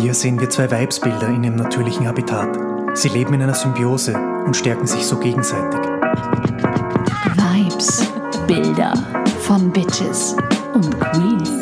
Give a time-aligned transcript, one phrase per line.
[0.00, 2.58] Hier sehen wir zwei Weibsbilder in ihrem natürlichen Habitat.
[2.94, 4.14] Sie leben in einer Symbiose
[4.44, 5.80] und stärken sich so gegenseitig.
[7.34, 8.06] Vibes,
[8.46, 8.92] Bilder
[9.40, 10.36] von Bitches
[10.74, 11.55] und Queens.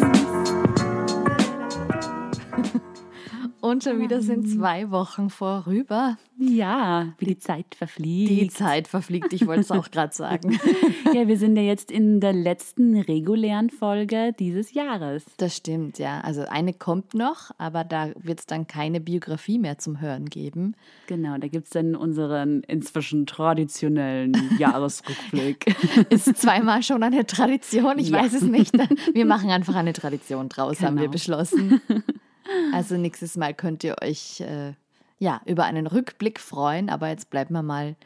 [3.84, 6.16] Schon wieder sind zwei Wochen vorüber.
[6.38, 8.30] Ja, wie die Zeit verfliegt.
[8.30, 10.58] Die Zeit verfliegt, ich wollte es auch gerade sagen.
[11.14, 15.24] ja, wir sind ja jetzt in der letzten regulären Folge dieses Jahres.
[15.36, 16.20] Das stimmt, ja.
[16.22, 20.74] Also eine kommt noch, aber da wird es dann keine Biografie mehr zum Hören geben.
[21.06, 25.76] Genau, da gibt es dann unseren inzwischen traditionellen Jahresrückblick.
[26.10, 28.22] Ist zweimal schon eine Tradition, ich ja.
[28.22, 28.72] weiß es nicht.
[29.12, 30.88] Wir machen einfach eine Tradition draus, genau.
[30.88, 31.12] haben wir genau.
[31.12, 31.80] beschlossen.
[32.72, 34.72] Also nächstes Mal könnt ihr euch äh,
[35.18, 37.96] ja über einen Rückblick freuen, aber jetzt bleiben wir mal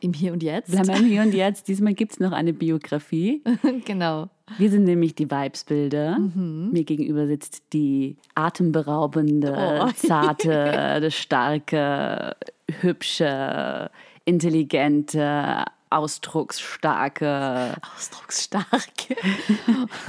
[0.00, 0.70] im Hier und Jetzt.
[0.70, 1.68] Bleiben wir im Hier und Jetzt.
[1.68, 3.42] Diesmal gibt es noch eine Biografie.
[3.84, 4.28] genau.
[4.58, 6.18] Wir sind nämlich die Vibesbilder.
[6.18, 6.70] Mhm.
[6.72, 9.90] Mir gegenüber sitzt die atemberaubende, oh.
[9.94, 12.36] zarte, starke,
[12.80, 13.90] hübsche,
[14.24, 17.74] intelligente, ausdrucksstarke.
[17.94, 19.16] Ausdrucksstarke.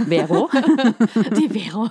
[0.08, 0.50] Vero.
[1.38, 1.90] Die Vero.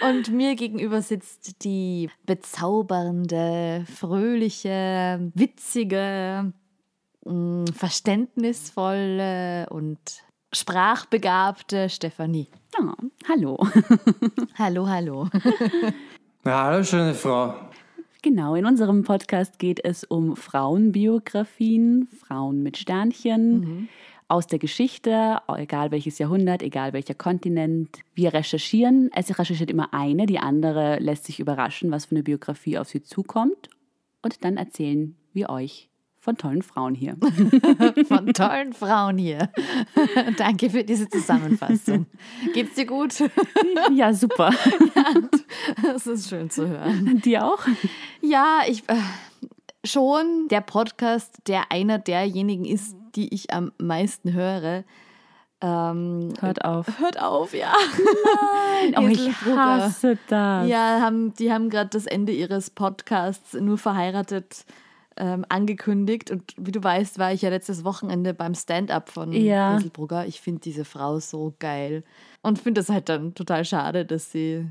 [0.00, 6.52] Und mir gegenüber sitzt die bezaubernde, fröhliche, witzige,
[7.24, 9.98] mm, verständnisvolle und
[10.52, 12.48] sprachbegabte Stefanie.
[12.80, 12.92] Oh,
[13.28, 13.58] hallo.
[14.58, 15.28] hallo, hallo.
[16.44, 17.67] Ja, hallo, schöne Frau.
[18.28, 23.60] Genau, in unserem Podcast geht es um Frauenbiografien, Frauen mit Sternchen.
[23.60, 23.88] Mhm.
[24.28, 28.00] Aus der Geschichte, egal welches Jahrhundert, egal welcher Kontinent.
[28.14, 29.08] Wir recherchieren.
[29.14, 33.02] Es recherchiert immer eine, die andere lässt sich überraschen, was für eine Biografie auf sie
[33.02, 33.70] zukommt.
[34.20, 35.87] Und dann erzählen wir euch
[36.28, 37.16] von tollen Frauen hier.
[38.06, 39.48] von tollen Frauen hier.
[40.36, 42.04] Danke für diese Zusammenfassung.
[42.52, 43.14] Geht's dir gut?
[43.94, 44.52] ja, super.
[44.94, 45.14] Ja,
[45.82, 47.22] das ist schön zu hören.
[47.24, 47.60] Dir auch?
[48.20, 48.96] Ja, ich äh,
[49.84, 54.84] schon der Podcast, der einer derjenigen ist, die ich am meisten höre.
[55.62, 56.98] Ähm, hört auf.
[56.98, 57.72] Hört auf, ja.
[58.82, 60.68] Nein, oh, ich hasse das.
[60.68, 64.66] Ja, haben, die haben gerade das Ende ihres Podcasts nur verheiratet
[65.18, 66.30] ähm, angekündigt.
[66.30, 69.74] Und wie du weißt, war ich ja letztes Wochenende beim Stand-up von ja.
[69.74, 70.26] Hazelbrugger.
[70.26, 72.04] Ich finde diese Frau so geil.
[72.42, 74.66] Und finde es halt dann total schade, dass sie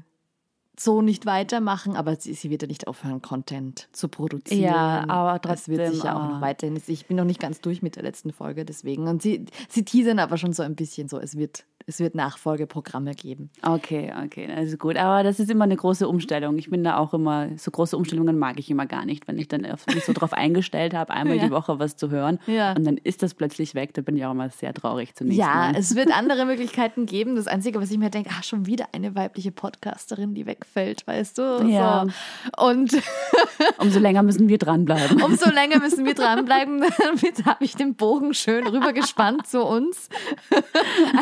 [0.80, 4.62] so nicht weitermachen, aber sie, sie, wird ja nicht aufhören, Content zu produzieren.
[4.62, 5.78] Ja, aber trotzdem.
[5.78, 6.80] Das wird sich ja auch noch weiterhin.
[6.86, 9.08] Ich bin noch nicht ganz durch mit der letzten Folge, deswegen.
[9.08, 13.16] Und sie, sie teasern aber schon so ein bisschen so, es wird es wird Nachfolgeprogramme
[13.16, 13.50] geben.
[13.62, 14.98] Okay, okay, also gut.
[14.98, 16.58] Aber das ist immer eine große Umstellung.
[16.58, 19.48] Ich bin da auch immer, so große Umstellungen mag ich immer gar nicht, wenn ich
[19.48, 21.46] dann mich so darauf eingestellt habe, einmal ja.
[21.46, 22.74] die Woche was zu hören ja.
[22.74, 23.94] und dann ist das plötzlich weg.
[23.94, 25.40] Da bin ich auch immer sehr traurig zunächst.
[25.40, 25.76] Ja, mal.
[25.78, 27.38] es wird andere Möglichkeiten geben.
[27.38, 31.38] Das Einzige, was ich mir denke, ach, schon wieder eine weibliche Podcasterin, die wegfällt, weißt
[31.38, 31.70] du?
[31.70, 32.06] Ja.
[32.06, 32.68] So.
[32.68, 33.02] Und
[33.80, 35.22] umso länger müssen wir dranbleiben.
[35.24, 36.84] Umso länger müssen wir dranbleiben.
[36.98, 40.10] Damit habe ich den Bogen schön rübergespannt zu uns.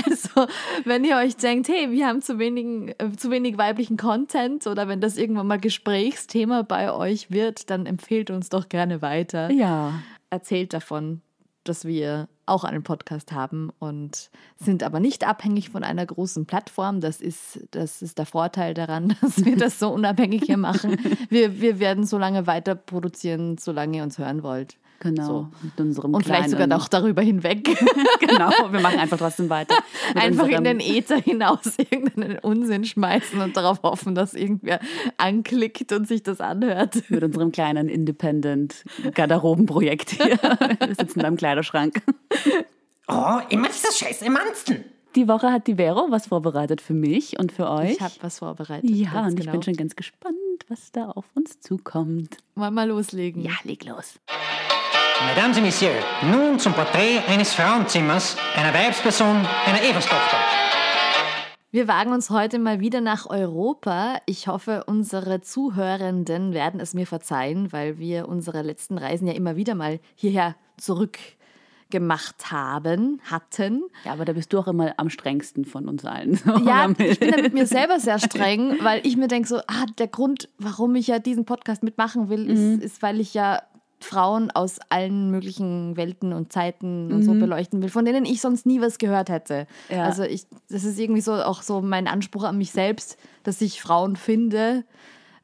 [0.07, 0.47] Also
[0.83, 4.87] wenn ihr euch denkt, hey, wir haben zu, wenigen, äh, zu wenig weiblichen Content oder
[4.87, 9.51] wenn das irgendwann mal Gesprächsthema bei euch wird, dann empfehlt uns doch gerne weiter.
[9.51, 9.93] Ja.
[10.29, 11.21] Erzählt davon,
[11.63, 17.01] dass wir auch einen Podcast haben und sind aber nicht abhängig von einer großen Plattform.
[17.01, 20.97] Das ist, das ist der Vorteil daran, dass wir das so unabhängig hier machen.
[21.29, 24.77] Wir, wir werden so lange weiter produzieren, solange ihr uns hören wollt.
[24.99, 25.47] Genau, so.
[25.61, 27.65] mit unserem Und vielleicht sogar noch darüber hinweg.
[28.19, 29.75] genau, wir machen einfach trotzdem weiter.
[30.15, 34.79] Einfach in den Äther hinaus irgendeinen Unsinn schmeißen und darauf hoffen, dass irgendwer
[35.17, 37.03] anklickt und sich das anhört.
[37.09, 40.37] Mit unserem kleinen Independent-Garderobenprojekt hier.
[40.37, 42.01] Wir sitzen da im Kleiderschrank.
[43.07, 44.85] Oh, immer dieses scheiß Emanzen.
[45.15, 47.91] Die Woche hat die Vero was vorbereitet für mich und für euch.
[47.91, 48.89] Ich habe was vorbereitet.
[48.89, 49.45] Ja, und genau.
[49.45, 50.35] ich bin schon ganz gespannt,
[50.67, 52.37] was da auf uns zukommt.
[52.55, 53.41] Wollen wir mal loslegen?
[53.41, 54.19] Ja, leg los.
[55.25, 60.37] Mesdames et Messieurs, nun zum Porträt eines Frauenzimmers, einer Weibsperson, einer Evenstochter.
[61.71, 64.19] Wir wagen uns heute mal wieder nach Europa.
[64.27, 69.55] Ich hoffe, unsere Zuhörenden werden es mir verzeihen, weil wir unsere letzten Reisen ja immer
[69.55, 71.17] wieder mal hierher zurück
[71.89, 73.83] gemacht haben, hatten.
[74.03, 76.39] Ja, aber da bist du auch immer am strengsten von uns allen.
[76.65, 79.85] ja, ich bin da mit mir selber sehr streng, weil ich mir denke so, ah,
[79.97, 82.79] der Grund, warum ich ja diesen Podcast mitmachen will, ist, mhm.
[82.81, 83.61] ist weil ich ja
[83.99, 87.23] Frauen aus allen möglichen Welten und Zeiten und mhm.
[87.23, 89.67] so beleuchten will, von denen ich sonst nie was gehört hätte.
[89.89, 90.03] Ja.
[90.03, 93.81] Also ich, das ist irgendwie so auch so mein Anspruch an mich selbst, dass ich
[93.81, 94.83] Frauen finde,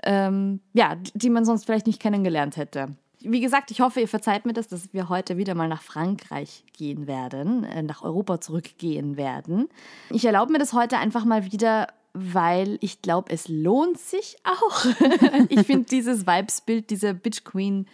[0.03, 2.95] ähm, ja, die man sonst vielleicht nicht kennengelernt hätte.
[3.19, 6.63] Wie gesagt, ich hoffe, ihr verzeiht mir das, dass wir heute wieder mal nach Frankreich
[6.74, 9.69] gehen werden, äh, nach Europa zurückgehen werden.
[10.09, 14.86] Ich erlaube mir das heute einfach mal wieder weil ich glaube, es lohnt sich auch.
[15.50, 17.88] ich finde dieses Vibesbild dieser Bitch Queen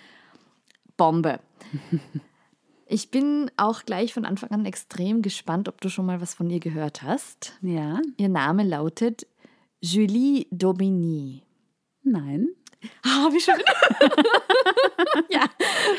[0.97, 1.39] Bombe.
[2.89, 6.49] Ich bin auch gleich von Anfang an extrem gespannt, ob du schon mal was von
[6.49, 7.57] ihr gehört hast.
[7.61, 7.99] Ja.
[8.15, 9.27] Ihr Name lautet
[9.81, 11.43] Julie Daubigny.
[12.03, 12.47] Nein.
[13.03, 13.55] Ah, wie schön.
[15.29, 15.41] ja,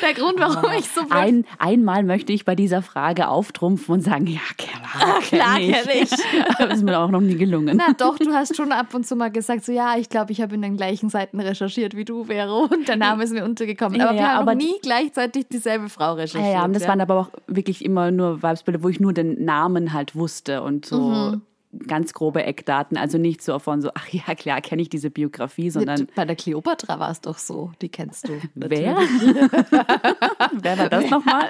[0.03, 4.01] der Grund, warum ich so blöd Ein, einmal möchte ich bei dieser Frage auftrumpfen und
[4.03, 5.83] sagen, ja, klar, klar kenn ich.
[5.83, 6.11] kenn ich.
[6.61, 7.77] Aber ist mir auch noch nie gelungen.
[7.77, 10.41] Na doch, du hast schon ab und zu mal gesagt, so ja, ich glaube, ich
[10.41, 14.01] habe in den gleichen Seiten recherchiert wie du, Vero, und der Name ist mir untergekommen.
[14.01, 16.45] Aber Ja, wir haben aber- nie gleichzeitig dieselbe Frau recherchiert.
[16.53, 19.45] Ja, ja, und das waren aber auch wirklich immer nur Vibesbilder, wo ich nur den
[19.45, 21.43] Namen halt wusste und so Mhm.
[21.87, 22.97] Ganz grobe Eckdaten.
[22.97, 26.35] Also nicht so von so, ach ja, klar, kenne ich diese Biografie, sondern Bei der
[26.37, 28.41] Kleopatra war es doch so, die kennst du.
[28.55, 28.97] wer?
[30.53, 31.49] wer war das nochmal?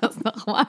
[0.00, 0.66] das nochmal.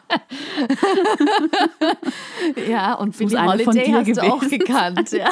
[2.69, 5.12] ja, und Billie Holiday dir hast du auch gewesen gekannt.
[5.12, 5.30] Ja.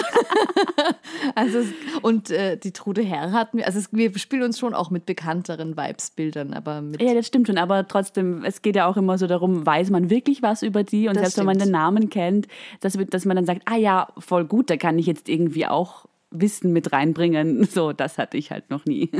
[1.35, 4.73] also, es- und äh, die Trude Herr hatten wir, also es, wir spielen uns schon
[4.73, 8.87] auch mit bekannteren Vibesbildern, aber mit Ja, das stimmt schon, aber trotzdem, es geht ja
[8.87, 11.55] auch immer so darum, weiß man wirklich was über die und Das selbst wenn man
[11.55, 11.67] stimmt.
[11.67, 12.47] den Namen kennt,
[12.81, 16.05] dass, dass man dann sagt, ah ja, voll gut, da kann ich jetzt irgendwie auch
[16.31, 17.65] Wissen mit reinbringen.
[17.71, 19.11] So, das hatte ich halt noch nie.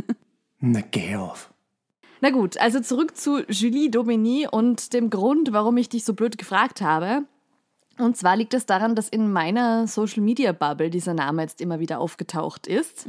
[0.60, 1.54] Na, geh auf.
[2.22, 6.38] Na gut, also zurück zu Julie Daubigny und dem Grund, warum ich dich so blöd
[6.38, 7.26] gefragt habe.
[7.98, 11.80] Und zwar liegt es daran, dass in meiner Social Media Bubble dieser Name jetzt immer
[11.80, 13.06] wieder aufgetaucht ist.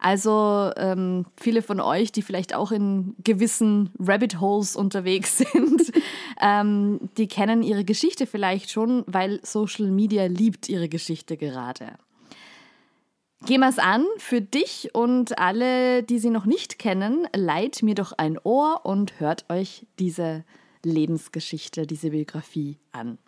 [0.00, 5.92] Also ähm, viele von euch, die vielleicht auch in gewissen Rabbit Holes unterwegs sind,
[6.40, 11.92] ähm, die kennen ihre Geschichte vielleicht schon, weil Social Media liebt ihre Geschichte gerade.
[13.44, 14.04] Gehen wir es an.
[14.16, 19.20] Für dich und alle, die sie noch nicht kennen, leiht mir doch ein Ohr und
[19.20, 20.44] hört euch diese
[20.82, 23.18] Lebensgeschichte, diese Biografie an.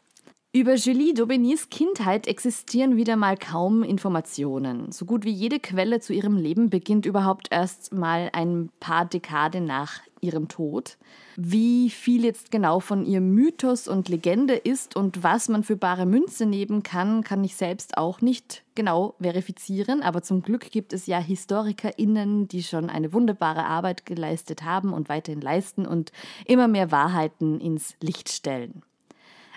[0.55, 4.91] Über Julie Daubignys Kindheit existieren wieder mal kaum Informationen.
[4.93, 9.67] So gut wie jede Quelle zu ihrem Leben beginnt überhaupt erst mal ein paar Dekaden
[9.67, 10.97] nach ihrem Tod.
[11.37, 16.07] Wie viel jetzt genau von ihr Mythos und Legende ist und was man für bare
[16.07, 20.01] Münze nehmen kann, kann ich selbst auch nicht genau verifizieren.
[20.01, 25.11] Aber zum Glück gibt es ja HistorikerInnen, die schon eine wunderbare Arbeit geleistet haben und
[25.11, 26.11] weiterhin leisten und
[26.47, 28.83] immer mehr Wahrheiten ins Licht stellen.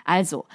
[0.04, 0.46] Also,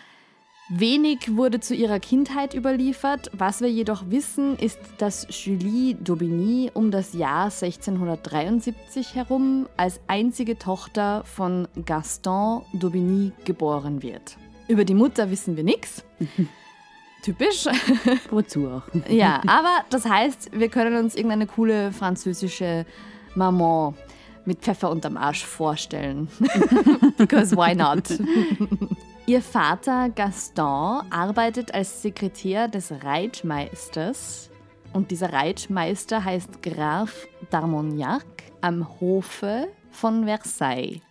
[0.69, 3.31] Wenig wurde zu ihrer Kindheit überliefert.
[3.31, 10.59] Was wir jedoch wissen, ist, dass Julie Daubigny um das Jahr 1673 herum als einzige
[10.59, 14.35] Tochter von Gaston Daubigny geboren wird.
[14.67, 16.03] Über die Mutter wissen wir nichts.
[17.21, 17.65] Typisch.
[18.29, 18.83] Wozu auch?
[19.09, 22.85] Ja, aber das heißt, wir können uns irgendeine coole französische
[23.35, 23.95] Maman
[24.43, 26.27] mit Pfeffer unterm Arsch vorstellen.
[27.17, 28.03] Because why not?
[29.29, 34.49] Ihr Vater Gaston arbeitet als Sekretär des Reitmeisters
[34.93, 38.23] und dieser Reitmeister heißt Graf d'Armagnac
[38.61, 41.01] am Hofe von Versailles.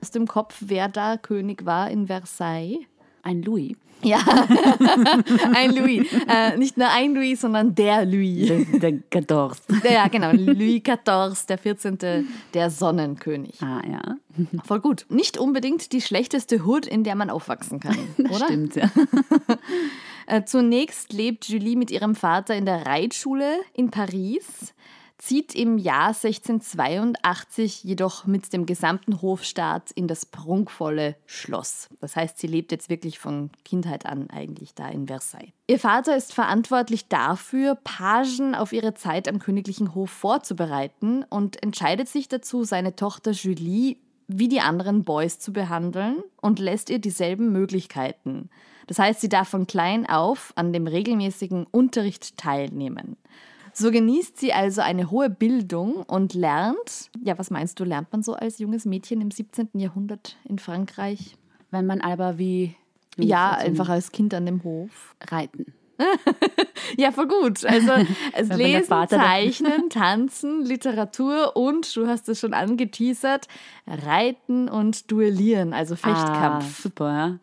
[0.00, 2.86] Hast du im Kopf, wer da König war in Versailles?
[3.22, 3.76] ein Louis.
[4.02, 4.18] Ja,
[5.54, 6.06] ein Louis.
[6.28, 8.48] Äh, nicht nur ein Louis, sondern der Louis.
[8.48, 9.62] Der, der Gadors.
[9.90, 10.32] Ja, genau.
[10.32, 11.98] Louis XIV, der 14.,
[12.54, 13.62] der Sonnenkönig.
[13.62, 14.16] Ah, ja.
[14.64, 15.06] Voll gut.
[15.08, 18.44] Nicht unbedingt die schlechteste Hood, in der man aufwachsen kann, oder?
[18.44, 18.90] Stimmt, ja.
[20.26, 24.74] Äh, zunächst lebt Julie mit ihrem Vater in der Reitschule in Paris,
[25.18, 31.88] zieht im Jahr 1682 jedoch mit dem gesamten Hofstaat in das prunkvolle Schloss.
[32.00, 35.52] Das heißt, sie lebt jetzt wirklich von Kindheit an eigentlich da in Versailles.
[35.66, 42.08] Ihr Vater ist verantwortlich dafür, Pagen auf ihre Zeit am königlichen Hof vorzubereiten und entscheidet
[42.08, 43.96] sich dazu, seine Tochter Julie
[44.28, 48.50] wie die anderen Boys zu behandeln und lässt ihr dieselben Möglichkeiten.
[48.86, 53.16] Das heißt, sie darf von klein auf an dem regelmäßigen Unterricht teilnehmen.
[53.78, 58.24] So genießt sie also eine hohe Bildung und lernt, ja, was meinst du, lernt man
[58.24, 59.68] so als junges Mädchen im 17.
[59.74, 61.36] Jahrhundert in Frankreich?
[61.70, 62.74] Wenn man aber wie.
[63.16, 65.14] Ja, einfach als Kind an dem Hof.
[65.30, 65.66] Reiten.
[66.96, 67.66] Ja, voll gut.
[67.66, 67.92] Also
[68.32, 73.46] es Lesen, Zeichnen, Tanzen, Literatur und, du hast es schon angeteasert,
[73.86, 76.82] Reiten und Duellieren, also Ah, Fechtkampf.
[76.82, 77.38] super, ja.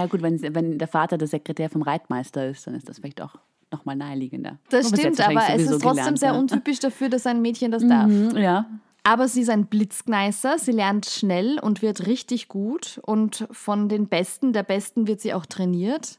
[0.00, 3.20] Ja, gut, wenn, wenn der Vater der Sekretär vom Reitmeister ist, dann ist das vielleicht
[3.20, 3.34] auch
[3.74, 4.58] nochmal naheliegender.
[4.70, 6.38] Das Aber stimmt, aber es ist trotzdem gelernt, sehr ja.
[6.38, 8.06] untypisch dafür, dass ein Mädchen das darf.
[8.06, 8.66] Mhm, ja.
[9.02, 14.08] Aber sie ist ein Blitzgneißer, sie lernt schnell und wird richtig gut und von den
[14.08, 16.18] Besten der Besten wird sie auch trainiert.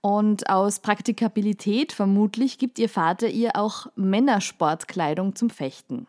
[0.00, 6.06] Und aus Praktikabilität vermutlich gibt ihr Vater ihr auch Männersportkleidung zum Fechten.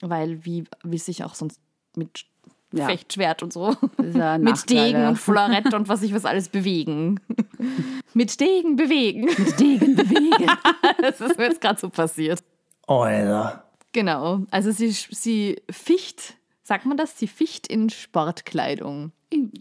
[0.00, 1.60] Weil wie will sich auch sonst
[1.96, 2.26] mit
[2.72, 2.86] Ja.
[2.86, 3.76] Fechtschwert und so.
[3.98, 7.20] Mit Degen und Florett und was ich was alles bewegen.
[8.14, 9.28] Mit Degen bewegen.
[9.58, 10.50] Degen bewegen.
[11.00, 12.42] Das ist mir jetzt gerade so passiert.
[12.86, 13.64] Alter.
[13.92, 14.40] Genau.
[14.50, 17.18] Also sie, sie ficht, sagt man das?
[17.18, 19.12] Sie ficht in Sportkleidung.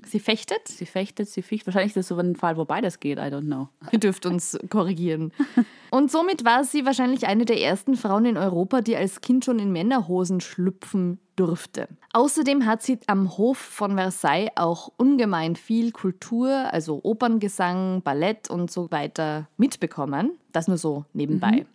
[0.05, 0.67] Sie fechtet?
[0.67, 1.65] Sie fechtet, sie ficht.
[1.65, 3.17] Wahrscheinlich ist das so ein Fall, wo beides geht.
[3.17, 3.69] I don't know.
[3.91, 5.31] Ihr dürft uns korrigieren.
[5.91, 9.59] Und somit war sie wahrscheinlich eine der ersten Frauen in Europa, die als Kind schon
[9.59, 11.87] in Männerhosen schlüpfen durfte.
[12.13, 18.69] Außerdem hat sie am Hof von Versailles auch ungemein viel Kultur, also Operngesang, Ballett und
[18.69, 20.31] so weiter mitbekommen.
[20.51, 21.65] Das nur so nebenbei.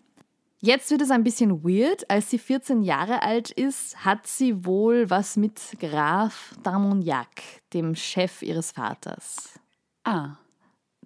[0.60, 2.08] Jetzt wird es ein bisschen weird.
[2.10, 7.26] Als sie 14 Jahre alt ist, hat sie wohl was mit Graf d'Armagnac,
[7.74, 9.58] dem Chef ihres Vaters
[10.04, 10.36] Ah.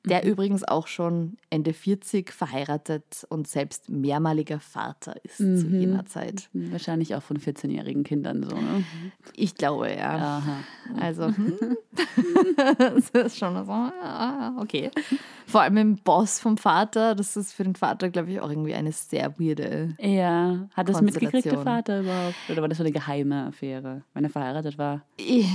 [0.04, 6.48] Der übrigens auch schon Ende 40 verheiratet und selbst mehrmaliger Vater ist zu jener Zeit.
[6.52, 8.84] Wahrscheinlich auch von 14-jährigen Kindern so, ne?
[9.34, 10.38] Ich glaube, ja.
[10.38, 10.56] Aha.
[10.98, 11.76] Also, hm.
[12.78, 14.90] das ist schon so, ah, okay.
[15.46, 18.74] Vor allem im Boss vom Vater, das ist für den Vater, glaube ich, auch irgendwie
[18.74, 19.94] eine sehr weirde.
[19.98, 20.68] Ja.
[20.74, 21.58] Hat das mitgekriegt, der.
[21.58, 22.34] Vater überhaupt?
[22.48, 25.02] Oder war das so eine geheime Affäre, wenn er verheiratet war?
[25.16, 25.46] Ich,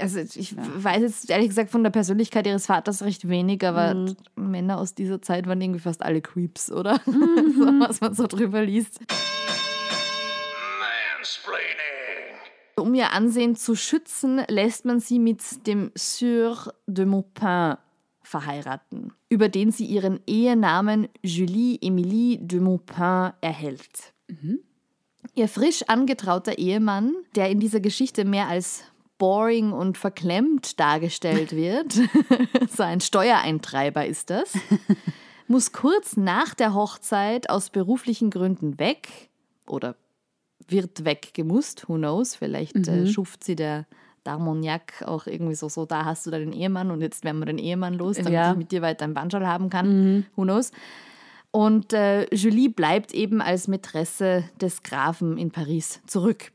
[0.00, 4.78] also, ich weiß jetzt ehrlich gesagt von der Persönlichkeit ihres Vaters recht wenig, aber Männer
[4.78, 7.00] aus dieser Zeit waren irgendwie fast alle Creeps, oder?
[7.06, 9.00] so, was man so drüber liest.
[12.76, 17.76] Um ihr Ansehen zu schützen, lässt man sie mit dem Sieur de Maupin
[18.22, 24.12] verheiraten, über den sie ihren Ehenamen Julie Emilie de Maupin erhält.
[25.34, 28.84] Ihr frisch angetrauter Ehemann, der in dieser Geschichte mehr als
[29.22, 31.92] boring und verklemmt dargestellt wird,
[32.68, 34.52] so ein Steuereintreiber ist das,
[35.46, 39.30] muss kurz nach der Hochzeit aus beruflichen Gründen weg
[39.68, 39.94] oder
[40.66, 43.86] wird weggemusst, who knows, vielleicht äh, schuft sie der
[44.26, 47.58] D'Armagnac auch irgendwie so, so, da hast du deinen Ehemann und jetzt werden wir den
[47.58, 48.50] Ehemann los, damit Ja.
[48.50, 50.72] ich mit dir weiter einen Banschal haben kann, who knows.
[51.52, 56.50] Und äh, Julie bleibt eben als Mätresse des Grafen in Paris zurück,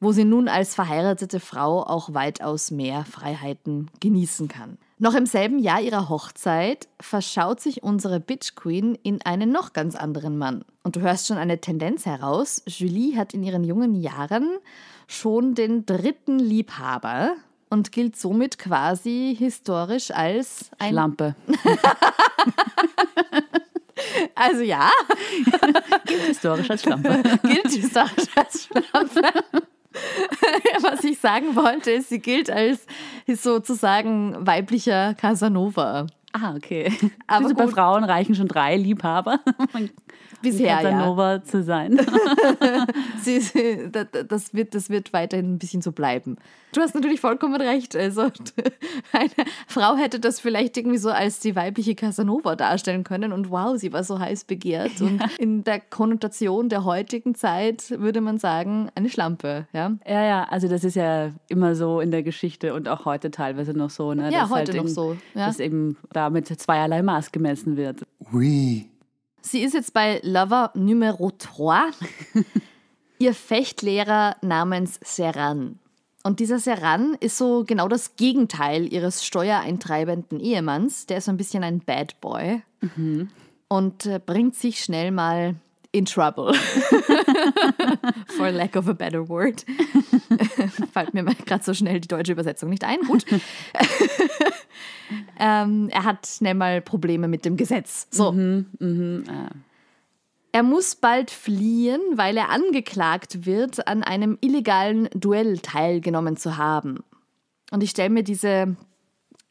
[0.00, 4.78] wo sie nun als verheiratete Frau auch weitaus mehr Freiheiten genießen kann.
[4.98, 9.94] Noch im selben Jahr ihrer Hochzeit verschaut sich unsere Bitch Queen in einen noch ganz
[9.94, 10.64] anderen Mann.
[10.82, 12.62] Und du hörst schon eine Tendenz heraus.
[12.66, 14.48] Julie hat in ihren jungen Jahren
[15.06, 17.34] schon den dritten Liebhaber
[17.68, 21.34] und gilt somit quasi historisch als ein Schlampe.
[24.34, 24.90] Also ja,
[26.26, 27.22] Historisch als Schlampe.
[27.42, 29.22] gilt historisch als Schlampe.
[31.26, 32.86] Sagen wollte, ist, sie gilt als
[33.26, 36.06] sozusagen weiblicher Casanova.
[36.32, 36.92] Ah, okay.
[37.26, 37.66] Aber also bei.
[37.66, 39.40] Frauen reichen schon drei Liebhaber,
[40.42, 40.82] Bisher, ja.
[40.82, 41.98] Casanova zu sein.
[43.22, 46.36] Sie, sie, da- da- das, wird, das wird weiterhin ein bisschen so bleiben.
[46.72, 47.96] Du hast natürlich vollkommen recht.
[47.96, 48.22] Also
[49.12, 49.30] eine
[49.66, 53.92] Frau hätte das vielleicht irgendwie so als die weibliche Casanova darstellen können und wow, sie
[53.92, 55.00] war so heiß begehrt.
[55.00, 59.66] Und in der Konnotation der heutigen Zeit würde man sagen, eine Schlampe.
[59.72, 63.30] Ja, Ja, ja, also das ist ja immer so in der Geschichte und auch heute
[63.30, 64.12] teilweise noch so.
[64.14, 64.30] Ne?
[64.30, 65.46] Ja, dass heute noch eben, so, ja.
[65.46, 68.02] Dass eben da mit zweierlei Maß gemessen wird.
[68.32, 68.90] Oui.
[69.46, 71.90] Sie ist jetzt bei Lover Numero 3.
[73.20, 75.78] Ihr Fechtlehrer namens Serran.
[76.24, 81.06] Und dieser Serran ist so genau das Gegenteil ihres steuereintreibenden Ehemanns.
[81.06, 82.62] Der ist so ein bisschen ein Bad Boy
[83.68, 85.54] und äh, bringt sich schnell mal
[85.92, 86.54] in trouble.
[88.36, 89.64] For lack of a better word.
[90.92, 93.00] Fällt mir gerade so schnell die deutsche Übersetzung nicht ein.
[93.00, 93.24] Gut.
[95.38, 98.06] ähm, er hat schnell mal Probleme mit dem Gesetz.
[98.10, 98.34] So.
[100.52, 107.04] Er muss bald fliehen, weil er angeklagt wird, an einem illegalen Duell teilgenommen zu haben.
[107.70, 108.76] Und ich stelle mir diese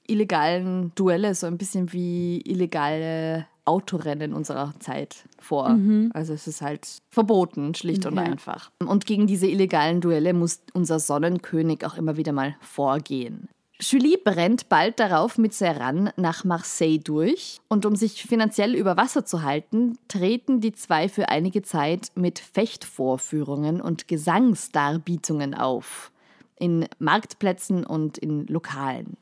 [0.07, 5.77] illegalen Duelle so ein bisschen wie illegale Autorennen unserer Zeit vor.
[6.13, 8.23] Also es ist halt verboten, schlicht und Ja.
[8.23, 8.71] einfach.
[8.79, 13.47] Und gegen diese illegalen Duelle muss unser Sonnenkönig auch immer wieder mal vorgehen.
[13.81, 19.25] Julie brennt bald darauf mit Serran nach Marseille durch und um sich finanziell über Wasser
[19.25, 26.11] zu halten, treten die zwei für einige Zeit mit Fechtvorführungen und Gesangsdarbietungen auf.
[26.57, 29.17] In Marktplätzen und in Lokalen.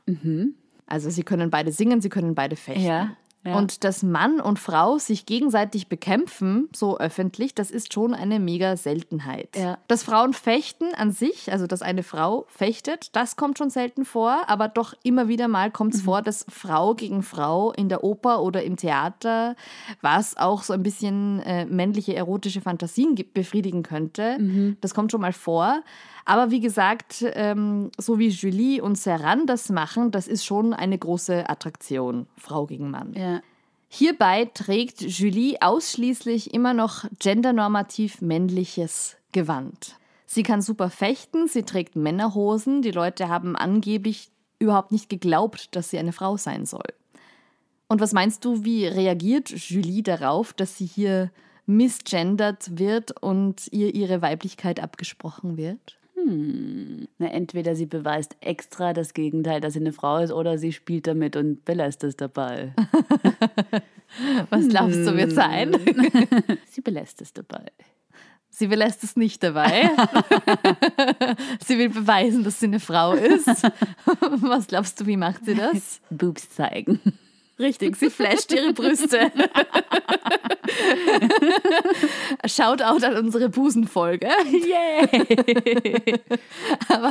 [0.85, 2.85] Also sie können beide singen, sie können beide fechten.
[2.85, 3.17] Ja.
[3.45, 3.57] Ja.
[3.57, 8.77] Und dass Mann und Frau sich gegenseitig bekämpfen, so öffentlich, das ist schon eine mega
[8.77, 9.49] Seltenheit.
[9.55, 9.77] Ja.
[9.87, 14.43] Dass Frauen fechten an sich, also dass eine Frau fechtet, das kommt schon selten vor,
[14.47, 16.05] aber doch immer wieder mal kommt es Mhm.
[16.05, 19.55] vor, dass Frau gegen Frau in der Oper oder im Theater,
[20.01, 24.37] was auch so ein bisschen äh, männliche erotische Fantasien befriedigen könnte.
[24.39, 24.77] Mhm.
[24.81, 25.81] Das kommt schon mal vor.
[26.25, 30.97] Aber wie gesagt, ähm, so wie Julie und Serran das machen, das ist schon eine
[30.97, 33.13] große Attraktion, Frau gegen Mann.
[33.13, 33.41] Ja.
[33.89, 39.97] Hierbei trägt Julie ausschließlich immer noch gendernormativ männliches Gewand.
[40.25, 45.91] Sie kann super fechten, sie trägt Männerhosen, die Leute haben angeblich überhaupt nicht geglaubt, dass
[45.91, 46.87] sie eine Frau sein soll.
[47.87, 51.29] Und was meinst du, wie reagiert Julie darauf, dass sie hier
[51.67, 55.99] misgendert wird und ihr ihre Weiblichkeit abgesprochen wird?
[57.17, 61.07] Na, entweder sie beweist extra das Gegenteil, dass sie eine Frau ist, oder sie spielt
[61.07, 62.73] damit und belässt es dabei.
[64.49, 65.75] Was glaubst du, wird sein?
[66.69, 67.65] sie belässt es dabei.
[68.49, 69.89] Sie belässt es nicht dabei.
[71.65, 73.47] sie will beweisen, dass sie eine Frau ist.
[74.41, 76.01] Was glaubst du, wie macht sie das?
[76.11, 76.99] Boobs zeigen.
[77.59, 79.31] Richtig, sie flasht ihre Brüste.
[82.45, 84.27] Shoutout an unsere Busenfolge.
[84.51, 85.07] Yay!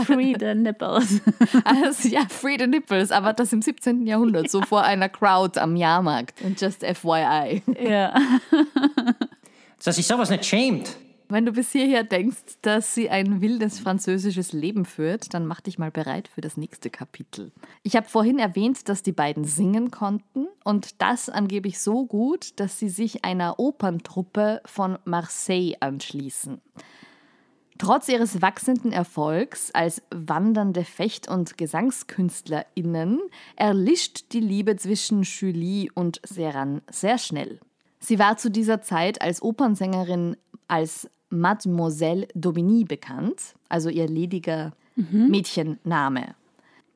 [0.05, 1.21] Free the nipples.
[1.65, 4.05] Also, ja, Free the Nipples, aber das im 17.
[4.07, 6.43] Jahrhundert, so vor einer Crowd am Jahrmarkt.
[6.43, 7.63] Und just FYI.
[7.81, 8.13] ja.
[9.85, 10.97] Dass sich sowas nicht schämt.
[11.33, 15.79] Wenn du bis hierher denkst, dass sie ein wildes französisches Leben führt, dann mach dich
[15.79, 17.53] mal bereit für das nächste Kapitel.
[17.83, 22.79] Ich habe vorhin erwähnt, dass die beiden singen konnten und das angeblich so gut, dass
[22.79, 26.61] sie sich einer Operntruppe von Marseille anschließen.
[27.79, 33.21] Trotz ihres wachsenden Erfolgs als wandernde Fecht- und GesangskünstlerInnen
[33.57, 37.59] erlischt die Liebe zwischen Julie und Serran sehr schnell.
[38.01, 40.37] Sie war zu dieser Zeit als Opernsängerin
[40.69, 46.35] als Mademoiselle Daubigny bekannt, also ihr lediger Mädchenname.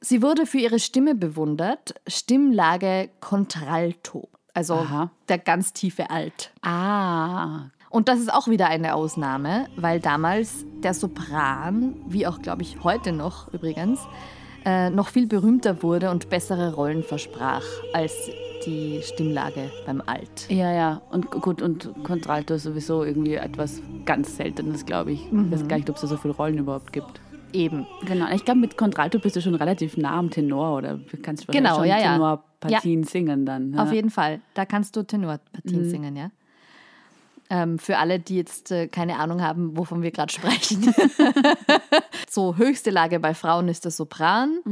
[0.00, 5.10] Sie wurde für ihre Stimme bewundert, Stimmlage Contralto, also Aha.
[5.28, 6.52] der ganz tiefe Alt.
[6.62, 7.70] Ah.
[7.88, 12.84] Und das ist auch wieder eine Ausnahme, weil damals der Sopran, wie auch glaube ich
[12.84, 14.00] heute noch übrigens,
[14.66, 18.12] äh, noch viel berühmter wurde und bessere Rollen versprach als
[18.66, 20.50] die Stimmlage beim Alt.
[20.50, 21.02] Ja, ja.
[21.10, 25.24] Und gut, und Contralto ist sowieso irgendwie etwas ganz Seltenes, glaube ich.
[25.26, 27.20] Ich weiß gar nicht, ob es da so viele Rollen überhaupt gibt.
[27.52, 27.86] Eben.
[28.06, 28.26] Genau.
[28.34, 31.76] Ich glaube, mit Contralto bist du schon relativ nah am Tenor oder kannst wahrscheinlich Genau,
[31.76, 32.12] schon ja, ja.
[32.14, 33.72] Tenorpartien singen dann.
[33.72, 33.84] Ja.
[33.84, 34.40] Auf jeden Fall.
[34.54, 36.30] Da kannst du Tenorpartien singen, ja.
[37.48, 40.92] Ähm, für alle, die jetzt äh, keine Ahnung haben, wovon wir gerade sprechen.
[42.28, 44.62] so, höchste Lage bei Frauen ist der Sopran,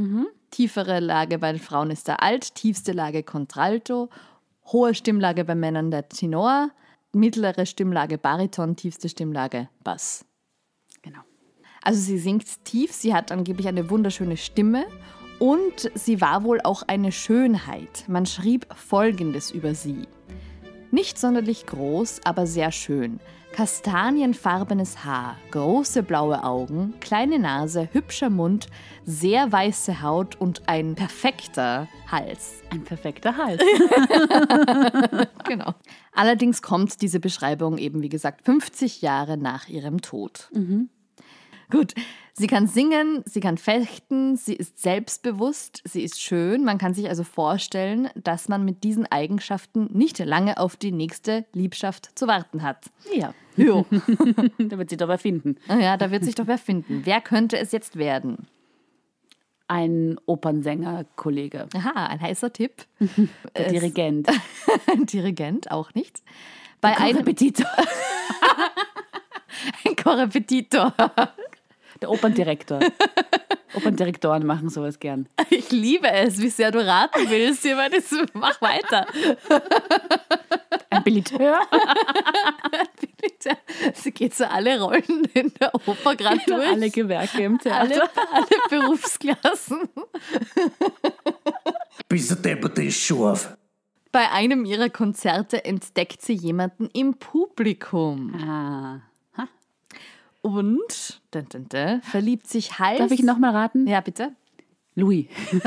[0.51, 4.09] tiefere Lage bei den Frauen ist der Alt, tiefste Lage Contralto,
[4.65, 6.69] hohe Stimmlage bei Männern der Tenor,
[7.13, 10.25] mittlere Stimmlage Bariton, tiefste Stimmlage Bass.
[11.01, 11.21] Genau.
[11.81, 14.85] Also sie singt tief, sie hat angeblich eine wunderschöne Stimme
[15.39, 18.05] und sie war wohl auch eine Schönheit.
[18.07, 20.07] Man schrieb Folgendes über sie.
[20.95, 23.19] Nicht sonderlich groß, aber sehr schön.
[23.51, 28.67] Kastanienfarbenes Haar, große blaue Augen, kleine Nase, hübscher Mund,
[29.03, 32.61] sehr weiße Haut und ein perfekter Hals.
[32.69, 33.61] Ein perfekter Hals.
[35.43, 35.73] Genau.
[36.13, 40.49] Allerdings kommt diese Beschreibung eben, wie gesagt, 50 Jahre nach ihrem Tod.
[41.71, 41.93] Gut,
[42.37, 46.63] sie kann singen, sie kann fechten, sie ist selbstbewusst, sie ist schön.
[46.63, 51.45] Man kann sich also vorstellen, dass man mit diesen Eigenschaften nicht lange auf die nächste
[51.53, 52.85] Liebschaft zu warten hat.
[53.13, 53.33] ja.
[53.57, 53.85] Jo.
[54.59, 55.55] da wird sie doch wer finden.
[55.69, 57.03] ja, da wird sich doch wer finden.
[57.05, 58.47] Wer könnte es jetzt werden?
[59.67, 61.69] Ein Opernsänger-Kollege.
[61.73, 62.85] Aha, ein heißer Tipp.
[63.57, 64.27] Der Dirigent.
[64.91, 66.21] Ein Dirigent, auch nicht.
[66.81, 67.65] Bei einem Korrepetitor.
[69.85, 70.93] ein Korrepetitor.
[72.01, 72.79] Der Operndirektor.
[73.75, 75.27] Operndirektoren machen sowas gern.
[75.49, 77.65] Ich liebe es, wie sehr du raten willst.
[77.65, 79.05] Ich meine, das- Mach weiter.
[80.89, 81.59] Ein Billiteur.
[83.21, 83.57] Bitte.
[83.93, 86.65] Sie geht so alle Rollen in der Oper gerade durch.
[86.67, 88.09] Alle Gewerke im alle, Theater.
[88.31, 89.89] alle Berufsklassen.
[92.07, 93.57] Bist du deppert, ist scharf.
[94.11, 99.01] Bei einem ihrer Konzerte entdeckt sie jemanden im Publikum Ah.
[100.45, 102.99] Und dun, dun, dun, verliebt sich Hals.
[102.99, 103.87] Darf ich nochmal raten?
[103.87, 104.31] Ja, bitte.
[104.95, 105.27] Louis.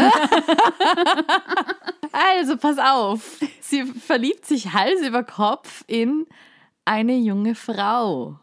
[2.11, 3.39] Also, pass auf.
[3.61, 6.27] Sie verliebt sich Hals über Kopf in
[6.85, 8.39] eine junge Frau.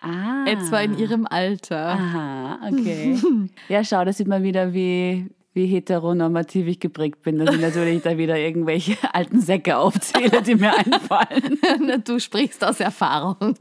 [0.00, 0.44] Ah.
[0.46, 1.88] Etwa in ihrem Alter.
[1.88, 3.18] Aha, okay.
[3.68, 8.02] ja, schau, da sieht man wieder, wie, wie heteronormativ ich geprägt bin, dass ich natürlich
[8.02, 12.04] da wieder irgendwelche alten Säcke aufzähle, die mir einfallen.
[12.04, 13.56] Du sprichst aus Erfahrung.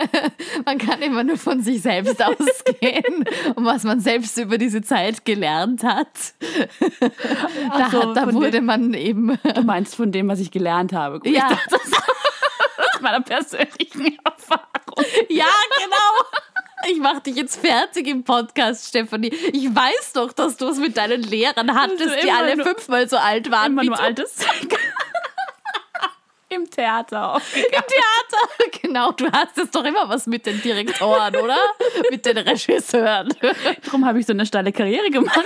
[0.64, 5.24] man kann immer nur von sich selbst ausgehen und was man selbst über diese Zeit
[5.24, 6.08] gelernt hat.
[7.78, 9.38] Da, so, hat, da wurde dem- man eben.
[9.54, 11.20] Du meinst von dem, was ich gelernt habe.
[11.20, 11.48] Gut, Ja.
[11.48, 11.92] Dachte, das
[12.94, 15.04] aus meiner persönlichen Erfahrung.
[15.28, 15.44] Ja,
[15.82, 16.90] genau.
[16.92, 19.28] Ich mach dich jetzt fertig im Podcast, Stefanie.
[19.52, 23.16] Ich weiß doch, dass du es mit deinen Lehrern hattest, Also die alle fünfmal so
[23.16, 24.02] alt waren Immer wie nur du.
[24.02, 24.36] altes.
[26.56, 27.40] Im Theater auch.
[27.54, 27.86] Im Theater.
[28.82, 31.56] Genau, du hast jetzt doch immer was mit den Direktoren, oder?
[32.10, 33.28] mit den Regisseuren.
[33.84, 35.40] Darum habe ich so eine steile Karriere gemacht.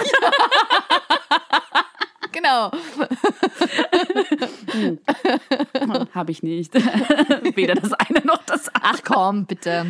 [2.33, 2.70] genau.
[6.14, 6.75] habe ich nicht.
[7.57, 8.92] Weder das eine noch das andere.
[8.94, 9.87] Ach komm, bitte.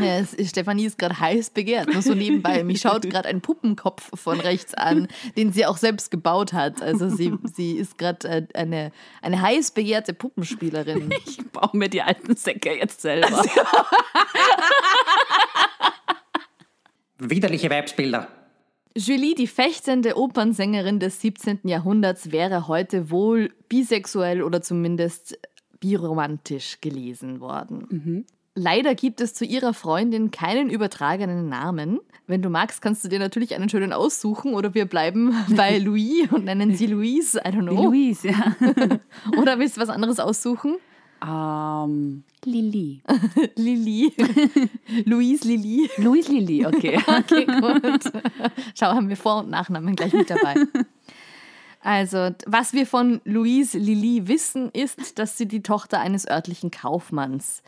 [0.00, 2.64] Ist, Stefanie ist gerade heiß begehrt, nur so nebenbei.
[2.70, 6.82] Mich schaut gerade ein Puppenkopf von rechts an, den sie auch selbst gebaut hat.
[6.82, 11.10] Also sie, sie ist gerade äh, eine, eine heiß begehrte Puppenspielerin.
[11.26, 13.28] Ich baue mir die alten Säcke jetzt selber.
[17.18, 18.28] Widerliche Weibsbilder.
[18.96, 21.60] Julie, die fechtende Opernsängerin des 17.
[21.64, 25.38] Jahrhunderts, wäre heute wohl bisexuell oder zumindest
[25.78, 28.26] biromantisch gelesen worden.
[28.56, 32.00] Leider gibt es zu ihrer Freundin keinen übertragenen Namen.
[32.26, 36.28] Wenn du magst, kannst du dir natürlich einen schönen aussuchen oder wir bleiben bei Louis
[36.32, 37.38] und nennen sie Louise.
[37.38, 37.84] I don't Die know.
[37.84, 38.56] Louise, ja.
[39.40, 40.76] Oder willst du was anderes aussuchen?
[41.24, 43.02] Ähm, Lili.
[43.56, 44.12] Lili.
[45.04, 45.88] Louise Lili.
[45.98, 46.98] Louise Lili, okay.
[47.06, 48.12] Okay, gut.
[48.78, 50.56] Schau, haben wir Vor- und Nachnamen gleich mit dabei.
[51.82, 57.58] Also, was wir von Louise Lili wissen, ist, dass sie die Tochter eines örtlichen Kaufmanns
[57.58, 57.62] ist.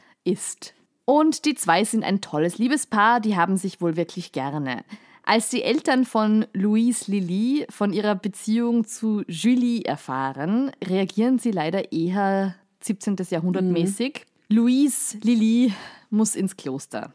[1.04, 4.84] Und die zwei sind ein tolles Liebespaar, die haben sich wohl wirklich gerne.
[5.24, 11.92] Als die Eltern von Louise Lili von ihrer Beziehung zu Julie erfahren, reagieren sie leider
[11.92, 13.16] eher 17.
[13.30, 14.26] Jahrhundert mäßig.
[14.48, 15.72] Louise Lili
[16.10, 17.14] muss ins Kloster.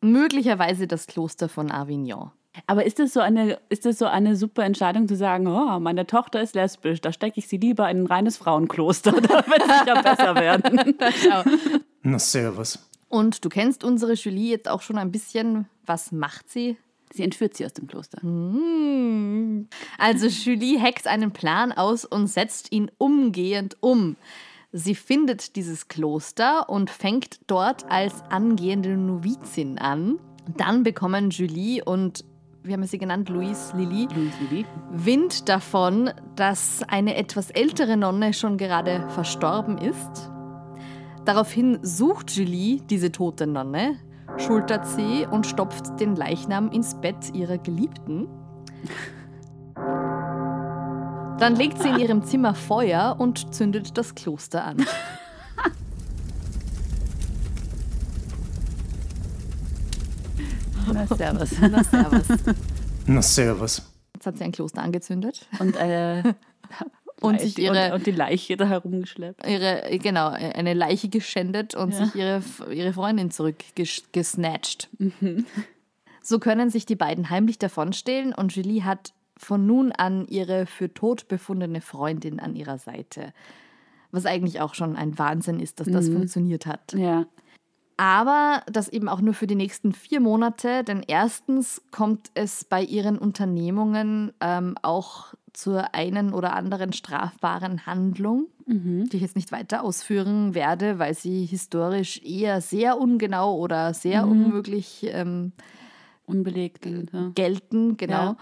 [0.00, 2.30] Möglicherweise das Kloster von Avignon.
[2.66, 6.06] Aber ist das so eine, ist das so eine super Entscheidung zu sagen, oh, meine
[6.06, 9.78] Tochter ist lesbisch, da stecke ich sie lieber in ein reines Frauenkloster, da wird es
[9.78, 10.94] sicher besser werden.
[11.28, 11.44] Na,
[12.18, 12.78] servus.
[13.08, 15.66] Und du kennst unsere Julie jetzt auch schon ein bisschen.
[15.84, 16.76] Was macht sie?
[17.12, 18.20] Sie entführt sie aus dem Kloster.
[19.98, 24.16] Also Julie hackt einen Plan aus und setzt ihn umgehend um.
[24.72, 30.20] Sie findet dieses Kloster und fängt dort als angehende Novizin an.
[30.56, 32.24] Dann bekommen Julie und,
[32.62, 34.06] wie haben wir sie genannt, Louise Lili.
[34.92, 40.30] Wind davon, dass eine etwas ältere Nonne schon gerade verstorben ist.
[41.24, 43.98] Daraufhin sucht Julie diese tote Nonne,
[44.38, 48.28] schultert sie und stopft den Leichnam ins Bett ihrer Geliebten.
[51.38, 54.84] Dann legt sie in ihrem Zimmer Feuer und zündet das Kloster an.
[60.92, 61.50] Na, servus.
[61.60, 62.26] Na, servus.
[63.06, 63.82] Na, servus.
[64.14, 66.22] Jetzt hat sie ein Kloster angezündet Und, äh,
[67.22, 69.46] und Leiche- sich ihre, und, und die Leiche da herumgeschleppt.
[69.46, 72.04] ihre, genau, eine Leiche geschändet und Ja.
[72.04, 74.88] sich ihre, ihre Freundin zurückgesnatcht.
[74.98, 75.46] Mhm.
[76.22, 80.92] So können sich die beiden heimlich davonstehlen und Julie hat von nun an ihre für
[80.92, 83.32] tot befundene Freundin an ihrer Seite.
[84.12, 86.14] Was eigentlich auch schon ein Wahnsinn ist, dass das Mhm.
[86.14, 86.92] funktioniert hat.
[86.92, 87.26] Ja.
[87.96, 92.82] Aber das eben auch nur für die nächsten vier Monate, denn erstens kommt es bei
[92.82, 99.82] ihren Unternehmungen ähm, auch zur einen oder anderen strafbaren Handlung, die ich jetzt nicht weiter
[99.82, 105.52] ausführen werde, weil sie historisch eher sehr ungenau oder sehr unmöglich ähm,
[106.30, 106.86] Unbelegt.
[106.86, 107.30] Und, ja.
[107.34, 108.12] gelten, genau.
[108.14, 108.36] Ja.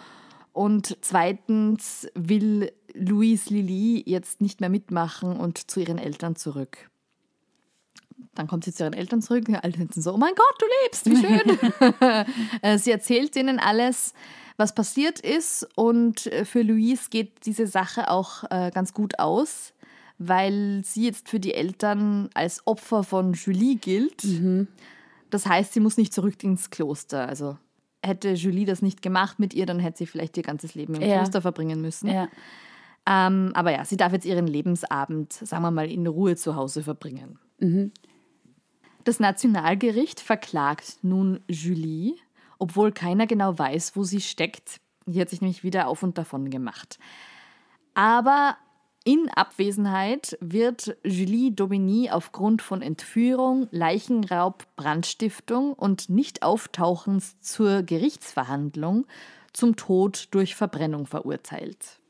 [0.52, 6.90] Und zweitens will Louise Lili jetzt nicht mehr mitmachen und zu ihren Eltern zurück.
[8.34, 10.66] Dann kommt sie zu ihren Eltern zurück und alle sind so, oh mein Gott, du
[10.82, 12.26] lebst, wie schön.
[12.62, 14.12] Äh, sie erzählt ihnen alles,
[14.58, 19.72] was passiert ist und äh, für Louise geht diese Sache auch äh, ganz gut aus,
[20.18, 24.26] weil sie jetzt für die Eltern als Opfer von Julie gilt.
[25.30, 27.28] Das heißt, sie muss nicht zurück ins Kloster.
[27.28, 27.56] Also
[28.02, 31.02] hätte Julie das nicht gemacht mit ihr, dann hätte sie vielleicht ihr ganzes Leben im
[31.02, 31.18] Ja.
[31.18, 32.08] Kloster verbringen müssen.
[32.08, 32.28] Ja.
[33.06, 36.82] Ähm, aber ja, sie darf jetzt ihren Lebensabend, sagen wir mal, in Ruhe zu Hause
[36.82, 37.38] verbringen.
[39.04, 42.14] Das Nationalgericht verklagt nun Julie,
[42.58, 44.80] obwohl keiner genau weiß, wo sie steckt.
[45.06, 46.98] Die hat sich nämlich wieder auf und davon gemacht.
[47.94, 48.56] Aber
[49.08, 59.06] In Abwesenheit wird Julie Daubigny aufgrund von Entführung, Leichenraub, Brandstiftung und Nichtauftauchens zur Gerichtsverhandlung
[59.54, 62.00] zum Tod durch Verbrennung verurteilt.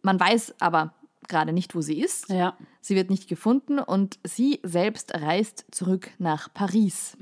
[0.00, 0.94] Man weiß aber
[1.28, 2.30] gerade nicht, wo sie ist.
[2.30, 2.56] Ja.
[2.80, 7.18] Sie wird nicht gefunden und sie selbst reist zurück nach Paris.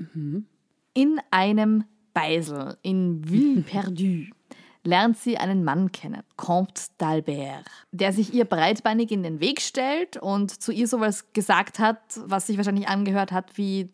[0.93, 4.27] In einem Beisel in Villeperdue
[4.83, 10.17] lernt sie einen Mann kennen, Comte d'Albert, der sich ihr breitbeinig in den Weg stellt
[10.17, 13.89] und zu ihr sowas gesagt hat, was sich wahrscheinlich angehört hat wie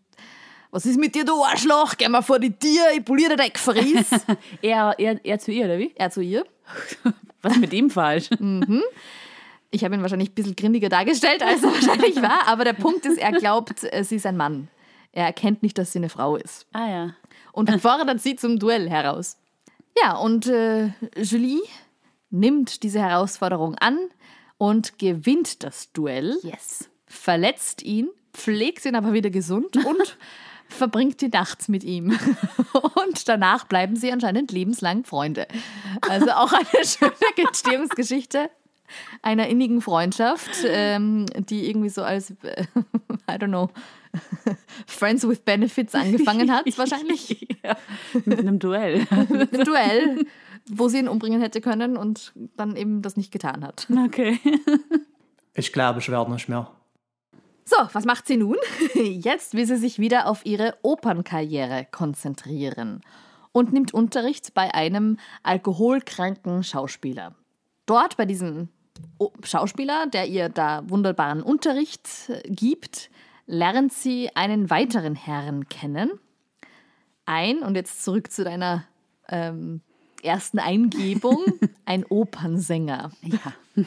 [0.72, 1.96] was ist mit dir, du Arschloch?
[1.98, 4.10] Geh mal vor die Tür, ich poliere dein Gefries.
[4.62, 5.94] Er, er, er zu ihr, oder wie?
[5.96, 6.46] er zu ihr.
[7.42, 8.30] Was ist mit ihm falsch?
[9.72, 12.48] Ich habe ihn wahrscheinlich ein bisschen grindiger dargestellt, als er wahrscheinlich war.
[12.48, 14.68] Aber der Punkt ist, er glaubt, äh, sie ist ein Mann.
[15.12, 16.66] Er erkennt nicht, dass sie eine Frau ist.
[16.74, 17.16] ah ja.
[17.52, 19.38] Und fordert sie zum Duell heraus.
[20.02, 21.62] Ja, und äh, Julie
[22.30, 23.98] nimmt diese Herausforderung an
[24.58, 26.90] und gewinnt das Duell, Yes.
[27.08, 30.18] verletzt ihn, pflegt ihn aber wieder gesund und
[30.70, 32.18] verbringt die Nacht mit ihm.
[32.74, 35.48] Und danach bleiben sie anscheinend lebenslang Freunde.
[36.02, 38.50] Also auch eine schöne Entstehungsgeschichte
[39.22, 42.36] einer innigen Freundschaft, ähm, die irgendwie so als, I
[43.30, 43.70] don't know,
[44.88, 47.48] Friends with Benefits angefangen hat, wahrscheinlich.
[47.64, 47.78] ja.
[48.26, 49.00] Mit einem Duell.
[49.30, 50.26] Mit einem Duell,
[50.70, 53.88] wo sie ihn umbringen hätte können und dann eben das nicht getan hat.
[54.06, 54.40] Okay.
[55.54, 56.70] Ich glaube, ich werde nicht mehr.
[57.66, 58.56] So, was macht sie nun?
[58.96, 63.02] Jetzt will sie sich wieder auf ihre Opernkarriere konzentrieren
[63.52, 67.36] und nimmt Unterricht bei einem alkoholkranken Schauspieler.
[67.86, 68.70] Dort bei diesem
[69.44, 73.10] Schauspieler, der ihr da wunderbaren Unterricht äh, gibt,
[73.48, 76.12] lernt sie einen weiteren Herrn kennen.
[77.26, 78.84] Ein, und jetzt zurück zu deiner
[79.30, 79.82] ähm,
[80.22, 81.44] ersten Eingebung,
[81.86, 83.12] ein Opernsänger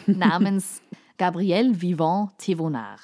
[0.06, 0.82] namens
[1.18, 3.00] Gabriel Vivant Thévenard.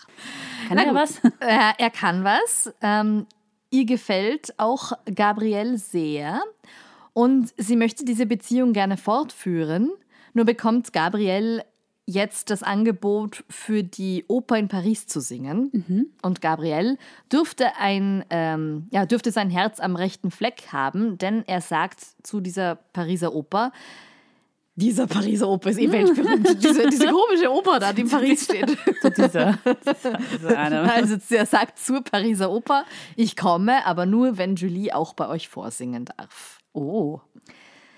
[0.68, 1.22] Kann er was?
[1.40, 2.72] Äh, er kann was.
[2.80, 3.26] Ähm,
[3.70, 6.42] ihr gefällt auch Gabrielle sehr
[7.12, 9.90] und sie möchte diese Beziehung gerne fortführen.
[10.32, 11.64] Nur bekommt Gabrielle
[12.06, 15.70] jetzt das Angebot, für die Oper in Paris zu singen.
[16.22, 16.96] Und Gabrielle
[17.30, 22.40] dürfte, ein, ähm, ja, dürfte sein Herz am rechten Fleck haben, denn er sagt zu
[22.40, 23.72] dieser Pariser Oper,
[24.78, 26.62] dieser Pariser Oper ist eh weltberühmt.
[26.62, 28.76] diese, diese komische Oper da, die in Paris steht.
[29.00, 29.58] Zu dieser.
[29.64, 30.92] Also eine.
[30.92, 32.84] Also er sagt zur Pariser Oper,
[33.16, 36.58] ich komme, aber nur, wenn Julie auch bei euch vorsingen darf.
[36.74, 37.20] Oh.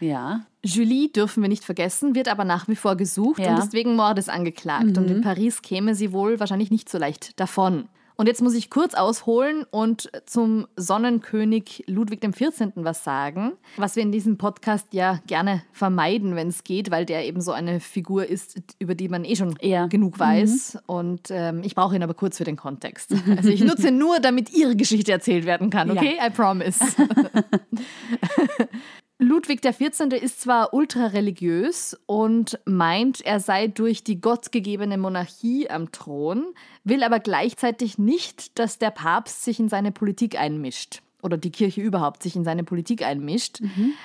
[0.01, 0.43] Ja.
[0.65, 3.53] Julie dürfen wir nicht vergessen, wird aber nach wie vor gesucht Ja.
[3.55, 4.99] und ist wegen Mordes angeklagt.
[4.99, 7.89] Und in Paris käme sie wohl wahrscheinlich nicht so leicht davon.
[8.21, 12.73] Und jetzt muss ich kurz ausholen und zum Sonnenkönig Ludwig XIV.
[12.75, 17.25] was sagen, was wir in diesem Podcast ja gerne vermeiden, wenn es geht, weil der
[17.27, 19.87] eben so eine Figur ist, über die man eh schon Ja.
[19.87, 20.79] genug weiß.
[20.87, 23.13] Und ähm, ich brauche ihn aber kurz für den Kontext.
[23.37, 26.19] Also ich nutze ihn nur, damit ihre Geschichte erzählt werden kann, okay?
[26.21, 26.81] I promise.
[29.19, 30.13] Ludwig XIV.
[30.23, 36.45] ist zwar ultrareligiös und meint, er sei durch die gottgegebene Monarchie am Thron,
[36.85, 41.81] will aber gleichzeitig nicht, dass der Papst sich in seine Politik einmischt oder die Kirche
[41.81, 43.61] überhaupt sich in seine Politik einmischt,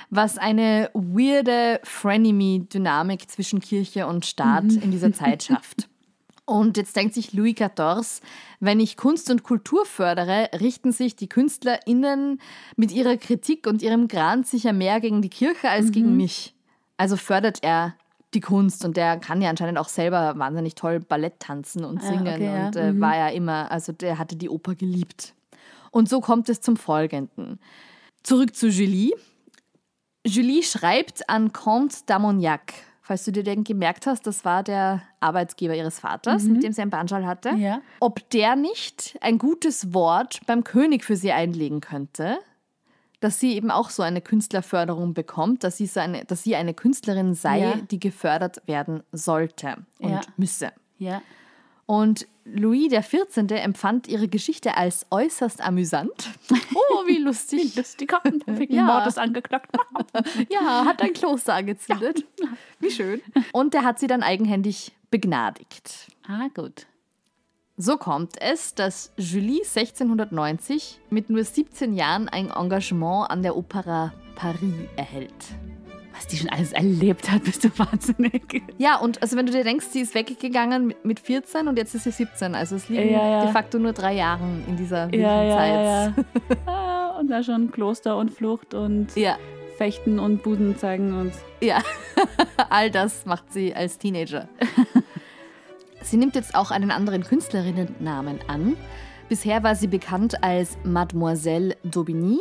[0.09, 5.89] was eine weirde Frenemy-Dynamik zwischen Kirche und Staat in dieser Zeit schafft.
[6.45, 8.19] Und jetzt denkt sich Louis XIV,
[8.59, 12.41] wenn ich Kunst und Kultur fördere, richten sich die KünstlerInnen
[12.75, 16.53] mit ihrer Kritik und ihrem Gran sicher mehr gegen die Kirche als gegen mich.
[16.97, 17.95] Also fördert er
[18.33, 22.07] die Kunst und der kann ja anscheinend auch selber wahnsinnig toll Ballett tanzen und Ah,
[22.07, 22.67] singen okay, ja.
[22.67, 25.33] und äh, war ja immer, also der hatte die Oper geliebt.
[25.91, 27.59] Und so kommt es zum Folgenden.
[28.23, 29.11] Zurück zu Julie.
[30.25, 32.73] Julie schreibt an Comte d'Armagnac.
[33.05, 36.81] Falls du dir den gemerkt hast, das war der Arbeitsgeber ihres Vaters, mit dem sie
[36.81, 37.49] einen Banschal hatte.
[37.49, 37.81] Ja.
[37.99, 42.37] Ob der nicht ein gutes Wort beim König für sie einlegen könnte,
[43.19, 46.73] dass sie eben auch so eine Künstlerförderung bekommt, dass sie, so eine, dass sie eine
[46.73, 47.75] Künstlerin sei, Ja.
[47.75, 50.21] die gefördert werden sollte und Ja.
[50.37, 50.71] müsse.
[50.97, 51.21] Ja.
[51.85, 53.51] Und Louis XIV.
[53.51, 56.29] empfand ihre Geschichte als äußerst amüsant.
[56.75, 57.75] Oh, wie lustig.
[57.75, 58.83] Lustiger und perfekten Ja.
[58.83, 59.75] Mordes angeknackt.
[60.49, 62.25] Ja, hat ein Kloster angezündet.
[62.79, 63.21] Wie schön.
[63.51, 66.07] Und er hat sie dann eigenhändig begnadigt.
[66.27, 66.85] Ah, gut.
[67.77, 74.13] So kommt es, dass Julie 1690 mit nur 17 Jahren ein Engagement an der Opera
[74.35, 75.33] Paris erhält.
[76.23, 78.63] Was die schon alles erlebt hat, bist du wahnsinnig.
[78.77, 81.93] Ja, und also wenn du dir denkst, sie ist weggegangen mit- mit 14 und jetzt
[81.95, 82.55] ist sie 17.
[82.55, 83.43] Also es liegen Ja, ja.
[83.43, 85.73] de facto nur drei Jahre in dieser Ja, Zeit.
[85.73, 86.13] ja, ja.
[86.65, 89.37] Ah, und da schon Kloster und Flucht und ja.
[89.77, 91.81] Fechten und Busen zeigen und Ja,
[92.69, 94.47] all das macht sie als Teenager.
[96.03, 98.75] Sie nimmt jetzt auch einen anderen Künstlerinnennamen an.
[99.29, 102.39] Bisher war sie bekannt als Mademoiselle d'Aubigny.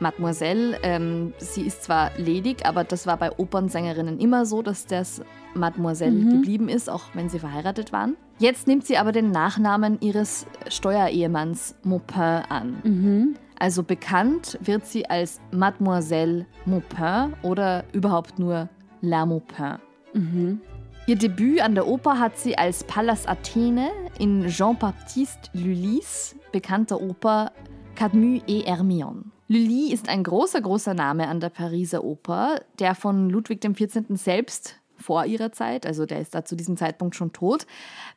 [0.00, 5.22] Mademoiselle, ähm, sie ist zwar ledig, aber das war bei Opernsängerinnen immer so, dass das
[5.54, 8.16] Mademoiselle geblieben ist, auch wenn sie verheiratet waren.
[8.38, 13.36] Jetzt nimmt sie aber den Nachnamen ihres Steuerehemanns Maupin an.
[13.58, 18.68] Also bekannt wird sie als Mademoiselle Maupin oder überhaupt nur
[19.02, 19.76] La Maupin.
[21.06, 27.52] Ihr Debüt an der Oper hat sie als Pallas Athene in Jean-Baptiste Lully's bekannter Oper
[27.96, 29.24] Cadmus et Hermione.
[29.50, 34.04] Lully ist ein großer, großer Name an der Pariser Oper, der von Ludwig XIV.
[34.10, 37.66] selbst vor ihrer Zeit, also der ist da zu diesem Zeitpunkt schon tot,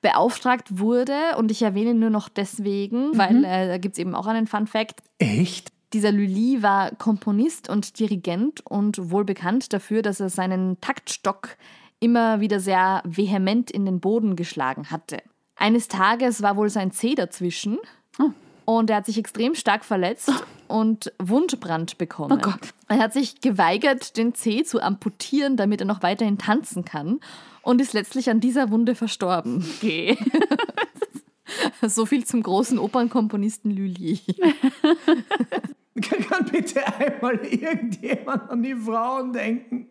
[0.03, 1.35] beauftragt wurde.
[1.37, 4.67] Und ich erwähne nur noch deswegen, weil äh, da gibt es eben auch einen Fun
[4.67, 5.01] Fact.
[5.17, 5.71] Echt?
[5.93, 11.57] Dieser Lully war Komponist und Dirigent und wohl bekannt dafür, dass er seinen Taktstock
[11.99, 15.17] immer wieder sehr vehement in den Boden geschlagen hatte.
[15.55, 17.79] Eines Tages war wohl sein Zeh dazwischen
[18.65, 20.31] und er hat sich extrem stark verletzt
[20.67, 22.39] und Wundbrand bekommen.
[22.39, 22.73] Oh Gott.
[22.87, 27.19] Er hat sich geweigert, den Zeh zu amputieren, damit er noch weiterhin tanzen kann
[27.61, 29.65] und ist letztlich an dieser Wunde verstorben.
[29.77, 30.17] Okay.
[31.87, 34.19] So viel zum großen Opernkomponisten Lully.
[36.01, 39.87] Kann bitte einmal irgendjemand an die Frauen denken?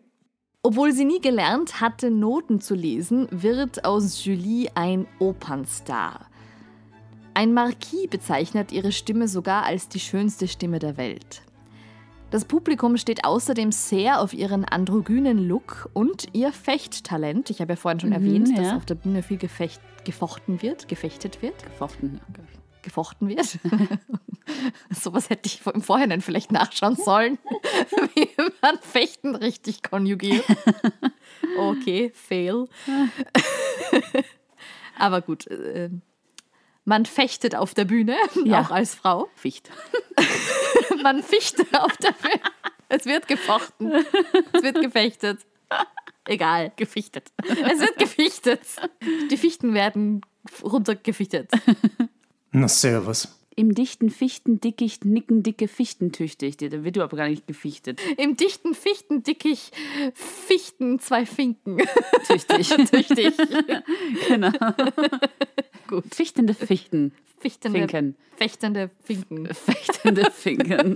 [0.63, 6.27] Obwohl sie nie gelernt hatte, Noten zu lesen, wird aus Julie ein Opernstar.
[7.35, 11.41] Ein Marquis bezeichnet ihre Stimme sogar als die schönste Stimme der Welt.
[12.29, 17.49] Das Publikum steht außerdem sehr auf ihren androgynen Look und ihr Fechttalent.
[17.49, 18.77] Ich habe ja vorhin schon erwähnt, dass ja.
[18.77, 22.21] auf der Bühne viel gefecht, gefochten wird, gefechtet wird, Gefochten.
[22.81, 23.59] gefochten wird.
[24.89, 27.37] Sowas hätte ich im Vorhinein vielleicht nachschauen sollen,
[28.15, 28.29] wie
[28.61, 30.45] man Fechten richtig konjugiert.
[31.57, 32.67] Okay, fail.
[34.97, 35.89] Aber gut, äh,
[36.85, 38.15] man fechtet auf der Bühne,
[38.45, 38.61] Ja.
[38.61, 39.29] auch als Frau.
[39.35, 39.69] Ficht.
[41.03, 42.39] Man fichtet auf der Bühne.
[42.87, 43.91] Es wird gefochten.
[44.53, 45.39] Es wird gefechtet.
[46.25, 46.71] Egal.
[46.75, 47.31] Gefichtet.
[47.43, 48.61] Es wird gefichtet.
[49.31, 50.21] Die Fichten werden
[50.63, 51.49] runtergefichtet.
[52.51, 53.27] Na, servus.
[53.55, 56.57] Im dichten Fichtendickicht nicken dicke Fichtentüchtig.
[56.57, 58.01] Da wird aber gar nicht gefichtet.
[58.17, 59.75] Im dichten Fichtendickicht
[60.13, 61.77] Fichten zwei Finken.
[62.27, 62.69] Tüchtig.
[62.91, 63.33] Tüchtig.
[64.27, 64.51] genau.
[65.87, 66.13] Gut.
[66.13, 67.13] Fichtende Fichten.
[67.39, 68.15] Fichtende, Finken.
[68.37, 69.53] Fechtende Finken.
[69.53, 70.95] Fechtende Finken.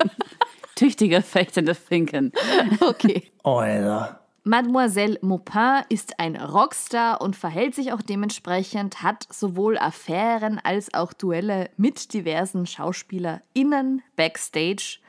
[0.76, 2.32] Tüchtige fechtende Finken.
[2.80, 3.24] Okay.
[3.44, 4.27] Alter.
[4.48, 11.14] Mademoiselle Maupin ist ein Rockstar und verhält sich auch dementsprechend, hat sowohl Affären als auch
[11.14, 15.00] Duelle mit diversen SchauspielerInnen backstage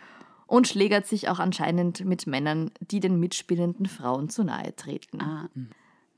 [0.46, 5.20] und schlägert sich auch anscheinend mit Männern, die den mitspielenden Frauen zu nahe treten.
[5.20, 5.48] Ah,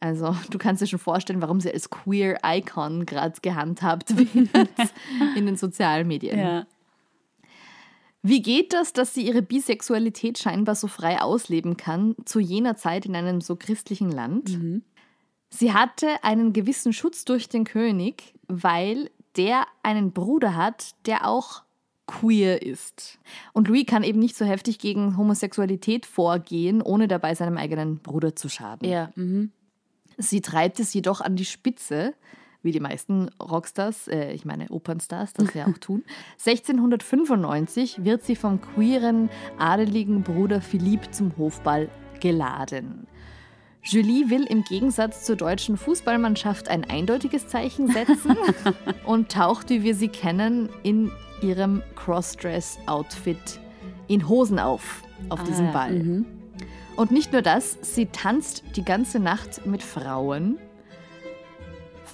[0.01, 4.79] Also, du kannst dir schon vorstellen, warum sie als Queer Icon gerade gehandhabt wird
[5.37, 6.39] in den sozialen Medien.
[6.39, 6.67] ja.
[8.23, 13.07] Wie geht das, dass sie ihre Bisexualität scheinbar so frei ausleben kann, zu jener Zeit
[13.07, 14.51] in einem so christlichen Land?
[15.49, 21.63] Sie hatte einen gewissen Schutz durch den König, weil der einen Bruder hat, der auch
[22.07, 23.19] queer ist.
[23.53, 28.35] Und Louis kann eben nicht so heftig gegen Homosexualität vorgehen, ohne dabei seinem eigenen Bruder
[28.35, 28.89] zu schaden.
[28.89, 29.13] Ja.
[29.15, 29.53] Mhm.
[30.19, 32.15] Sie treibt es jedoch an die Spitze,
[32.63, 36.05] wie die meisten Rockstars, äh, ich meine Opernstars, das ja auch tun.
[36.45, 41.89] 1695 wird sie vom queeren, adeligen Bruder Philipp zum Hofball
[42.21, 43.07] geladen.
[43.83, 48.37] Julie will im Gegensatz zur deutschen Fußballmannschaft ein eindeutiges Zeichen setzen
[49.07, 53.59] und taucht, wie wir sie kennen, in ihrem Crossdress-Outfit
[54.07, 56.25] in Hosen auf, auf diesem ja, Ball.
[56.97, 60.59] Und nicht nur das, sie tanzt die ganze Nacht mit Frauen,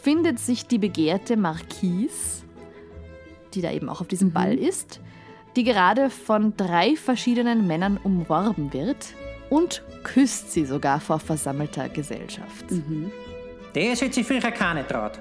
[0.06, 2.44] findet sich die begehrte Marquise,
[3.54, 5.00] die da eben auch auf diesem Ball ist,
[5.56, 9.14] die gerade von drei verschiedenen Männern umworben wird
[9.50, 12.66] und küsst sie sogar vor versammelter Gesellschaft.
[13.74, 15.18] Das hätte sich früher keiner traut.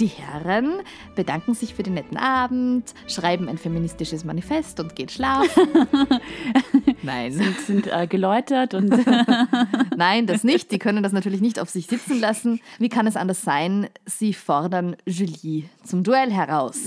[0.00, 0.82] Die Herren
[1.16, 5.68] bedanken sich für den netten Abend, schreiben ein feministisches Manifest und gehen schlafen.
[7.02, 7.32] Nein.
[7.32, 8.90] Sind, sind äh, geläutert und
[9.96, 10.70] Nein, das nicht.
[10.70, 12.60] Die können das natürlich nicht auf sich sitzen lassen.
[12.78, 13.88] Wie kann es anders sein?
[14.06, 16.78] Sie fordern Julie zum Duell heraus.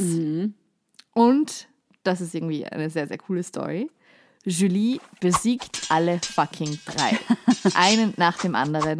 [1.13, 1.67] Und
[2.03, 3.89] das ist irgendwie eine sehr, sehr coole Story.
[4.45, 7.19] Julie besiegt alle fucking drei.
[7.75, 8.99] Einen nach dem anderen.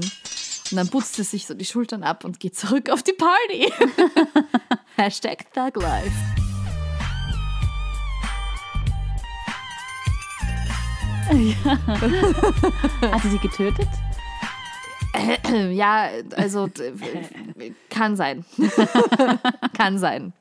[0.72, 3.72] Und dann putzt sie sich so die Schultern ab und geht zurück auf die Party.
[4.96, 6.12] Hashtag Thug Life.
[13.02, 13.88] hat sie sie getötet?
[15.72, 16.94] Ja, also d-
[17.90, 18.46] kann sein.
[19.78, 20.34] kann sein.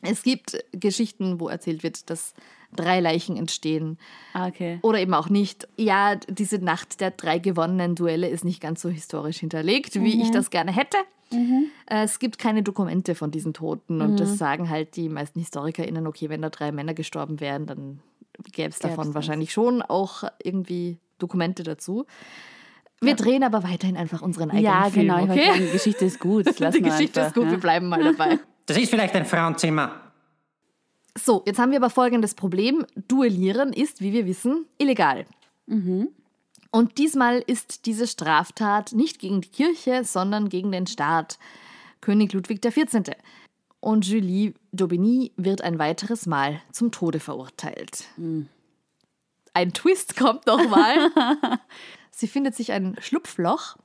[0.00, 2.34] Es gibt Geschichten, wo erzählt wird, dass
[2.74, 3.98] drei Leichen entstehen
[4.32, 4.78] Ah, okay.
[4.82, 5.68] oder eben auch nicht.
[5.76, 10.30] Ja, diese Nacht der drei gewonnenen Duelle ist nicht ganz so historisch hinterlegt, wie ich
[10.30, 10.96] das gerne hätte.
[11.30, 16.06] Äh, Es gibt keine Dokumente von diesen Toten und das sagen halt die meisten HistorikerInnen,
[16.06, 18.00] okay, wenn da drei Männer gestorben wären, dann
[18.52, 19.14] gäbe es davon das.
[19.14, 22.06] wahrscheinlich schon auch irgendwie Dokumente dazu.
[23.00, 25.22] Wir drehen aber weiterhin einfach unseren eigenen Ja, Film, genau.
[25.22, 25.50] Ich wollte okay?
[25.52, 26.46] sagen, die Geschichte ist gut.
[26.74, 27.50] Die Geschichte einfach, ist gut, ja.
[27.50, 28.38] wir bleiben mal dabei.
[28.66, 30.11] Das ist vielleicht ein Frauenzimmer.
[31.16, 32.86] So, jetzt haben wir aber folgendes Problem.
[33.08, 35.26] Duellieren ist, wie wir wissen, illegal.
[36.70, 41.38] Und diesmal ist diese Straftat nicht gegen die Kirche, sondern gegen den Staat.
[42.00, 43.14] König Ludwig XIV.
[43.80, 48.06] Und Julie d'Aubigny wird ein weiteres Mal zum Tode verurteilt.
[49.54, 51.10] Ein Twist kommt nochmal.
[52.10, 53.76] Sie findet sich ein Schlupfloch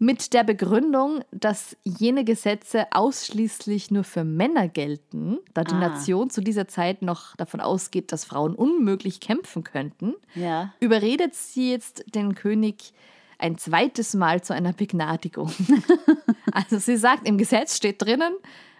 [0.00, 5.80] mit der Begründung, dass jene Gesetze ausschließlich nur für Männer gelten, da die Ah.
[5.88, 10.72] Nation zu dieser Zeit noch davon ausgeht, dass Frauen unmöglich kämpfen könnten, Ja.
[10.80, 12.92] überredet sie jetzt den König
[13.40, 15.50] ein zweites Mal zu einer Begnadigung.
[16.52, 18.34] also sie sagt, im Gesetz steht drinnen,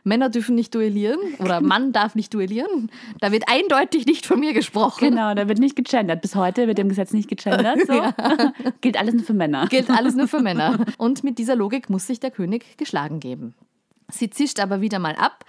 [0.05, 2.91] Männer dürfen nicht duellieren oder Mann darf nicht duellieren.
[3.21, 5.11] Da wird eindeutig nicht von mir gesprochen.
[5.11, 6.23] Genau, da wird nicht gegendert.
[6.23, 7.79] Bis heute wird im Gesetz nicht gegendert.
[7.87, 8.03] So.
[8.81, 9.67] Gilt alles nur für Männer.
[9.69, 10.85] Gilt alles nur für Männer.
[10.99, 13.55] Und mit dieser Logik muss sich der König geschlagen geben.
[14.11, 15.45] Sie zischt aber wieder mal ab,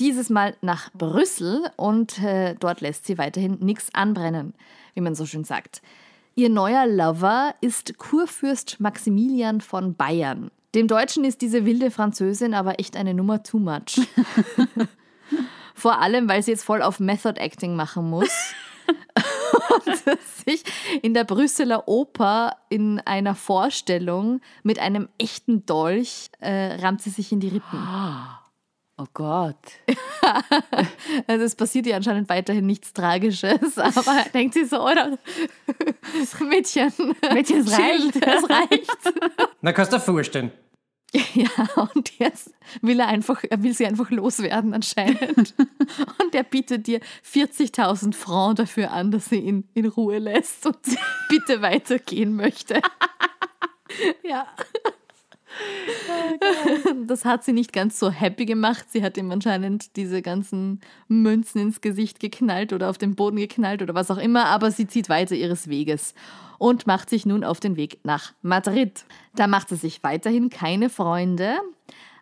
[0.00, 4.54] dieses Mal nach Brüssel und äh, dort lässt sie weiterhin nichts anbrennen,
[4.94, 5.82] wie man so schön sagt.
[6.34, 10.50] Ihr neuer Lover ist Kurfürst Maximilian von Bayern.
[10.74, 14.00] Dem Deutschen ist diese wilde Französin aber echt eine Nummer too much.
[15.74, 18.54] Vor allem, weil sie jetzt voll auf Method Acting machen muss.
[19.86, 20.02] und
[20.46, 20.64] sich
[21.02, 27.32] in der Brüsseler Oper in einer Vorstellung mit einem echten Dolch äh, rammt sie sich
[27.32, 27.78] in die Rippen.
[28.96, 29.56] Oh Gott.
[31.26, 35.18] Also es passiert ihr anscheinend weiterhin nichts Tragisches, aber denkt sie so, oder?
[36.40, 36.92] Mädchen,
[37.30, 38.16] Mädchen, es reicht.
[38.16, 39.14] Es reicht.
[39.60, 40.50] Na, kannst du dir vorstellen.
[41.34, 45.54] Ja, und jetzt will er einfach, er will sie einfach loswerden anscheinend.
[46.22, 50.78] Und er bietet dir 40.000 Francs dafür an, dass sie ihn in Ruhe lässt und
[51.28, 52.80] bitte weitergehen möchte.
[54.22, 54.48] Ja.
[57.06, 58.86] Das hat sie nicht ganz so happy gemacht.
[58.90, 63.82] Sie hat ihm anscheinend diese ganzen Münzen ins Gesicht geknallt oder auf den Boden geknallt
[63.82, 66.14] oder was auch immer, aber sie zieht weiter ihres Weges
[66.58, 69.04] und macht sich nun auf den Weg nach Madrid.
[69.34, 71.56] Da macht sie sich weiterhin keine Freunde.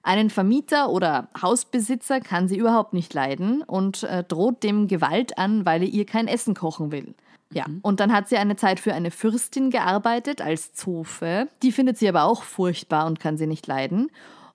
[0.03, 5.65] Einen Vermieter oder Hausbesitzer kann sie überhaupt nicht leiden und äh, droht dem Gewalt an,
[5.65, 7.15] weil er ihr kein Essen kochen will.
[7.53, 11.49] Ja, und dann hat sie eine Zeit für eine Fürstin gearbeitet als Zofe.
[11.63, 14.11] Die findet sie aber auch furchtbar und kann sie nicht leiden.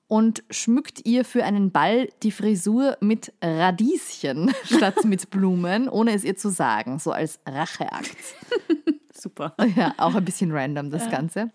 [0.09, 6.23] Und schmückt ihr für einen Ball die Frisur mit Radieschen statt mit Blumen, ohne es
[6.23, 8.15] ihr zu sagen, so als Racheakt.
[9.13, 9.53] Super.
[9.75, 11.51] Ja, auch ein bisschen random das Ganze.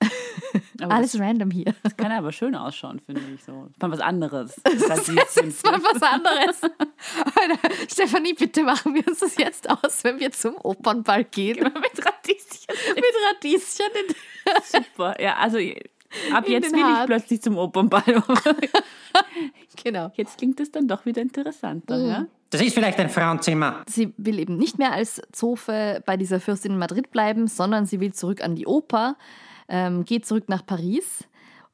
[0.80, 1.74] Aber Alles random hier.
[1.82, 3.42] das kann aber schön ausschauen, finde ich.
[3.42, 3.68] So.
[3.80, 4.60] Mal was anderes.
[4.62, 6.60] Das ist mal was anderes.
[7.50, 11.58] Alter, Stefanie, bitte machen wir uns das jetzt aus, wenn wir zum Opernball gehen.
[11.62, 12.94] mit Radieschen.
[12.94, 14.14] Mit Radieschen in
[14.64, 15.20] Super.
[15.20, 15.58] Ja, also
[16.32, 17.06] ab In jetzt will ich Haaren.
[17.06, 18.02] plötzlich zum Opernball.
[19.82, 20.10] Genau.
[20.14, 21.98] Jetzt klingt es dann doch wieder interessanter.
[21.98, 22.26] Ja?
[22.50, 23.84] Das ist vielleicht ein Frauenzimmer.
[23.88, 28.00] Sie will eben nicht mehr als Zofe bei dieser Fürstin in Madrid bleiben, sondern sie
[28.00, 29.16] will zurück an die Oper,
[29.68, 31.24] ähm, geht zurück nach Paris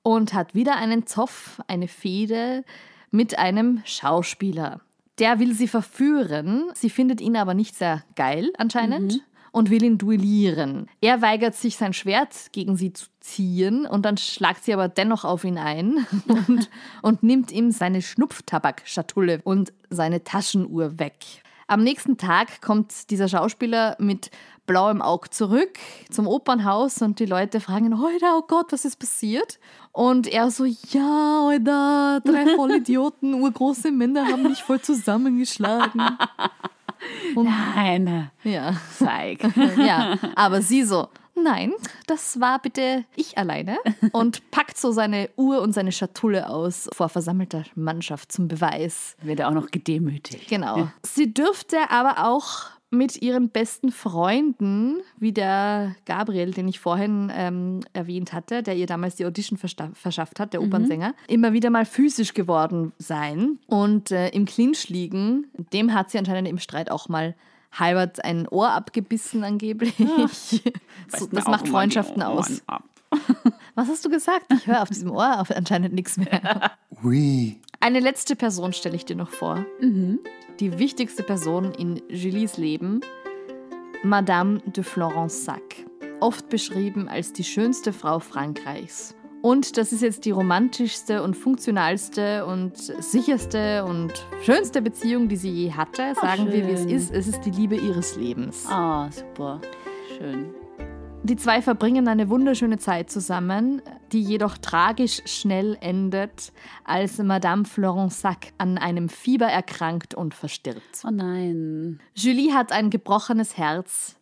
[0.02, 2.64] und hat wieder einen Zoff, eine Fehde
[3.10, 4.80] mit einem Schauspieler.
[5.18, 9.12] Der will sie verführen, sie findet ihn aber nicht sehr geil anscheinend.
[9.52, 10.90] Und will ihn duellieren.
[11.00, 15.24] Er weigert sich, sein Schwert gegen sie zu ziehen und dann schlagt sie aber dennoch
[15.24, 16.68] auf ihn ein und,
[17.02, 21.43] und nimmt ihm seine Schnupftabakschatulle und seine Taschenuhr weg.
[21.66, 24.30] Am nächsten Tag kommt dieser Schauspieler mit
[24.66, 25.78] blauem Auge zurück
[26.10, 29.58] zum Opernhaus und die Leute fragen ihn, Alter, oh Gott, was ist passiert?
[29.92, 36.00] Und er so, ja, Alter, drei Vollidioten, urgroße Männer haben mich voll zusammengeschlagen.
[37.34, 38.72] Und, Nein, ja.
[38.98, 39.40] zeig.
[39.76, 41.72] ja, aber sie so, nein,
[42.06, 43.78] das war bitte ich alleine
[44.12, 49.16] und packt so seine Uhr und seine Schatulle aus vor versammelter Mannschaft zum Beweis.
[49.22, 50.48] Wird er auch noch gedemütigt.
[50.48, 50.88] Genau.
[51.02, 57.80] Sie dürfte aber auch mit ihren besten Freunden, wie der Gabriel, den ich vorhin ähm,
[57.92, 62.34] erwähnt hatte, der ihr damals die Audition verschafft hat, der Opernsänger, immer wieder mal physisch
[62.34, 65.48] geworden sein und äh, im Clinch liegen.
[65.72, 67.34] Dem hat sie anscheinend im Streit auch mal
[67.78, 69.94] halbert ein Ohr abgebissen angeblich.
[69.98, 72.62] so, Beißt mir das macht Freundschaften aus.
[72.66, 72.84] Ab.
[73.74, 74.46] Was hast du gesagt?
[74.52, 76.72] Ich höre auf diesem Ohr auf anscheinend nichts mehr.
[77.02, 77.60] Oui.
[77.80, 79.66] Eine letzte Person stelle ich dir noch vor.
[79.80, 83.00] Die wichtigste Person in Julies Leben,
[84.04, 85.84] Madame de Florensac.
[86.20, 89.14] Oft beschrieben als die schönste Frau Frankreichs.
[89.44, 94.10] Und das ist jetzt die romantischste und funktionalste und sicherste und
[94.42, 96.14] schönste Beziehung, die sie je hatte.
[96.18, 97.12] Sagen wir, wie es ist.
[97.12, 98.64] Es ist die Liebe ihres Lebens.
[98.70, 99.60] Ah, super.
[100.16, 100.54] Schön.
[101.24, 103.82] Die zwei verbringen eine wunderschöne Zeit zusammen,
[104.12, 106.50] die jedoch tragisch schnell endet,
[106.84, 111.02] als Madame Florensac an einem Fieber erkrankt und verstirbt.
[111.06, 112.00] Oh nein.
[112.14, 114.16] Julie hat ein gebrochenes Herz,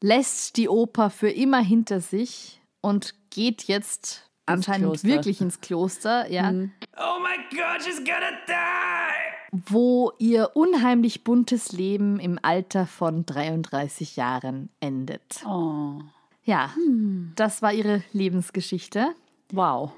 [0.00, 5.08] lässt die Oper für immer hinter sich und geht jetzt anscheinend Kloster.
[5.08, 9.32] wirklich ins Kloster, ja, Oh my god, she's gonna die!
[9.52, 15.44] wo ihr unheimlich buntes Leben im Alter von 33 Jahren endet.
[15.46, 16.00] Oh.
[16.44, 16.70] Ja,
[17.36, 19.14] das war ihre Lebensgeschichte.
[19.52, 19.92] Wow.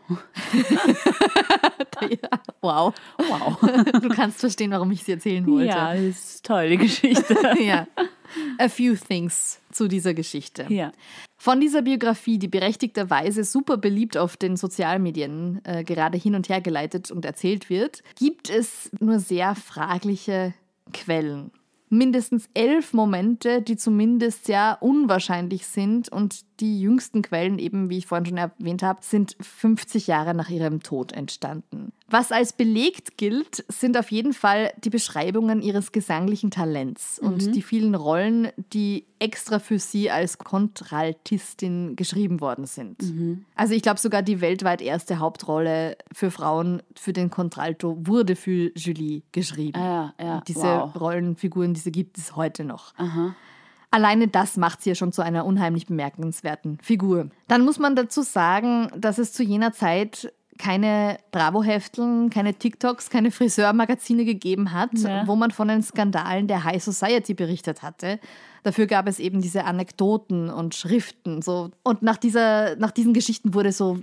[2.61, 2.95] Wow.
[3.18, 3.59] Wow.
[4.01, 5.68] Du kannst verstehen, warum ich sie erzählen wollte.
[5.68, 7.37] Ja, das ist toll, die Geschichte.
[7.61, 7.87] ja.
[8.59, 10.66] A few things zu dieser Geschichte.
[10.68, 10.93] ja.
[11.37, 16.62] Von dieser Biografie, die berechtigterweise super beliebt auf den Sozialmedien äh, gerade hin und her
[16.62, 20.55] geleitet und erzählt wird, gibt es nur sehr fragliche
[20.95, 21.51] Quellen.
[21.91, 28.07] Mindestens elf Momente, die zumindest sehr unwahrscheinlich sind und die jüngsten Quellen, eben wie ich
[28.07, 31.92] vorhin schon erwähnt habe, sind 50 Jahre nach ihrem Tod entstanden.
[32.09, 37.62] Was als belegt gilt, sind auf jeden Fall die Beschreibungen ihres gesanglichen Talents und die
[37.62, 43.02] vielen Rollen, die extra für sie als Kontraltistin geschrieben worden sind.
[43.57, 48.70] Also ich glaube sogar die weltweit erste Hauptrolle für Frauen für den Contralto wurde für
[48.76, 49.78] Julie geschrieben.
[49.80, 50.40] Ah, ja, ja.
[50.46, 50.94] Diese wow.
[50.94, 52.92] Rollenfiguren, diese gibt es heute noch.
[53.95, 57.28] Alleine das macht sie ja schon zu einer unheimlich bemerkenswerten Figur.
[57.47, 63.30] Dann muss man dazu sagen, dass es zu jener Zeit keine Bravo-Hefteln, keine TikToks, keine
[63.30, 65.26] Friseurmagazine gegeben hat, Ja.
[65.28, 68.18] wo man von den Skandalen der High Society berichtet hatte.
[68.64, 71.40] Dafür gab es eben diese Anekdoten und Schriften.
[71.42, 71.70] So.
[71.84, 73.99] Und nach, dieser, nach diesen Geschichten wurde so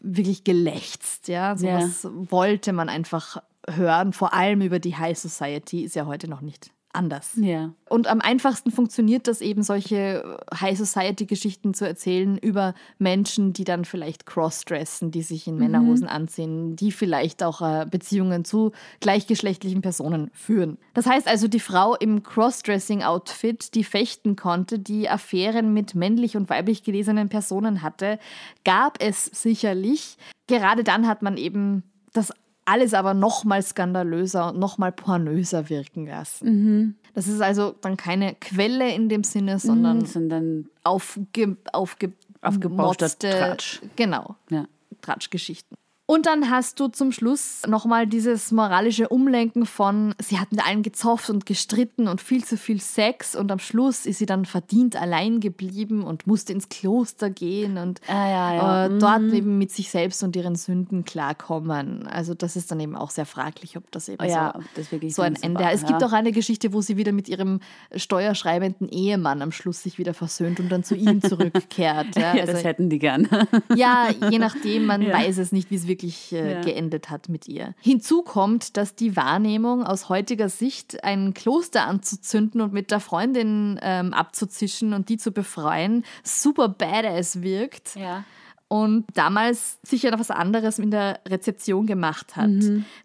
[0.00, 1.26] wirklich gelächzt.
[1.26, 1.56] Ja?
[1.56, 1.78] So Ja.
[1.80, 6.40] was wollte man einfach hören, vor allem über die High Society, ist ja heute noch
[6.40, 7.32] nicht anders.
[7.36, 7.72] Ja.
[7.88, 13.84] Und am einfachsten funktioniert das eben, solche High Society-Geschichten zu erzählen über Menschen, die dann
[13.84, 20.30] vielleicht crossdressen, die sich in Männerhosen anziehen, die vielleicht auch äh, Beziehungen zu gleichgeschlechtlichen Personen
[20.32, 20.78] führen.
[20.94, 26.48] Das heißt also, die Frau im Crossdressing-Outfit, die fechten konnte, die Affären mit männlich und
[26.50, 28.18] weiblich gelesenen Personen hatte,
[28.64, 30.16] gab es sicherlich.
[30.46, 32.32] Gerade dann hat man eben das
[32.66, 36.96] alles aber noch mal skandalöser und noch mal pornöser wirken lassen.
[37.14, 42.12] Das ist also dann keine Quelle in dem Sinne, sondern Mhm, sondern aufge, aufge,
[42.42, 43.80] Aufgebauschter motzte- Tratsch.
[43.96, 44.66] Genau, ja.
[45.00, 45.76] Tratschgeschichten.
[46.06, 50.82] Und dann hast du zum Schluss nochmal dieses moralische Umlenken von, sie hat mit allen
[50.82, 54.96] gezofft und gestritten und viel zu viel Sex und am Schluss ist sie dann verdient
[54.96, 58.86] allein geblieben und musste ins Kloster gehen und Ah, ja, ja.
[58.86, 62.06] Äh, dort eben mit sich selbst und ihren Sünden klarkommen.
[62.06, 65.14] Also das ist dann eben auch sehr fraglich, ob das eben Oh ja, so, das
[65.14, 65.72] so ein Ende war.
[65.72, 67.60] Es gibt auch eine Geschichte, wo sie wieder mit ihrem
[67.96, 72.18] steuerschreibenden Ehemann am Schluss sich wieder versöhnt und dann zu ihm zurückkehrt.
[72.18, 73.26] Also, das hätten die gern.
[73.74, 75.93] ja, je nachdem, man weiß es nicht, wie es wirklich
[76.32, 76.60] äh, Ja.
[76.62, 77.74] geendet hat mit ihr.
[77.80, 83.78] Hinzu kommt, dass die Wahrnehmung aus heutiger Sicht, ein Kloster anzuzünden und mit der Freundin
[83.82, 87.96] ähm, abzuzischen und die zu befreien, super badass wirkt.
[87.96, 88.24] Ja.
[88.66, 92.50] Und damals sicher noch was anderes in der Rezeption gemacht hat.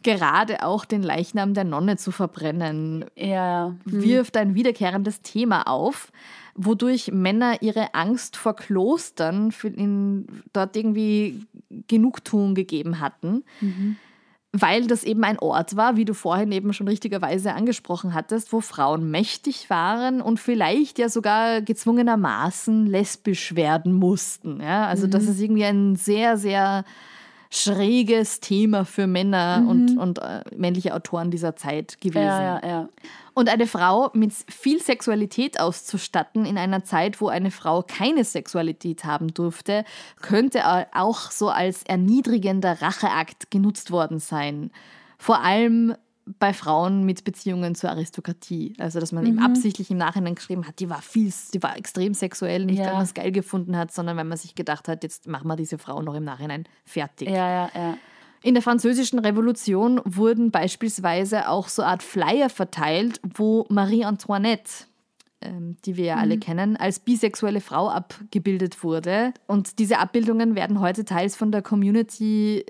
[0.03, 3.75] Gerade auch den Leichnam der Nonne zu verbrennen, Ja.
[3.85, 6.11] wirft ein wiederkehrendes Thema auf,
[6.55, 11.45] wodurch Männer ihre Angst vor Klostern in, dort irgendwie
[11.87, 13.43] Genugtuung gegeben hatten.
[14.51, 18.61] Weil das eben ein Ort war, wie du vorhin eben schon richtigerweise angesprochen hattest, wo
[18.61, 24.59] Frauen mächtig waren und vielleicht ja sogar gezwungenermaßen lesbisch werden mussten.
[24.59, 24.87] Ja?
[24.87, 26.83] Also das ist irgendwie ein sehr, sehr
[27.51, 32.25] schräges Thema für Männer und, und äh, männliche Autoren dieser Zeit gewesen.
[32.25, 32.89] Ja, ja, ja.
[33.33, 39.03] Und eine Frau mit viel Sexualität auszustatten in einer Zeit, wo eine Frau keine Sexualität
[39.03, 39.83] haben durfte,
[40.21, 40.61] könnte
[40.93, 44.71] auch so als erniedrigender Racheakt genutzt worden sein.
[45.17, 45.95] Vor allem
[46.37, 48.73] bei Frauen mit Beziehungen zur Aristokratie.
[48.77, 52.13] Also, dass man eben absichtlich im Nachhinein geschrieben hat, die war viel, die war extrem
[52.13, 52.85] sexuell, nicht Ja.
[52.87, 55.55] weil man es geil gefunden hat, sondern weil man sich gedacht hat, jetzt machen wir
[55.55, 57.29] diese Frau noch im Nachhinein fertig.
[57.29, 57.97] Ja, ja, ja.
[58.41, 64.85] In der Französischen Revolution wurden beispielsweise auch so Art Flyer verteilt, wo Marie Antoinette
[65.41, 69.33] ähm, die wir ja alle kennen, als bisexuelle Frau abgebildet wurde.
[69.47, 72.65] Und diese Abbildungen werden heute teils von der Community äh,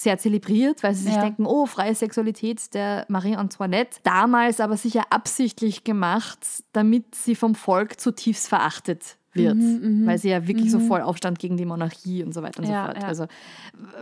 [0.00, 1.22] sehr zelebriert, weil sie sich Ja.
[1.22, 3.98] denken, oh, freie Sexualität der Marie Antoinette.
[4.04, 6.38] Damals aber sicher absichtlich gemacht,
[6.72, 11.40] damit sie vom Volk zutiefst verachtet wird, Mhm, weil sie ja wirklich so voll Aufstand
[11.40, 13.02] gegen die Monarchie und so weiter und Ja, so fort.
[13.02, 13.08] ja.
[13.08, 13.26] Also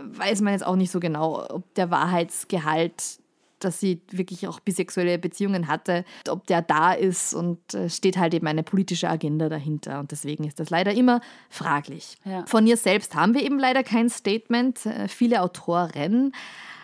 [0.03, 3.19] weiß man jetzt auch nicht so genau, ob der Wahrheitsgehalt,
[3.59, 8.33] dass sie wirklich auch bisexuelle Beziehungen hatte, ob der da ist und äh, steht halt
[8.33, 12.17] eben eine politische Agenda dahinter und deswegen ist das leider immer fraglich.
[12.25, 12.45] Ja.
[12.45, 14.85] Von ihr selbst haben wir eben leider kein Statement.
[14.85, 16.31] Äh, Viele Autoren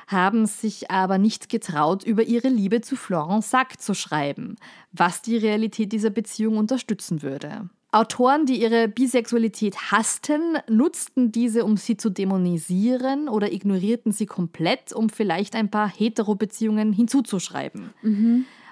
[0.07, 4.57] haben sich aber nicht getraut, über ihre Liebe zu Florent Sack zu schreiben,
[4.91, 7.69] was die Realität dieser Beziehung unterstützen würde.
[7.93, 14.93] Autoren, die ihre Bisexualität hassten, nutzten diese, um sie zu dämonisieren oder ignorierten sie komplett,
[14.93, 17.91] um vielleicht ein paar Hetero-Beziehungen hinzuzuschreiben.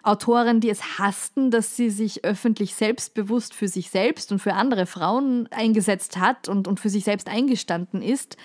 [0.04, 4.88] Autoren, die es hassten, dass sie sich öffentlich selbstbewusst für sich selbst und für andere
[4.88, 8.38] Frauen eingesetzt hat und, und für sich selbst eingestanden ist,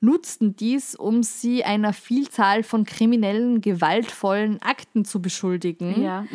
[0.00, 6.26] nutzten dies, um sie einer Vielzahl von kriminellen, gewaltvollen Akten zu beschuldigen, Ja.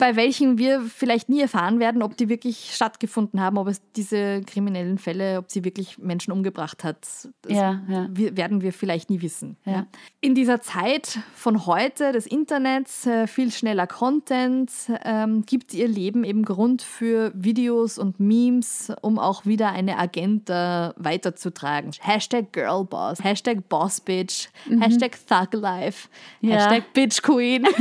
[0.00, 0.04] Mhm.
[0.04, 4.40] bei welchen wir vielleicht nie erfahren werden, ob die wirklich stattgefunden haben, ob es diese
[4.42, 6.98] kriminellen Fälle, ob sie wirklich Menschen umgebracht hat.
[7.42, 8.08] Das Ja, ja.
[8.10, 9.56] werden wir vielleicht nie wissen.
[9.64, 9.86] Ja.
[10.20, 14.70] In dieser Zeit von heute des Internets, äh, viel schneller Content,
[15.04, 20.94] ähm, gibt ihr Leben eben Grund für Videos und Memes, um auch wieder eine Agenda
[20.96, 21.90] weiterzutragen.
[22.00, 24.48] Hashtag Girlboss, Hashtag Bossbitch,
[24.80, 26.08] Hashtag Thuglife.
[26.42, 27.66] Hashtag Bitchqueen.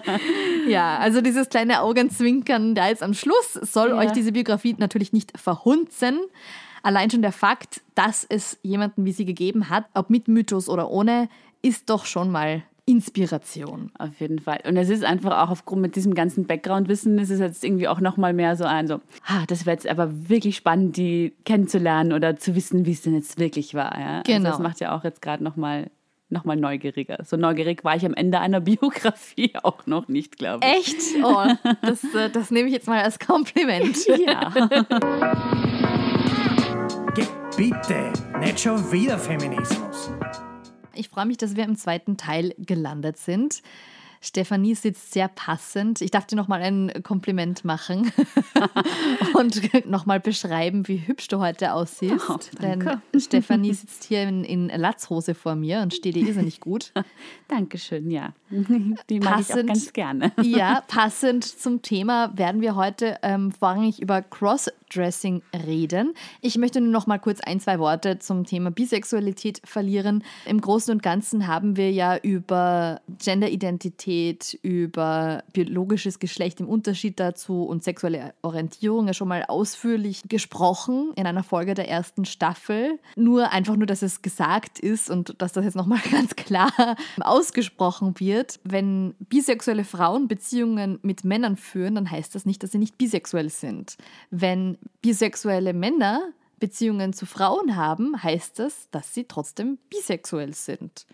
[0.68, 3.96] ja, also dieses kleine Augenzwinkern da jetzt am Schluss soll Ja.
[3.98, 6.18] euch diese Biografie natürlich nicht verhunzen.
[6.82, 10.90] Allein schon der Fakt, dass es jemanden wie sie gegeben hat, ob mit Mythos oder
[10.90, 11.28] ohne,
[11.62, 13.90] ist doch schon mal Inspiration.
[13.98, 14.60] Auf jeden Fall.
[14.66, 18.00] Und es ist einfach auch aufgrund mit diesem ganzen Background-Wissen, ist es jetzt irgendwie auch
[18.00, 22.36] nochmal mehr so ein, so, ah, das wäre jetzt aber wirklich spannend, die kennenzulernen oder
[22.36, 23.98] zu wissen, wie es denn jetzt wirklich war.
[23.98, 24.22] Ja?
[24.22, 24.36] Genau.
[24.38, 25.90] Also das macht ja auch jetzt gerade nochmal
[26.30, 27.18] noch mal neugieriger.
[27.24, 30.88] So neugierig war ich am Ende einer Biografie auch noch nicht, glaube ich.
[30.88, 31.24] Echt?
[31.24, 31.44] Oh,
[31.82, 33.96] das, äh, das nehme ich jetzt mal als Kompliment.
[34.20, 34.50] Ja.
[37.56, 40.10] Bitte, nicht schon wieder Feminismus.
[40.94, 43.62] Ich freue mich, dass wir im zweiten Teil gelandet sind.
[44.22, 46.02] Stefanie sitzt sehr passend.
[46.02, 48.12] Ich darf dir nochmal ein Kompliment machen
[49.34, 52.28] und nochmal beschreiben, wie hübsch du heute aussiehst.
[52.28, 53.00] Oh, danke.
[53.14, 56.92] Denn Stefanie sitzt hier in, in Latzhose vor mir und steht dir irrsinnig gut.
[57.48, 58.34] Dankeschön, ja.
[59.08, 60.32] Die mag ich auch ganz gerne.
[60.42, 66.12] Ja, passend zum Thema werden wir heute ähm, vorrangig über Crossdressing reden.
[66.42, 70.24] Ich möchte nur noch mal kurz ein, zwei Worte zum Thema Bisexualität verlieren.
[70.44, 74.09] Im Großen und Ganzen haben wir ja über Genderidentität,
[74.62, 81.26] über biologisches Geschlecht im Unterschied dazu und sexuelle Orientierung ja schon mal ausführlich gesprochen in
[81.26, 82.98] einer Folge der ersten Staffel.
[83.16, 88.18] Nur einfach nur, dass es gesagt ist und dass das jetzt nochmal ganz klar ausgesprochen
[88.18, 88.58] wird.
[88.64, 93.50] Wenn bisexuelle Frauen Beziehungen mit Männern führen, dann heißt das nicht, dass sie nicht bisexuell
[93.50, 93.96] sind.
[94.30, 101.06] Wenn bisexuelle Männer Beziehungen zu Frauen haben, heißt das, dass sie trotzdem bisexuell sind.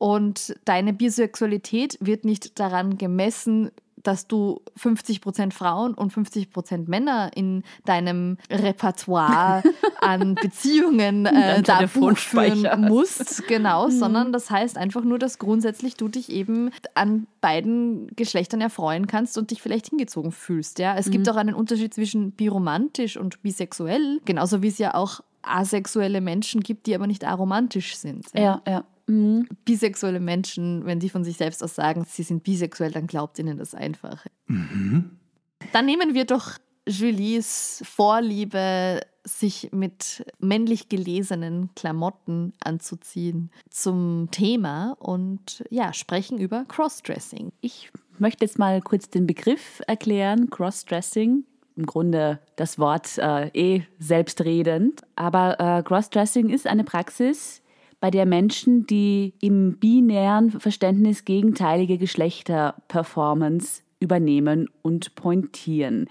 [0.00, 3.70] Und deine Bisexualität wird nicht daran gemessen,
[4.02, 9.62] dass du 50% Frauen und 50% Männer in deinem Repertoire
[10.00, 12.78] an Beziehungen äh, da hast.
[12.78, 13.46] musst.
[13.46, 19.06] Genau, sondern das heißt einfach nur, dass grundsätzlich du dich eben an beiden Geschlechtern erfreuen
[19.06, 20.78] kannst und dich vielleicht hingezogen fühlst.
[20.78, 20.96] Ja?
[20.96, 26.22] Es gibt auch einen Unterschied zwischen biromantisch und bisexuell, genauso wie es ja auch asexuelle
[26.22, 28.26] Menschen gibt, die aber nicht aromantisch sind.
[28.34, 28.84] Ja, ja.
[29.10, 29.48] Mhm.
[29.64, 33.58] Bisexuelle Menschen, wenn die von sich selbst aus sagen, sie sind bisexuell, dann glaubt ihnen
[33.58, 34.24] das einfach.
[34.46, 45.62] Dann nehmen wir doch Julies Vorliebe, sich mit männlich gelesenen Klamotten anzuziehen, zum Thema und
[45.70, 47.52] ja, sprechen über Crossdressing.
[47.60, 51.44] Ich möchte jetzt mal kurz den Begriff erklären, Crossdressing.
[51.76, 55.02] Im Grunde das Wort äh, eh selbstredend.
[55.16, 57.59] Aber äh, Crossdressing ist eine Praxis,
[58.00, 66.08] bei der Menschen, die im binären Verständnis gegenteilige Geschlechterperformance übernehmen und pointieren.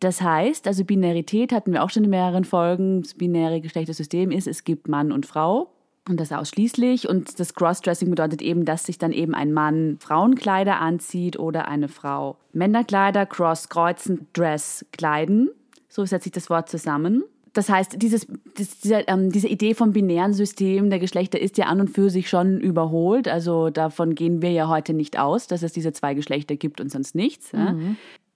[0.00, 3.02] Das heißt, also Binarität hatten wir auch schon in mehreren Folgen.
[3.02, 5.72] Das binäre Geschlechtersystem ist, es gibt Mann und Frau.
[6.08, 7.08] Und das ausschließlich.
[7.08, 11.88] Und das Crossdressing bedeutet eben, dass sich dann eben ein Mann Frauenkleider anzieht oder eine
[11.88, 15.50] Frau Männerkleider, Cross, Kreuzen, Dress kleiden.
[15.88, 17.24] So setzt sich das Wort zusammen.
[17.58, 21.66] Das heißt, dieses, das, diese, ähm, diese Idee vom binären System der Geschlechter ist ja
[21.66, 23.26] an und für sich schon überholt.
[23.26, 26.88] Also davon gehen wir ja heute nicht aus, dass es diese zwei Geschlechter gibt und
[26.88, 27.50] sonst nichts.
[27.50, 27.74] Ja.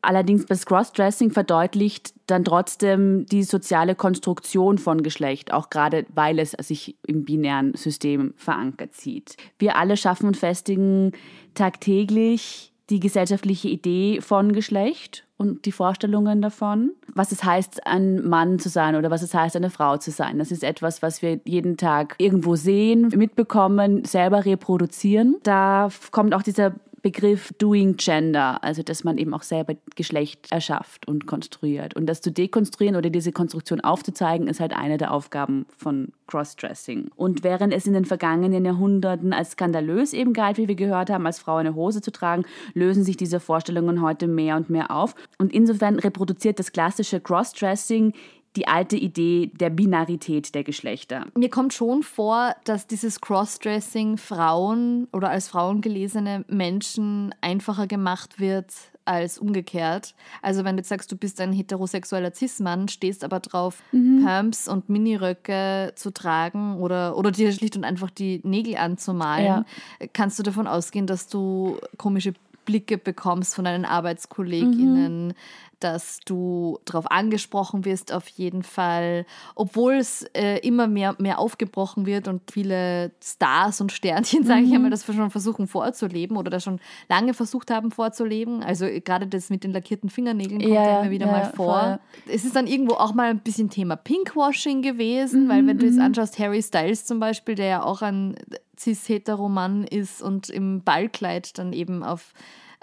[0.01, 6.57] Allerdings das Crossdressing verdeutlicht dann trotzdem die soziale Konstruktion von Geschlecht, auch gerade weil es
[6.59, 9.37] sich im binären System verankert sieht.
[9.61, 11.13] Wir alle schaffen und festigen
[11.55, 18.61] tagtäglich die gesellschaftliche Idee von Geschlecht und die Vorstellungen davon, was es heißt, ein Mann
[18.61, 20.39] zu sein oder was es heißt, eine Frau zu sein.
[20.39, 25.37] Das ist etwas, was wir jeden Tag irgendwo sehen, mitbekommen, selber reproduzieren.
[25.43, 31.09] Da kommt auch dieser Begriff Doing Gender, also dass man eben auch selber Geschlecht erschafft
[31.09, 31.95] und konstruiert.
[31.95, 37.11] Und das zu dekonstruieren oder diese Konstruktion aufzuzeigen, ist halt eine der Aufgaben von Crossdressing.
[37.17, 41.27] Und während es in den vergangenen Jahrhunderten als skandalös eben galt, wie wir gehört haben,
[41.27, 42.45] als Frau eine Hose zu tragen,
[42.75, 45.17] lösen sich diese Vorstellungen heute mehr und mehr auf.
[45.39, 48.15] Und insofern reproduziert das klassische Crossdressing
[48.57, 51.27] die alte Idee der Binarität der Geschlechter.
[51.35, 58.41] Mir kommt schon vor, dass dieses Crossdressing Frauen oder als Frauen gelesene Menschen einfacher gemacht
[58.41, 58.73] wird
[59.05, 60.15] als umgekehrt.
[60.43, 64.25] Also wenn du jetzt sagst, du bist ein heterosexueller Cis-Mann, stehst aber drauf, mhm.
[64.25, 69.65] Pumps und Miniröcke zu tragen oder, oder dir schlicht und einfach die Nägel anzumalen, ja.
[70.13, 72.35] kannst du davon ausgehen, dass du komische
[72.65, 75.35] Blicke bekommst von deinen ArbeitskollegInnen, mhm
[75.83, 82.07] dass du darauf angesprochen wirst, auf jeden Fall, obwohl es äh, immer mehr, mehr aufgebrochen
[82.07, 84.69] wird und viele Stars und Sternchen, sage mhm.
[84.69, 88.63] ich einmal, das schon versuchen vorzuleben oder das schon lange versucht haben vorzuleben.
[88.63, 91.81] Also gerade das mit den lackierten Fingernägeln kommt ja, immer wieder ja, mal vor.
[91.81, 91.99] Voll.
[92.35, 95.49] Es ist dann irgendwo auch mal ein bisschen Thema Pinkwashing gewesen, mhm.
[95.49, 96.03] weil wenn du jetzt mhm.
[96.03, 98.37] anschaust, Harry Styles zum Beispiel, der ja auch ein
[98.79, 102.33] cis-hetero-Mann ist und im Ballkleid dann eben auf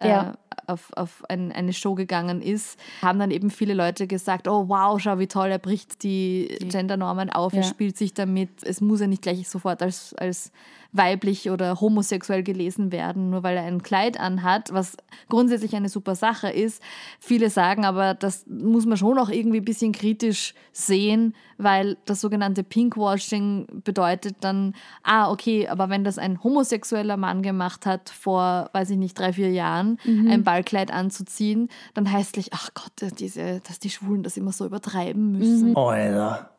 [0.01, 0.31] ja.
[0.31, 0.33] äh,
[0.69, 4.99] auf, auf ein, eine Show gegangen ist, haben dann eben viele Leute gesagt, oh wow,
[4.99, 7.59] schau wie toll, er bricht die Gendernormen auf, ja.
[7.59, 10.51] er spielt sich damit, es muss ja nicht gleich sofort als, als
[10.91, 14.97] weiblich oder homosexuell gelesen werden, nur weil er ein Kleid anhat, was
[15.27, 16.81] grundsätzlich eine super Sache ist.
[17.19, 22.21] Viele sagen aber, das muss man schon auch irgendwie ein bisschen kritisch sehen, weil das
[22.21, 28.69] sogenannte Pinkwashing bedeutet dann, ah, okay, aber wenn das ein homosexueller Mann gemacht hat vor,
[28.73, 30.29] weiß ich nicht, drei, vier Jahren, mhm.
[30.31, 34.51] ein Ballkleid anzuziehen, dann heißt es gleich, ach Gott, diese, dass die Schwulen das immer
[34.51, 35.71] so übertreiben müssen.
[35.71, 35.77] Mhm.
[35.77, 36.51] Alter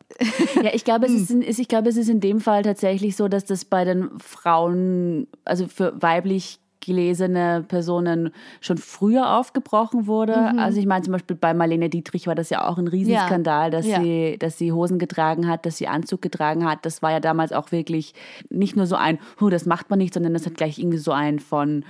[0.61, 3.29] ja, ich glaube, es ist, in, ich glaube, es ist in dem Fall tatsächlich so,
[3.29, 10.35] dass das bei den Frauen, also für weiblich gelesene Personen schon früher aufgebrochen wurde.
[10.35, 10.59] Mhm.
[10.59, 13.69] Also ich meine zum Beispiel bei Marlene Dietrich war das ja auch ein Riesenskandal, ja.
[13.69, 14.01] dass, ja.
[14.01, 16.85] Sie, dass sie Hosen getragen hat, dass sie Anzug getragen hat.
[16.85, 18.13] Das war ja damals auch wirklich
[18.49, 21.11] nicht nur so ein, huh, das macht man nicht, sondern das hat gleich irgendwie so
[21.11, 21.85] ein von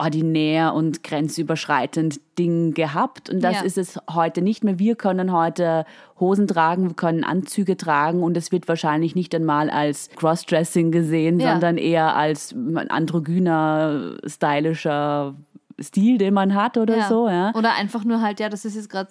[0.00, 3.28] ordinär und grenzüberschreitend Ding gehabt.
[3.28, 3.62] Und das ja.
[3.62, 4.78] ist es heute nicht mehr.
[4.78, 5.84] Wir können heute
[6.18, 11.38] Hosen tragen, wir können Anzüge tragen und es wird wahrscheinlich nicht einmal als Crossdressing gesehen,
[11.38, 11.52] ja.
[11.52, 12.54] sondern eher als
[12.88, 15.34] androgyner, stylischer
[15.78, 17.08] Stil, den man hat oder ja.
[17.08, 17.28] so.
[17.28, 17.54] Ja.
[17.54, 19.10] Oder einfach nur halt, ja, das ist jetzt gerade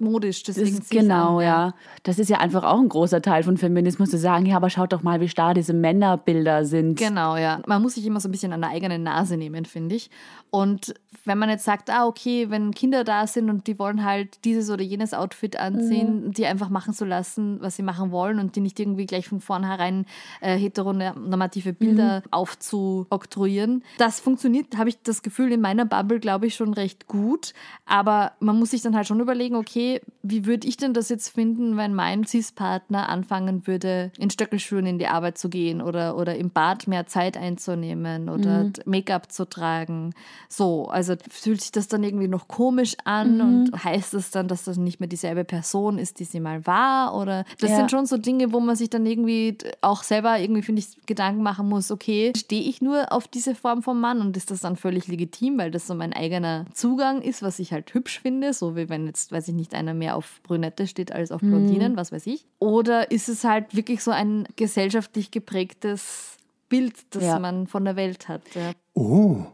[0.00, 0.42] modisch.
[0.42, 1.74] Deswegen das, genau, an, ja.
[2.02, 4.92] Das ist ja einfach auch ein großer Teil von Feminismus, zu sagen, ja, aber schaut
[4.92, 6.98] doch mal, wie starr diese Männerbilder sind.
[6.98, 7.60] Genau, ja.
[7.66, 10.10] Man muss sich immer so ein bisschen an der eigenen Nase nehmen, finde ich.
[10.50, 10.94] Und
[11.24, 14.70] wenn man jetzt sagt, ah, okay, wenn Kinder da sind und die wollen halt dieses
[14.70, 16.32] oder jenes Outfit anziehen, mhm.
[16.32, 19.40] die einfach machen zu lassen, was sie machen wollen und die nicht irgendwie gleich von
[19.40, 20.06] vornherein
[20.40, 22.32] äh, heteronormative Bilder mhm.
[22.32, 23.84] aufzuoktroyieren.
[23.98, 27.54] Das funktioniert, habe ich das Gefühl, in meiner Bubble, glaube ich, schon recht gut.
[27.86, 31.28] Aber man muss sich dann halt schon überlegen, okay, wie würde ich denn das jetzt
[31.28, 36.36] finden, wenn mein Cis-Partner anfangen würde, in Stöckelschuhen in die Arbeit zu gehen oder, oder
[36.36, 38.72] im Bad mehr Zeit einzunehmen oder mhm.
[38.84, 40.14] Make-up zu tragen?
[40.48, 43.40] So, also fühlt sich das dann irgendwie noch komisch an mhm.
[43.40, 47.16] und heißt es dann, dass das nicht mehr dieselbe Person ist, die sie mal war?
[47.16, 47.76] Oder das ja.
[47.76, 51.42] sind schon so Dinge, wo man sich dann irgendwie auch selber irgendwie, finde ich, Gedanken
[51.42, 54.76] machen muss, okay, stehe ich nur auf diese Form vom Mann und ist das dann
[54.76, 58.76] völlig legitim, weil das so mein eigener Zugang ist, was ich halt hübsch finde, so
[58.76, 61.96] wie wenn jetzt, weiß ich nicht, einer mehr auf Brünette steht als auf Blondinen, mhm.
[61.96, 62.46] was weiß ich.
[62.58, 66.36] Oder ist es halt wirklich so ein gesellschaftlich geprägtes
[66.68, 67.38] Bild, das ja.
[67.38, 68.42] man von der Welt hat?
[68.54, 68.72] Ja.
[68.94, 69.46] Oh.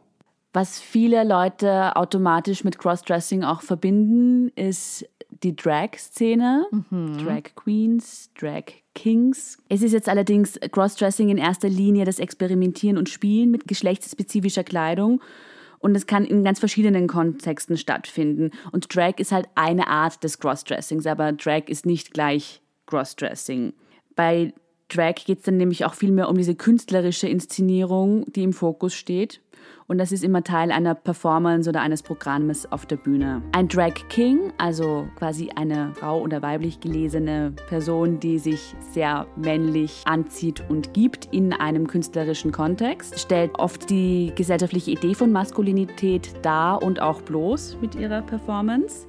[0.57, 5.07] Was viele Leute automatisch mit Crossdressing auch verbinden, ist
[5.43, 7.19] die Drag-Szene, mhm.
[7.19, 9.59] Drag Queens, Drag Kings.
[9.69, 15.21] Es ist jetzt allerdings Crossdressing in erster Linie das Experimentieren und Spielen mit geschlechtsspezifischer Kleidung.
[15.79, 18.51] Und es kann in ganz verschiedenen Kontexten stattfinden.
[18.73, 23.75] Und Drag ist halt eine Art des Crossdressings, aber Drag ist nicht gleich Crossdressing.
[24.15, 24.55] Bei
[24.89, 28.95] Drag geht es dann nämlich auch viel mehr um diese künstlerische Inszenierung, die im Fokus
[28.95, 29.43] steht.
[29.89, 33.43] Und das ist immer Teil einer Performance oder eines Programmes auf der Bühne.
[33.53, 40.03] Ein Drag King, also quasi eine Frau oder weiblich gelesene Person, die sich sehr männlich
[40.05, 46.83] anzieht und gibt in einem künstlerischen Kontext, stellt oft die gesellschaftliche Idee von Maskulinität dar
[46.83, 49.07] und auch bloß mit ihrer Performance.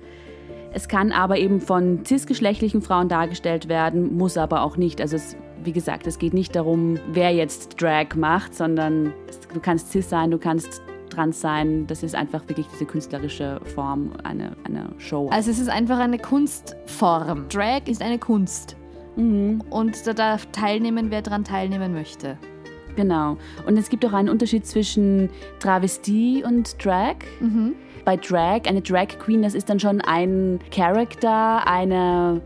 [0.73, 5.01] Es kann aber eben von cisgeschlechtlichen Frauen dargestellt werden, muss aber auch nicht.
[5.01, 9.13] Also es, wie gesagt, es geht nicht darum, wer jetzt Drag macht, sondern
[9.53, 11.87] du kannst cis sein, du kannst trans sein.
[11.87, 15.29] Das ist einfach wirklich diese künstlerische Form, eine, eine Show.
[15.31, 17.47] Also es ist einfach eine Kunstform.
[17.49, 18.75] Drag ist eine Kunst.
[19.15, 19.63] Mhm.
[19.69, 22.37] Und da darf teilnehmen, wer daran teilnehmen möchte.
[22.95, 23.37] Genau.
[23.65, 25.29] Und es gibt auch einen Unterschied zwischen
[25.59, 27.15] Travestie und Drag.
[28.05, 32.41] Bei Drag, eine Drag Queen, das ist dann schon ein Character, eine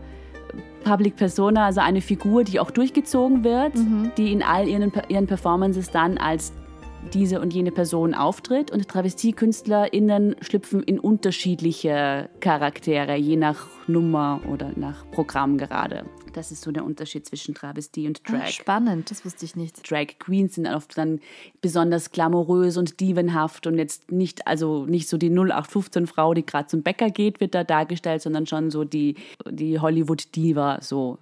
[0.82, 3.72] Public Persona, also eine Figur, die auch durchgezogen wird,
[4.18, 6.52] die in all ihren, ihren Performances dann als
[7.12, 8.70] diese und jene Person auftritt.
[8.70, 16.04] Und TravestiekünstlerInnen schlüpfen in unterschiedliche Charaktere, je nach Nummer oder nach Programm gerade.
[16.32, 18.42] Das ist so der Unterschied zwischen Travestie und Drag.
[18.42, 19.88] Ah, spannend, das wusste ich nicht.
[19.90, 21.20] Drag Queens sind oft dann
[21.60, 26.66] besonders glamourös und dievenhaft und jetzt nicht, also nicht so die 0815 Frau, die gerade
[26.68, 29.16] zum Bäcker geht, wird da dargestellt, sondern schon so die,
[29.48, 31.18] die Hollywood-Diva, so.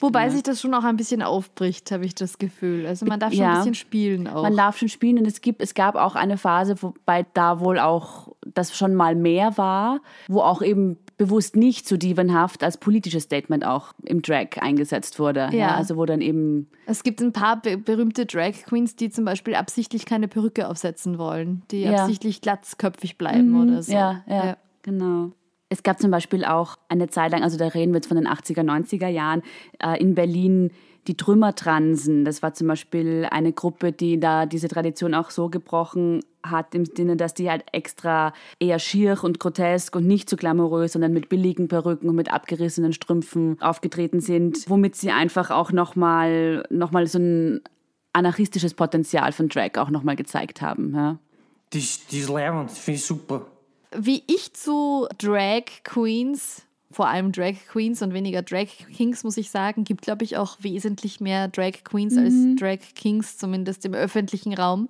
[0.00, 2.86] Wobei sich das schon auch ein bisschen aufbricht, habe ich das Gefühl.
[2.86, 3.52] Also man darf schon Ja.
[3.52, 4.42] ein bisschen spielen auch.
[4.42, 7.78] Man darf schon spielen und es, gibt, es gab auch eine Phase, wobei da wohl
[7.78, 13.24] auch das schon mal mehr war, wo auch eben bewusst nicht so dievenhaft als politisches
[13.24, 15.50] Statement auch im Drag eingesetzt wurde.
[15.52, 15.74] Ja.
[15.74, 19.54] also wo dann eben es gibt ein paar be berühmte Drag Queens, die zum Beispiel
[19.54, 21.92] absichtlich keine Perücke aufsetzen wollen, die Ja.
[22.04, 23.92] absichtlich glatzköpfig bleiben oder so.
[23.92, 25.32] Ja, ja, genau.
[25.68, 28.26] Es gab zum Beispiel auch eine Zeit lang, also da reden wir jetzt von den
[28.26, 29.42] 80er, 90er Jahren,
[29.78, 30.70] äh, in Berlin
[31.06, 32.24] die Trümmertransen.
[32.24, 36.84] Das war zum Beispiel eine Gruppe, die da diese Tradition auch so gebrochen hat, im
[36.84, 41.28] Sinne, dass die halt extra eher schier und grotesk und nicht so glamourös, sondern mit
[41.28, 47.06] billigen Perücken und mit abgerissenen Strümpfen aufgetreten sind, womit sie einfach auch nochmal noch mal
[47.06, 47.60] so ein
[48.12, 50.94] anarchistisches Potenzial von Drag auch nochmal gezeigt haben.
[50.94, 51.18] Ja.
[51.72, 53.46] Die ist, die ist leibend, finde ich super.
[53.96, 58.66] Wie ich zu Drag Queens, vor allem Drag Queens und weniger Drag
[58.96, 63.38] Kings, muss ich sagen, gibt, glaube ich, auch wesentlich mehr Drag Queens als Drag Kings,
[63.38, 64.88] zumindest im öffentlichen Raum.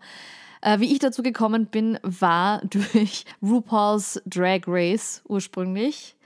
[0.61, 6.17] Äh, wie ich dazu gekommen bin, war durch RuPaul's Drag Race ursprünglich.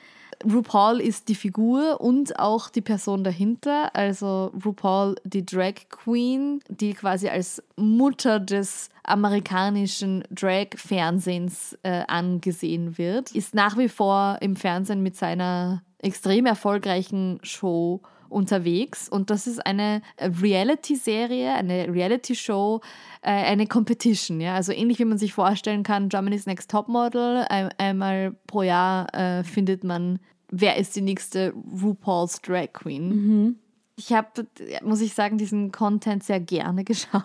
[0.45, 3.95] RuPaul ist die Figur und auch die Person dahinter.
[3.95, 13.32] Also RuPaul, die Drag Queen, die quasi als Mutter des amerikanischen Drag-Fernsehens äh, angesehen wird,
[13.32, 18.01] ist nach wie vor im Fernsehen mit seiner extrem erfolgreichen Show
[18.35, 19.09] unterwegs.
[19.09, 22.80] Und das ist eine Reality-Serie, eine Reality-Show,
[23.22, 27.70] äh, eine Competition, ja, also ähnlich wie man sich vorstellen kann, Germany's Next Topmodel, ein,
[27.78, 30.18] einmal pro Jahr äh, findet man,
[30.51, 33.59] wer ist die nächste RuPaul's Drag Queen.
[33.97, 34.47] Ich habe,
[34.82, 37.22] muss ich sagen, diesen Content sehr gerne geschaut.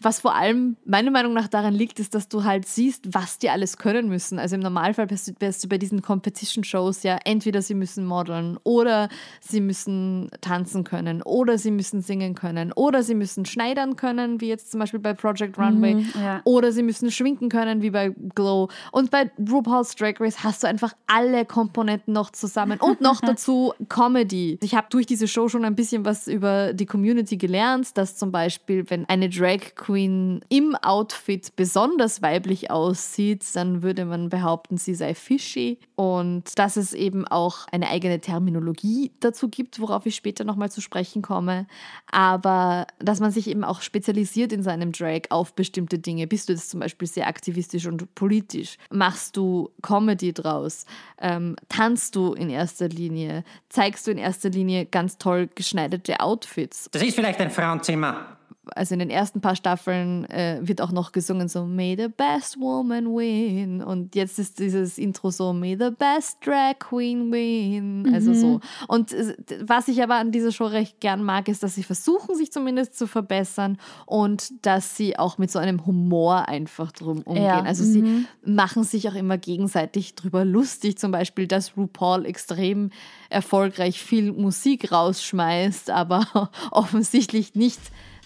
[0.00, 3.50] Was vor allem meiner Meinung nach daran liegt, ist, dass du halt siehst, was die
[3.50, 4.38] alles können müssen.
[4.38, 9.08] Also im Normalfall wärst du, bei diesen Competition-Shows ja entweder sie müssen modeln oder
[9.40, 14.48] sie müssen tanzen können oder sie müssen singen können oder sie müssen schneidern können, wie
[14.48, 16.42] jetzt zum Beispiel bei Project Runway ja.
[16.44, 18.68] oder sie müssen schminken können, wie bei Glow.
[18.92, 23.72] Und bei RuPaul's Drag Race hast du einfach alle Komponenten noch zusammen und noch dazu
[23.88, 24.58] Comedy.
[24.62, 28.32] Ich habe durch diese Show schon ein bisschen was über die Community gelernt, dass zum
[28.32, 34.94] Beispiel, wenn eine Drag Queen im Outfit besonders weiblich aussieht, dann würde man behaupten, sie
[34.94, 35.78] sei fishy.
[35.96, 40.80] Und dass es eben auch eine eigene Terminologie dazu gibt, worauf ich später nochmal zu
[40.80, 41.66] sprechen komme.
[42.10, 46.26] Aber dass man sich eben auch spezialisiert in seinem Drag auf bestimmte Dinge.
[46.26, 48.76] Bist du jetzt zum Beispiel sehr aktivistisch und politisch?
[48.90, 50.84] Machst du Comedy draus?
[51.20, 53.44] Ähm, tanzt du in erster Linie?
[53.68, 56.88] Zeigst du in erster Linie ganz toll geschneiderte Outfits?
[56.92, 58.39] Das ist vielleicht ein Frauenzimmer.
[58.74, 62.60] Also in den ersten paar Staffeln äh, wird auch noch gesungen so May the best
[62.60, 63.82] woman win.
[63.82, 68.12] Und jetzt ist dieses Intro so May the best drag queen win.
[68.12, 68.60] Also so.
[68.86, 72.34] Und äh, was ich aber an dieser Show recht gern mag ist dass sie versuchen
[72.34, 77.44] sich zumindest zu verbessern und dass sie auch mit so einem Humor einfach drum umgehen.
[77.44, 80.98] Ja, also sie machen sich auch immer gegenseitig drüber lustig.
[80.98, 82.90] Zum Beispiel dass RuPaul extrem
[83.30, 87.80] erfolgreich viel Musik rausschmeißt aber offensichtlich nicht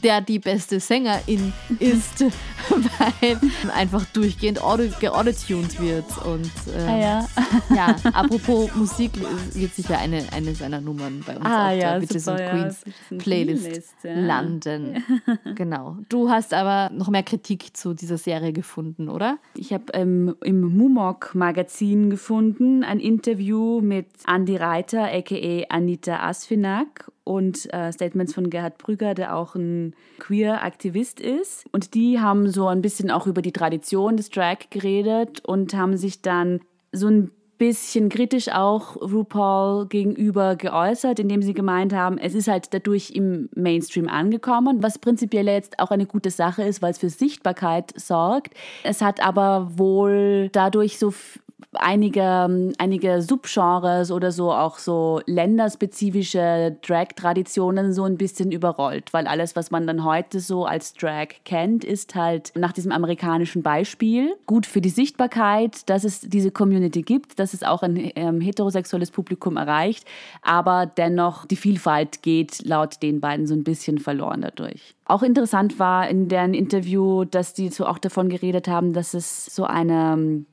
[0.04, 2.24] der die beste Sängerin ist,
[2.68, 3.40] weil
[3.74, 6.04] einfach durchgehend auto geautotuned wird.
[6.24, 7.26] Und ähm, Ah, ja.
[7.74, 9.12] ja, apropos Musik
[9.54, 12.46] wird sicher eine, eine seiner Nummern bei uns Ah, auf ja, der Bitches super, and
[12.46, 12.50] ja.
[12.52, 14.14] Queens and Playlist Playlist, ja.
[14.14, 15.04] landen.
[15.54, 15.96] genau.
[16.08, 19.38] Du hast aber noch mehr Kritik zu dieser Serie gefunden, oder?
[19.56, 25.74] Ich habe ähm, im Mumok-Magazin gefunden ein Interview mit Andi Reiter, a.k.a.
[25.74, 31.64] Anita Asfinak und äh, Statements von Gerhard Brügger, der auch ein Queer-Aktivist ist.
[31.72, 35.96] Und die haben so ein bisschen auch über die Tradition des Drag geredet und haben
[35.96, 36.60] sich dann
[36.92, 42.74] so ein bisschen kritisch auch RuPaul gegenüber geäußert, indem sie gemeint haben, es ist halt
[42.74, 47.10] dadurch im Mainstream angekommen, was prinzipiell jetzt auch eine gute Sache ist, weil es für
[47.10, 48.54] Sichtbarkeit sorgt.
[48.82, 51.12] Es hat aber wohl dadurch so
[51.72, 59.56] einige, einige Subgenres oder so auch so länderspezifische Drag-Traditionen so ein bisschen überrollt, weil alles,
[59.56, 64.66] was man dann heute so als Drag kennt, ist halt nach diesem amerikanischen Beispiel gut
[64.66, 69.56] für die Sichtbarkeit, dass es diese Community gibt, dass es auch ein ähm, heterosexuelles Publikum
[69.56, 70.04] erreicht,
[70.42, 74.94] aber dennoch die Vielfalt geht laut den beiden so ein bisschen verloren dadurch.
[75.06, 79.46] Auch interessant war in deren Interview, dass die so auch davon geredet haben, dass es
[79.46, 80.46] so eine ähm,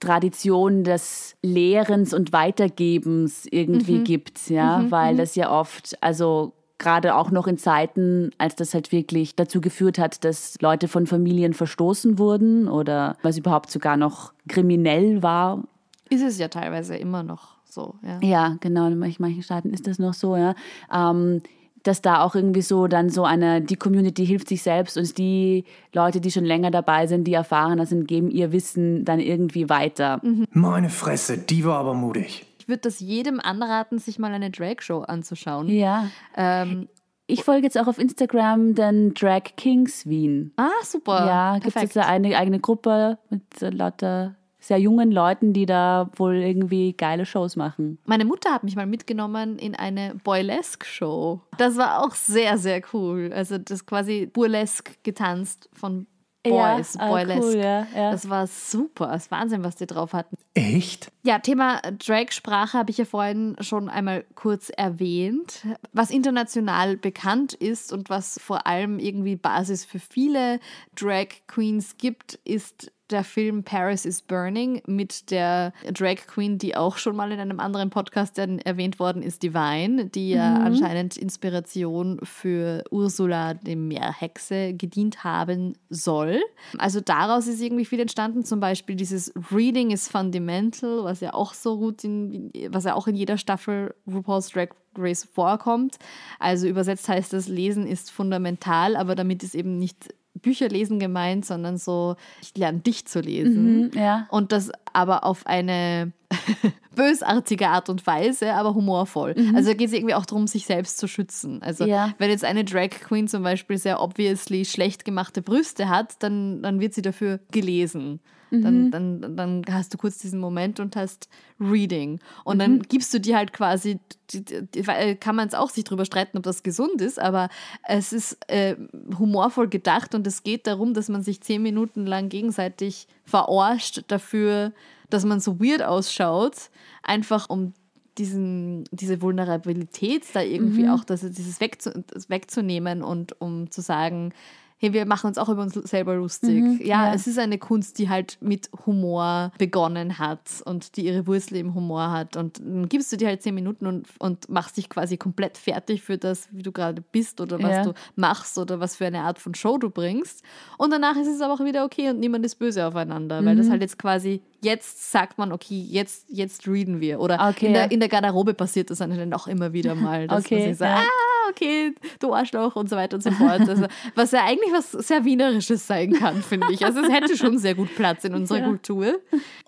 [0.00, 7.30] Tradition des Lehrens und Weitergebens irgendwie gibt, ja, weil das ja oft, also gerade auch
[7.30, 12.18] noch in Zeiten, als das halt wirklich dazu geführt hat, dass Leute von Familien verstoßen
[12.18, 15.62] wurden oder was überhaupt sogar noch kriminell war.
[16.10, 18.18] Ist es ja teilweise immer noch so, ja.
[18.22, 20.54] Ja, genau, in manchen manchen Staaten ist das noch so, ja.
[20.92, 21.42] Ähm,
[21.86, 25.64] dass da auch irgendwie so dann so eine, die Community hilft sich selbst und die
[25.92, 30.20] Leute, die schon länger dabei sind, die erfahrener sind, geben ihr Wissen dann irgendwie weiter.
[30.50, 32.46] Meine Fresse, die war aber mutig.
[32.58, 35.68] Ich würde das jedem anraten, sich mal eine Drag-Show anzuschauen.
[35.68, 36.08] Ja.
[36.36, 36.88] Ähm,
[37.28, 40.52] Ich folge jetzt auch auf Instagram den Drag Kings Wien.
[40.56, 41.26] ah, super.
[41.26, 44.34] ja, gibt es jetzt eine eigene Gruppe mit so lauter
[44.66, 47.98] sehr jungen Leuten, die da wohl irgendwie geile Shows machen.
[48.04, 51.40] Meine Mutter hat mich mal mitgenommen in eine Boylesque-Show.
[51.58, 53.30] Das war auch sehr, sehr cool.
[53.32, 56.06] Also das quasi Burlesque getanzt von
[56.50, 57.44] Boys, ja, ah, Boylesque.
[57.44, 58.10] cool, ja, ja.
[58.12, 59.08] Das war super.
[59.08, 60.36] Das ist Wahnsinn, was die drauf hatten.
[60.54, 61.10] Echt?
[61.22, 65.66] Ja, Thema Drag-Sprache habe ich ja vorhin schon einmal kurz erwähnt.
[65.92, 70.60] Was international bekannt ist und was vor allem irgendwie Basis für viele
[70.94, 77.16] Drag-Queens gibt, ist der Film Paris is Burning mit der Drag Queen, die auch schon
[77.16, 82.84] mal in einem anderen Podcast dann erwähnt worden ist, Divine, die ja anscheinend Inspiration für
[82.90, 86.40] Ursula, die Meerhexe, gedient haben soll.
[86.78, 91.54] Also daraus ist irgendwie viel entstanden, zum Beispiel dieses Reading is Fundamental, was ja auch
[91.54, 95.96] so gut in, was ja auch in jeder Staffel RuPaul's Drag Race vorkommt.
[96.38, 101.76] Also übersetzt heißt das, Lesen ist fundamental, aber damit ist eben nicht Bücherlesen gemeint, sondern
[101.78, 103.86] so, ich lerne dich zu lesen.
[103.86, 104.26] Mhm, ja.
[104.30, 106.12] Und das aber auf eine
[106.94, 109.34] bösartige Art und Weise, aber humorvoll.
[109.54, 111.62] Also da geht es irgendwie auch darum, sich selbst zu schützen.
[111.62, 112.14] Also Ja.
[112.18, 116.80] wenn jetzt eine Drag Queen zum Beispiel sehr obviously schlecht gemachte Brüste hat, dann, dann
[116.80, 118.20] wird sie dafür gelesen.
[118.50, 121.28] Dann, dann, dann hast du kurz diesen Moment und hast
[121.58, 122.20] Reading.
[122.44, 123.98] Und dann gibst du dir halt quasi,
[124.30, 127.48] die, die, weil, kann man es auch sich drüber streiten, ob das gesund ist, aber
[127.82, 128.76] es ist äh,
[129.18, 134.72] humorvoll gedacht und es geht darum, dass man sich zehn Minuten lang gegenseitig verarscht dafür,
[135.10, 136.70] dass man so weird ausschaut,
[137.02, 137.72] einfach um
[138.18, 144.32] diesen, diese Vulnerabilität da irgendwie auch, dass dieses wegzu, das wegzunehmen und um zu sagen,
[144.78, 146.62] hey, wir machen uns auch über uns selber lustig.
[146.80, 147.14] ja, ja.
[147.14, 151.74] es ist eine Kunst, die halt mit Humor begonnen hat und die ihre Wurzel im
[151.74, 152.36] Humor hat.
[152.36, 156.02] Und dann gibst du dir halt zehn Minuten und, und machst dich quasi komplett fertig
[156.02, 157.82] für das, wie du gerade bist oder was Ja.
[157.84, 160.42] du machst oder was für eine Art von Show du bringst.
[160.78, 163.58] Und danach ist es aber auch wieder okay und niemand ist böse aufeinander, weil Mhm.
[163.58, 167.20] das halt jetzt quasi, jetzt sagt man, okay, jetzt, jetzt readen wir.
[167.20, 167.80] Oder Okay, in, ja.
[167.82, 170.76] der, in der Garderobe passiert das dann auch immer wieder mal, dass Okay, man sich
[170.78, 171.04] sagt, ja.
[171.04, 173.68] ah, okay, du Arschloch und so weiter und so fort.
[173.68, 176.84] Also, was ja eigentlich was sehr Wienerisches sein kann, finde ich.
[176.84, 179.18] Also es hätte schon sehr gut Platz in unserer Kultur.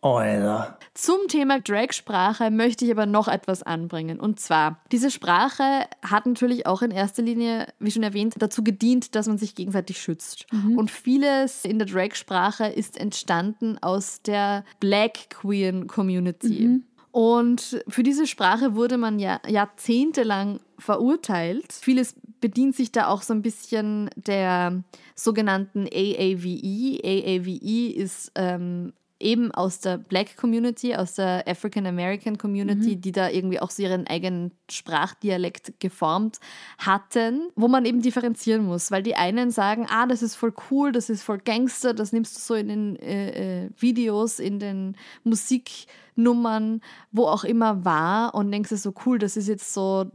[0.02, 0.78] Alter.
[0.94, 4.20] Zum Thema Drag-Sprache möchte ich aber noch etwas anbringen.
[4.20, 9.14] Und zwar, diese Sprache hat natürlich auch in erster Linie, wie schon erwähnt, dazu gedient,
[9.14, 10.46] dass man sich gegenseitig schützt.
[10.76, 16.80] Und vieles in der Drag-Sprache ist entstanden aus der Black Queer Community.
[17.10, 21.72] Und für diese Sprache wurde man ja jahrzehntelang verurteilt.
[21.72, 24.84] Vieles bedient sich da auch so ein bisschen der
[25.14, 27.00] sogenannten AAVE.
[27.02, 33.28] AAVE ist ähm, eben aus der Black Community, aus der African American Community, die da
[33.28, 36.38] irgendwie auch so ihren eigenen Sprachdialekt geformt
[36.78, 40.92] hatten, wo man eben differenzieren muss, weil die einen sagen, ah, das ist voll cool,
[40.92, 44.96] das ist voll Gangster, das nimmst du so in den äh, äh, Videos, in den
[45.24, 50.06] Musiknummern, wo auch immer wahr und denkst du so cool, das ist jetzt so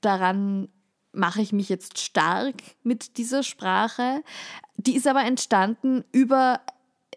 [0.00, 0.68] daran
[1.12, 4.22] mache ich mich jetzt stark mit dieser Sprache.
[4.76, 6.60] Die ist aber entstanden über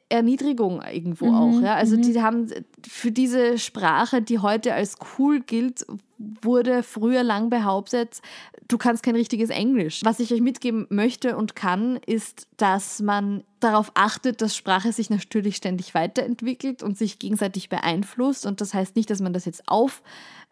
[0.10, 1.62] Erniedrigung irgendwo Mhm, auch.
[1.62, 1.76] Ja?
[1.76, 2.52] Also die haben
[2.88, 5.86] für diese Sprache, die heute als cool gilt,
[6.18, 8.22] wurde früher lang behauptet,
[8.68, 10.02] du kannst kein richtiges Englisch.
[10.04, 15.10] Was ich euch mitgeben möchte und kann, ist, dass man darauf achtet, dass Sprache sich
[15.10, 18.46] natürlich ständig weiterentwickelt und sich gegenseitig beeinflusst.
[18.46, 19.64] Und das heißt nicht, dass man das jetzt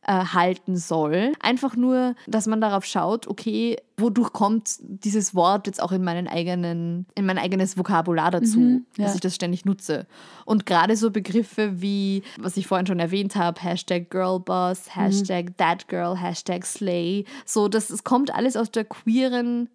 [0.08, 1.34] aufhalten soll.
[1.40, 6.28] Einfach nur, dass man darauf schaut, okay, wodurch kommt dieses Wort jetzt auch in meinen
[6.28, 9.06] eigenen, in mein eigenes Vokabular dazu, ja.
[9.06, 10.08] dass ich das ständig nutze.
[10.46, 15.88] Und gerade so Begriffe wie, was ich vorhin schon erwähnt habe, Hashtag Girlboss, Hashtag That
[15.88, 19.70] Girl, Hashtag Slay, so, das, das kommt alles aus der queeren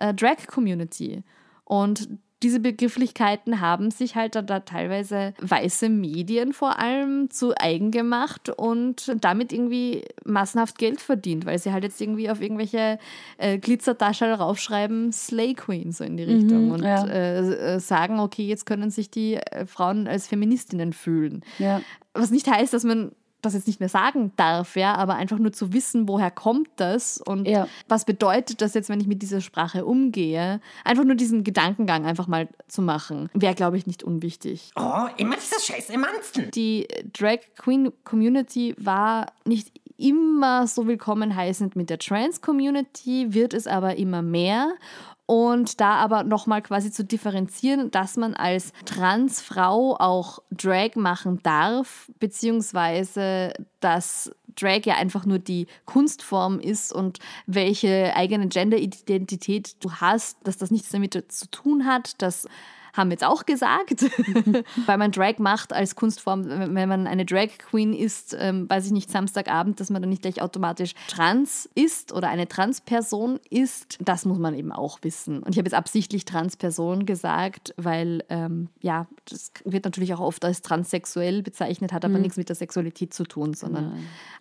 [0.00, 1.22] äh, Drag-Community.
[1.64, 2.08] Und
[2.42, 8.50] diese Begrifflichkeiten haben sich halt da, da teilweise weiße Medien vor allem zu eigen gemacht
[8.50, 12.98] und damit irgendwie massenhaft Geld verdient, weil sie halt jetzt irgendwie auf irgendwelche
[13.38, 16.70] äh, Glitzertaschen raufschreiben, Slay Queen, so in die Richtung.
[16.72, 17.06] und ja.
[17.06, 21.42] äh, äh, sagen, okay, jetzt können sich die äh, Frauen als Feministinnen fühlen.
[21.58, 21.80] Ja.
[22.12, 23.12] Was nicht heißt, dass man
[23.46, 27.20] das jetzt nicht mehr sagen darf, ja, aber einfach nur zu wissen, woher kommt das
[27.24, 27.66] und Ja.
[27.88, 30.60] was bedeutet das jetzt, wenn ich mit dieser Sprache umgehe.
[30.84, 34.70] Einfach nur diesen Gedankengang einfach mal zu machen, wäre, glaube ich, nicht unwichtig.
[34.76, 36.50] Oh, immer dieser scheiß Emanzen.
[36.52, 43.54] Die Drag Queen Community war nicht immer so willkommen heißend mit der Trans Community, wird
[43.54, 44.74] es aber immer mehr.
[45.26, 52.10] Und da aber nochmal quasi zu differenzieren, dass man als Transfrau auch Drag machen darf,
[52.20, 60.38] beziehungsweise dass Drag ja einfach nur die Kunstform ist und welche eigene Genderidentität du hast,
[60.44, 62.46] dass das nichts damit zu tun hat, dass
[62.96, 64.02] haben jetzt auch gesagt,
[64.86, 68.92] weil man Drag macht als Kunstform, wenn man eine Drag Queen ist, ähm, weiß ich
[68.92, 74.24] nicht, Samstagabend, dass man dann nicht gleich automatisch trans ist oder eine Transperson ist, das
[74.24, 75.42] muss man eben auch wissen.
[75.42, 80.44] Und ich habe jetzt absichtlich Transperson gesagt, weil ähm, ja, das wird natürlich auch oft
[80.44, 83.92] als transsexuell bezeichnet, hat aber nichts mit der Sexualität zu tun, sondern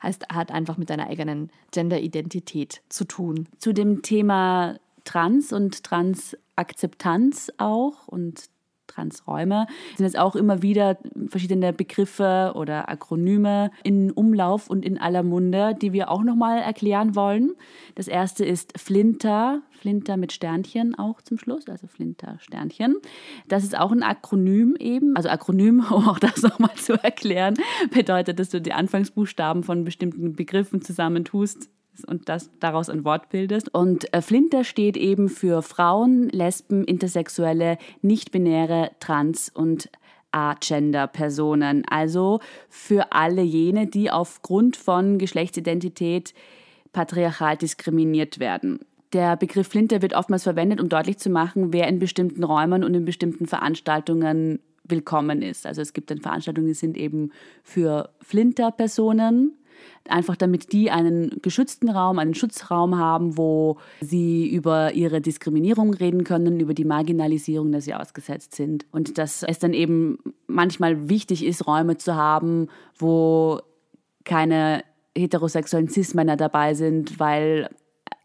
[0.01, 3.47] heißt, hat einfach mit deiner eigenen Genderidentität zu tun.
[3.58, 8.49] Zu dem Thema Trans und Transakzeptanz auch und
[8.88, 10.97] Transräume sind jetzt auch immer wieder
[11.28, 17.16] verschiedene Begriffe oder Akronyme in Umlauf und in aller Munde, die wir auch nochmal erklären
[17.16, 17.51] wollen.
[17.95, 22.95] Das erste ist Flinter, Flinter mit Sternchen auch zum Schluss, also Flinter Sternchen.
[23.47, 27.56] Das ist auch ein Akronym eben, also Akronym, um auch das nochmal zu erklären,
[27.91, 31.70] bedeutet, dass du die Anfangsbuchstaben von bestimmten Begriffen zusammentust
[32.04, 33.74] und das daraus ein Wort bildest.
[33.74, 39.89] Und äh, Flinter steht eben für Frauen, Lesben, Intersexuelle, nicht-binäre, trans und
[40.32, 41.84] agender-Personen.
[41.89, 46.34] Also für alle jene, die aufgrund von Geschlechtsidentität
[46.91, 48.80] patriarchal diskriminiert werden.
[49.14, 52.93] Der Begriff Flinter wird oftmals verwendet, um deutlich zu machen, wer in bestimmten Räumen und
[52.93, 55.66] in bestimmten Veranstaltungen willkommen ist.
[55.66, 57.32] Also es gibt dann Veranstaltungen, die sind eben
[57.64, 59.54] für Flinter-Personen,
[60.08, 66.24] einfach damit die einen geschützten Raum, einen Schutzraum haben, wo sie über ihre Diskriminierung reden
[66.24, 68.86] können, über die Marginalisierung, der sie ausgesetzt sind.
[68.92, 72.68] Und dass es dann eben manchmal wichtig ist, Räume zu haben,
[72.98, 73.62] wo
[74.24, 74.84] keine
[75.16, 77.70] heterosexuellen Cis-Männer dabei sind, weil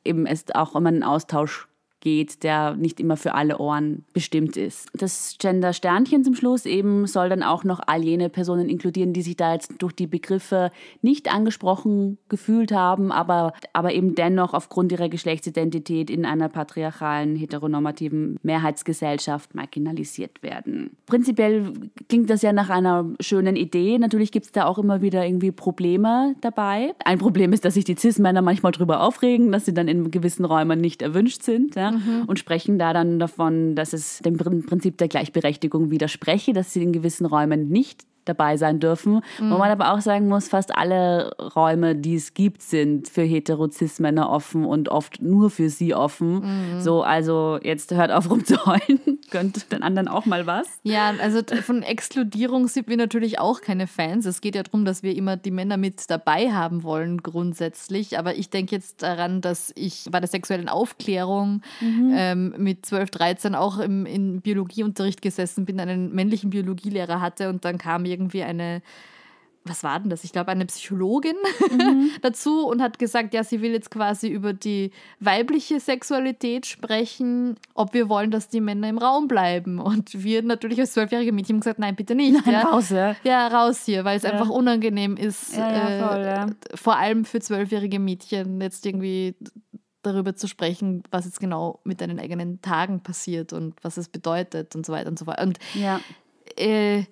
[0.05, 1.70] eben es auch um einen Austausch
[2.01, 4.89] geht, der nicht immer für alle Ohren bestimmt ist.
[4.95, 9.37] Das Gender-Sternchen zum Schluss eben soll dann auch noch all jene Personen inkludieren, die sich
[9.37, 10.71] da jetzt durch die Begriffe
[11.03, 18.39] nicht angesprochen gefühlt haben, aber, aber eben dennoch aufgrund ihrer Geschlechtsidentität in einer patriarchalen, heteronormativen
[18.43, 20.97] Mehrheitsgesellschaft marginalisiert werden.
[21.07, 21.73] Prinzipiell
[22.09, 23.99] klingt das ja nach einer schönen Idee.
[23.99, 26.95] Natürlich gibt es da auch immer wieder irgendwie Probleme dabei.
[27.05, 30.45] Ein Problem ist, dass sich die Cis-Männer manchmal darüber aufregen, dass sie dann in gewissen
[30.45, 31.75] Räumen nicht erwünscht sind.
[31.75, 31.90] Ja?
[32.27, 36.83] Und sprechen da dann davon, dass es dem Prin- Prinzip der Gleichberechtigung widerspreche, dass sie
[36.83, 39.23] in gewissen Räumen nicht dabei sein dürfen.
[39.39, 44.31] Wo man aber auch sagen muss, fast alle Räume, die es gibt, sind für hetero-cis-Männer
[44.31, 46.81] offen und oft nur für sie offen.
[46.81, 49.01] So, also jetzt hört auf rumzuheulen.
[49.31, 50.67] gönnt den anderen auch mal was.
[50.83, 54.27] Ja, also von Exkludierung sind wir natürlich auch keine Fans.
[54.27, 58.19] Es geht ja darum, dass wir immer die Männer mit dabei haben wollen, grundsätzlich.
[58.19, 63.55] Aber ich denke jetzt daran, dass ich bei der sexuellen Aufklärung ähm, mit 12, 13
[63.55, 68.83] auch im, im Biologieunterricht gesessen bin, einen männlichen Biologielehrer hatte und dann kam irgendwie eine
[69.65, 70.25] was war denn das?
[70.25, 71.37] Ich glaube, eine Psychologin
[72.23, 74.91] dazu und hat gesagt, ja, sie will jetzt quasi über die
[75.21, 79.79] weibliche Sexualität sprechen, ob wir wollen, dass die Männer im Raum bleiben.
[79.79, 82.45] Und wir natürlich als zwölfjährige Mädchen haben gesagt, nein, bitte nicht.
[82.47, 82.63] Nein, ja.
[82.63, 83.17] raus, ja.
[83.23, 86.47] Ja, raus hier, weil es einfach unangenehm ist, Ja, ja, voll, ja.
[86.47, 89.37] äh, vor allem für zwölfjährige Mädchen jetzt irgendwie
[90.03, 94.75] darüber zu sprechen, was jetzt genau mit deinen eigenen Tagen passiert und was es bedeutet
[94.75, 95.43] und so weiter und so fort.
[95.43, 96.01] Und Ja.
[96.57, 97.05] äh,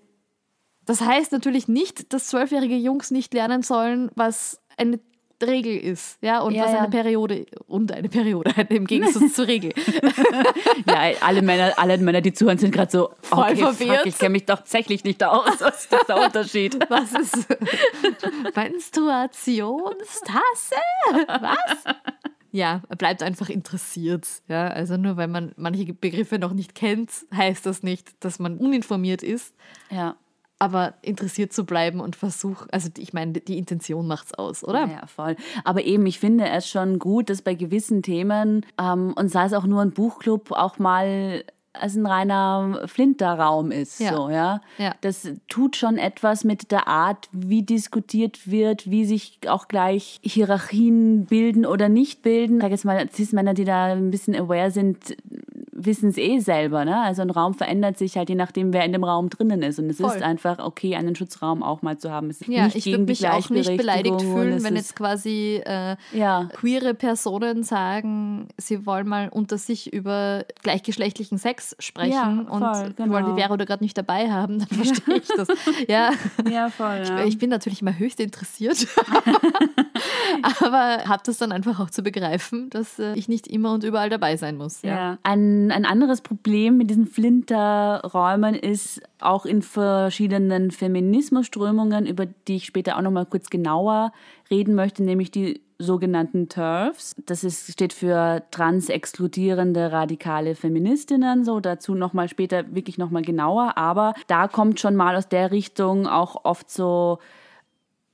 [0.89, 4.99] das heißt natürlich nicht, dass zwölfjährige Jungs nicht lernen sollen, was eine
[5.43, 6.79] Regel ist, ja, und Ja, was ja.
[6.79, 9.73] eine Periode und eine Periode im Gegensatz zur Regel.
[10.87, 13.99] Ja, alle Männer, alle Männer, die zuhören, sind gerade so Voll okay, verwirrt.
[13.99, 15.61] Fuck, ich kenne mich doch tatsächlich nicht aus.
[15.61, 16.79] Was ist der Unterschied?
[16.89, 17.47] Was ist
[18.57, 20.75] Menstruationstasse?
[21.29, 21.85] Was?
[22.51, 24.27] Ja, bleibt einfach interessiert.
[24.49, 28.57] Ja, also nur weil man manche Begriffe noch nicht kennt, heißt das nicht, dass man
[28.57, 29.55] uninformiert ist.
[29.91, 30.17] Ja.
[30.61, 34.87] Aber interessiert zu bleiben und versucht, also ich meine, die Intention macht's aus, oder?
[34.87, 35.37] Ja, voll.
[35.65, 39.53] Aber eben, ich finde es schon gut, dass bei gewissen Themen, ähm, und sei es
[39.53, 44.01] auch nur ein Buchclub, auch mal als ein reiner Flinterraum ist.
[44.01, 44.15] Ja.
[44.15, 44.61] So, ja?
[44.79, 44.95] Ja.
[45.01, 51.27] Das tut schon etwas mit der Art, wie diskutiert wird, wie sich auch gleich Hierarchien
[51.27, 52.57] bilden oder nicht bilden.
[52.57, 55.17] Ich sag jetzt mal, Cis-Männer, die da ein bisschen aware sind,
[55.85, 56.85] wissen es eh selber.
[56.85, 56.97] Ne?
[57.01, 59.79] Also ein Raum verändert sich halt je nachdem, wer in dem Raum drinnen ist.
[59.79, 60.15] Und es Voll.
[60.17, 62.31] ist einfach okay, einen Schutzraum auch mal zu haben.
[62.31, 65.63] Es ist Ja, nicht ich würde mich auch nicht beleidigt und fühlen, wenn jetzt quasi
[65.65, 66.49] äh, Ja.
[66.53, 73.09] queere Personen sagen, sie wollen mal unter sich über gleichgeschlechtlichen Sex sprechen Ja, und voll,
[73.11, 73.35] wollen genau.
[73.35, 75.49] die Vero gerade nicht dabei haben, dann verstehe ich das.
[75.89, 76.11] Ja,
[76.51, 77.03] Ja, voll.
[77.07, 77.25] Ja.
[77.25, 78.87] ich bin natürlich immer höchst interessiert,
[80.61, 84.11] aber habe das dann einfach auch zu begreifen, dass äh, ich nicht immer und überall
[84.11, 84.83] dabei sein muss.
[84.83, 84.89] Ja.
[84.89, 85.19] Ja.
[85.69, 92.65] Ein, ein anderes Problem mit diesen Flinterräumen ist auch in verschiedenen Feminismusströmungen, über die ich
[92.65, 94.13] später auch noch mal kurz genauer
[94.51, 97.17] reden möchte, nämlich die sogenannten TERFs.
[97.27, 103.23] Das ist, steht für trans-exkludierende radikale Feministinnen, so dazu noch mal später wirklich noch mal
[103.23, 107.19] genauer, aber da kommt schon mal aus der Richtung auch oft so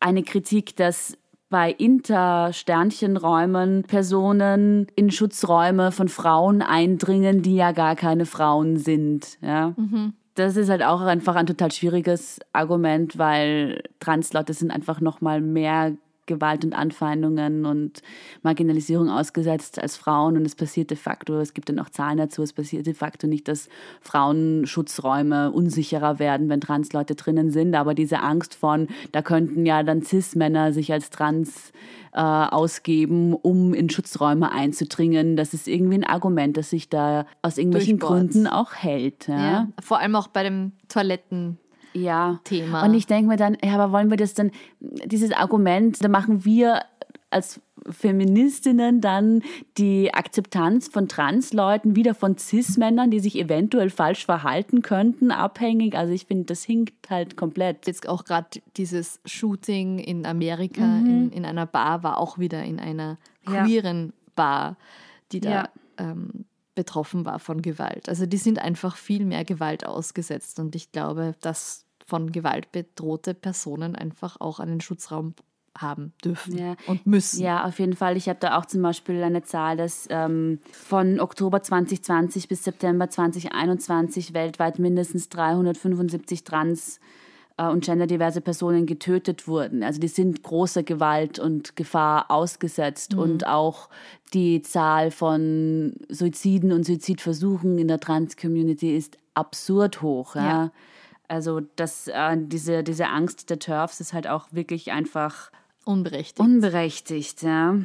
[0.01, 1.17] eine Kritik, dass
[1.51, 9.39] bei Inter-Sternchenräumen Personen in Schutzräume von Frauen eindringen, die ja gar keine Frauen sind.
[9.41, 9.75] Ja?
[10.35, 15.41] Das ist halt auch einfach ein total schwieriges Argument, weil Transleute sind einfach noch mal
[15.41, 15.93] mehr
[16.27, 18.03] Gewalt und Anfeindungen und
[18.43, 22.43] Marginalisierung ausgesetzt als Frauen und es passiert de facto, es gibt dann auch Zahlen dazu,
[22.43, 23.69] es passiert de facto nicht, dass
[24.01, 30.03] Frauenschutzräume unsicherer werden, wenn Transleute drinnen sind, aber diese Angst von, da könnten ja dann
[30.03, 31.73] Cis-Männer sich als trans
[32.13, 37.59] äh, ausgeben, um in Schutzräume einzudringen, das ist irgendwie ein Argument, das sich da aus
[37.59, 37.99] irgendwelchen.
[37.99, 39.29] Gründen auch hält.
[39.29, 39.37] Ja.
[39.37, 39.69] Ja.
[39.81, 41.59] Vor allem auch bei dem Toiletten.
[41.95, 42.41] Ja.
[42.45, 42.85] Thema.
[42.85, 44.51] Und ich denke mir dann, ja, aber wollen wir das dann,
[44.81, 46.83] dieses Argument, da machen wir
[47.31, 47.61] als
[47.91, 49.43] Feministinnen dann
[49.77, 55.97] die Akzeptanz von Transleuten wieder von Cis-Männern, die sich eventuell falsch verhalten könnten, abhängig.
[55.97, 57.87] Also ich finde, das hinkt halt komplett.
[57.87, 58.47] Jetzt auch gerade
[58.77, 61.07] dieses Shooting in Amerika Mhm.
[61.07, 63.19] in, in einer Bar war auch wieder in einer
[63.51, 63.65] Ja.
[63.65, 64.77] queeren Bar,
[65.33, 65.69] die da Ja.
[65.99, 66.45] ähm,
[66.75, 68.09] betroffen war von Gewalt.
[68.09, 73.35] Also die sind einfach viel mehr Gewalt ausgesetzt und ich glaube, dass von Gewalt bedrohte
[73.35, 75.35] Personen einfach auch einen Schutzraum
[75.77, 76.77] haben dürfen Ja.
[76.87, 77.43] und müssen.
[77.43, 78.17] Ja, auf jeden Fall.
[78.17, 83.11] Ich habe da auch zum Beispiel eine Zahl, dass ähm, von Oktober 2020 bis September
[83.11, 87.01] 2021 weltweit mindestens 375 trans-
[87.57, 89.83] äh, und genderdiverse Personen getötet wurden.
[89.83, 93.15] Also die sind großer Gewalt und Gefahr ausgesetzt.
[93.15, 93.89] Und auch
[94.33, 100.37] die Zahl von Suiziden und Suizidversuchen in der Trans-Community ist absurd hoch.
[100.37, 100.45] Ja.
[100.45, 100.73] Ja.
[101.35, 105.51] Also das, äh, diese, diese Angst der TERFs ist halt auch wirklich einfach
[105.85, 106.40] Unberechtigt.
[106.40, 107.43] unberechtigt.
[107.43, 107.77] Ja.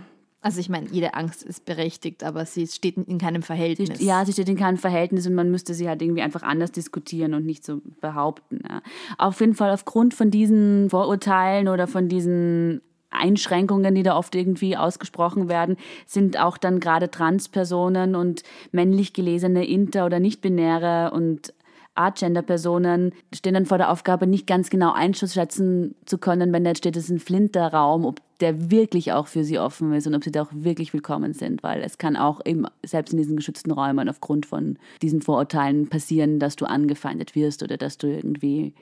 [0.42, 4.00] also ich meine, jede Angst ist berechtigt, aber sie steht in keinem Verhältnis.
[4.00, 7.34] Ja, sie steht in keinem Verhältnis und man müsste sie halt irgendwie einfach anders diskutieren
[7.34, 8.62] und nicht so behaupten.
[8.70, 8.82] Ja.
[9.18, 12.82] Auf jeden Fall aufgrund von diesen Vorurteilen oder von diesen
[13.12, 19.68] Einschränkungen, die da oft irgendwie ausgesprochen werden, sind auch dann gerade Transpersonen und männlich gelesene
[19.68, 21.54] Inter- oder Nicht-Binäre und
[22.00, 26.96] Art-Gender-Personen stehen dann vor der Aufgabe, nicht ganz genau einschätzen zu können, wenn da steht,
[26.96, 30.32] es ist ein Flinterraum, ob der wirklich auch für sie offen ist und ob sie
[30.32, 34.08] da auch wirklich willkommen sind, weil es kann auch eben, selbst in diesen geschützten Räumen
[34.08, 38.74] aufgrund von diesen Vorurteilen passieren, dass du angefeindet wirst oder dass du irgendwie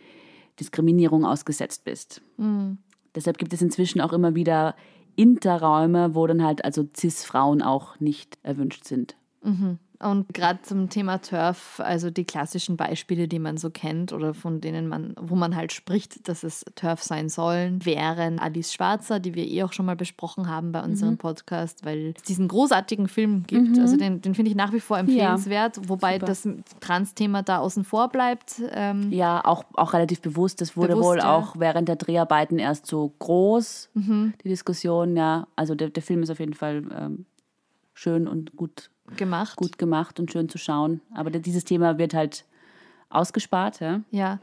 [0.60, 2.22] Diskriminierung ausgesetzt bist.
[3.15, 4.76] Deshalb gibt es inzwischen auch immer wieder
[5.15, 9.15] Interräume, wo dann halt also Cis-Frauen auch nicht erwünscht sind.
[9.99, 14.61] Und gerade zum Thema Turf, also die klassischen Beispiele, die man so kennt oder von
[14.61, 19.34] denen man, wo man halt spricht, dass es Turf sein sollen, wären Alice Schwarzer, die
[19.34, 23.44] wir eh auch schon mal besprochen haben bei unserem Podcast, weil es diesen großartigen Film
[23.48, 23.80] gibt.
[23.80, 26.26] Also den, den finde ich nach wie vor empfehlenswert, wobei super.
[26.28, 26.48] das
[26.80, 28.61] Trans-Thema da außen vor bleibt.
[28.72, 30.61] Ähm, Ja, auch, auch relativ bewusst.
[30.61, 31.36] Das wurde Bewusst, wohl ja.
[31.36, 33.90] auch während der Dreharbeiten erst so groß,
[34.44, 35.15] die Diskussion.
[35.15, 37.26] Ja, also der, der Film ist auf jeden Fall ähm,
[37.94, 39.56] schön und gut, gemacht.
[39.56, 41.02] gut gemacht und schön zu schauen.
[41.14, 42.46] Aber dieses Thema wird halt
[43.10, 43.80] ausgespart.
[43.80, 44.02] Ja?
[44.12, 44.40] Ja.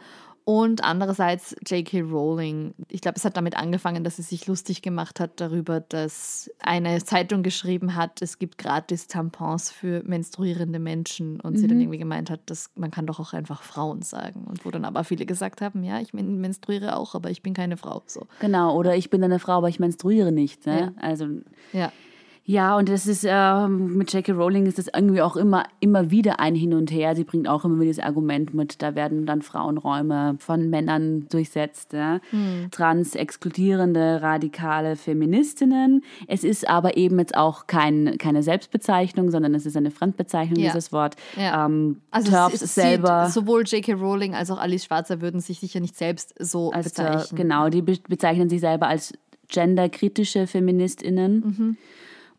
[0.46, 2.02] Und andererseits J.K.
[2.02, 2.74] Rowling.
[2.90, 7.02] Ich glaube, es hat damit angefangen, dass sie sich lustig gemacht hat darüber, dass eine
[7.02, 11.40] Zeitung geschrieben hat, es gibt gratis Tampons für menstruierende Menschen.
[11.40, 14.44] Und sie dann irgendwie gemeint hat, dass man kann doch auch einfach Frauen sagen.
[14.44, 17.54] Und wo dann aber viele gesagt haben, ja, ich men- menstruiere auch, aber ich bin
[17.54, 18.02] keine Frau.
[18.06, 18.26] So.
[18.40, 20.66] Genau, oder ich bin eine Frau, aber ich menstruiere nicht.
[20.66, 20.78] Ne?
[20.78, 20.92] Ja.
[21.00, 21.26] Also
[21.72, 21.90] Ja.
[22.46, 24.32] Ja, und das ist ähm, mit J.K.
[24.32, 27.16] Rowling ist das irgendwie auch immer, immer wieder ein Hin und Her.
[27.16, 31.94] Sie bringt auch immer wieder das Argument mit, da werden dann Frauenräume von Männern durchsetzt.
[31.94, 32.20] Ja?
[32.70, 36.04] Trans, exkludierende, radikale Feministinnen.
[36.28, 40.72] Es ist aber eben jetzt auch kein, keine Selbstbezeichnung, sondern es ist eine Fremdbezeichnung, Ja.
[40.72, 41.16] dieses Wort.
[41.36, 41.64] Ja.
[41.64, 43.30] Ähm, Also TERFs es, es selber.
[43.30, 43.94] Sowohl J.K.
[43.94, 47.36] Rowling als auch Alice Schwarzer würden sich sicher nicht selbst so als der, bezeichnen.
[47.38, 49.14] genau, die be bezeichnen sich selber als
[49.48, 51.34] genderkritische Feministinnen.
[51.40, 51.76] Mhm.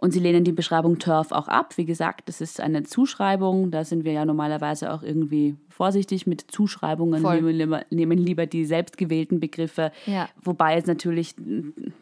[0.06, 1.78] Und sie lehnen die Beschreibung TERF auch ab.
[1.78, 3.72] Wie gesagt, das ist eine Zuschreibung.
[3.72, 8.66] Da sind wir ja normalerweise auch irgendwie vorsichtig mit Zuschreibungen, nehmen lieber, nehmen lieber die
[8.66, 9.92] selbstgewählten Begriffe.
[10.06, 10.30] Ja.
[10.44, 11.34] Wobei es natürlich,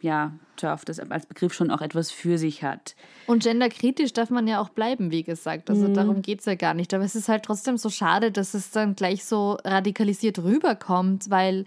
[0.02, 2.94] ja, TERF das als Begriff schon auch etwas für sich hat.
[3.26, 5.70] Und genderkritisch darf man ja auch bleiben, wie gesagt.
[5.70, 6.92] Also darum geht es ja gar nicht.
[6.92, 11.64] Aber es ist halt trotzdem so schade, dass es dann gleich so radikalisiert rüberkommt, weil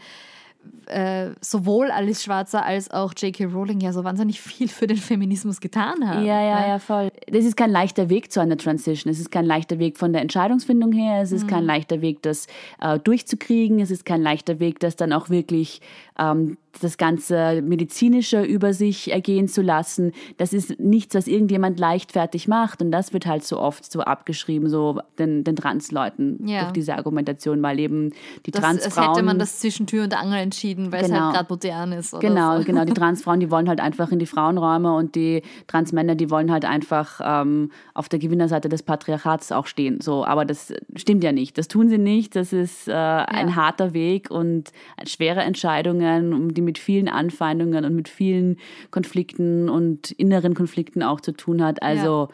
[0.88, 3.45] äh, sowohl Alice Schwarzer als auch J.K.
[3.45, 6.26] Rowling ja so wahnsinnig viel für den Feminismus getan haben.
[6.26, 6.68] Ja, ja, ne?
[6.69, 7.11] ja, voll.
[7.27, 9.11] Das ist kein leichter Weg zu einer Transition.
[9.11, 11.22] Es ist kein leichter Weg von der Entscheidungsfindung her.
[11.22, 12.48] Es ist kein leichter Weg, das
[12.81, 13.80] äh, durchzukriegen.
[13.80, 15.81] Es ist kein leichter Weg, das dann auch wirklich
[16.19, 20.11] ähm, das ganze medizinische über sich ergehen zu lassen.
[20.38, 22.84] Das ist nichts, was irgendjemand leichtfertig macht.
[22.84, 26.61] Und das wird halt so oft so abgeschrieben, so den, den Transleuten Ja.
[26.61, 28.11] durch diese Argumentation, weil eben
[28.45, 29.10] die Das, als Transfrauen...
[29.15, 31.22] hätte man das zwischen Tür und Angel entschieden, weil es Genau.
[31.22, 32.14] halt gerade modern ist.
[32.14, 32.64] Oder Genau, so.
[32.64, 32.85] genau.
[32.85, 36.65] Die Transfrauen, die wollen halt einfach in die Frauenräume und die Transmänner, die wollen halt
[36.65, 39.99] einfach ähm, auf der Gewinnerseite des Patriarchats auch stehen.
[39.99, 41.57] So, aber das stimmt ja nicht.
[41.57, 42.35] Das tun sie nicht.
[42.35, 44.72] Das ist äh, ein harter Weg und
[45.07, 48.58] schwere Entscheidungen, um die mit vielen Anfeindungen und mit vielen
[48.92, 51.82] Konflikten und inneren Konflikten auch zu tun hat.
[51.82, 52.30] Also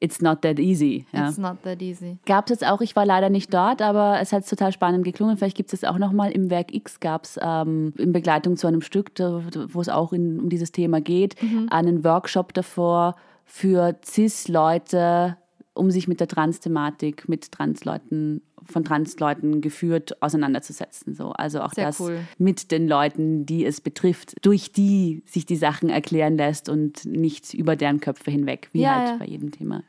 [0.00, 1.06] it's not that easy.
[1.12, 1.28] Ja.
[1.28, 2.18] It's not that easy.
[2.26, 5.36] Gab es jetzt auch, ich war leider nicht dort, aber es hat total spannend geklungen.
[5.36, 8.66] Vielleicht gibt es jetzt auch nochmal im Werk X gab es ähm, in Begleitung zu
[8.66, 11.36] einem Stück, wo es auch in, um dieses Thema geht,
[11.70, 15.36] einen Workshop davor für CIS-Leute,
[15.76, 21.14] um sich mit der Trans-Thematik, mit Transleuten, von Transleuten geführt auseinanderzusetzen.
[21.14, 21.32] So.
[21.32, 22.20] Also auch Sehr das cool.
[22.38, 27.54] mit den Leuten, die es betrifft, durch die sich die Sachen erklären lässt und nicht
[27.54, 29.16] über deren Köpfe hinweg, wie Ja, halt ja.
[29.16, 29.82] bei jedem Thema.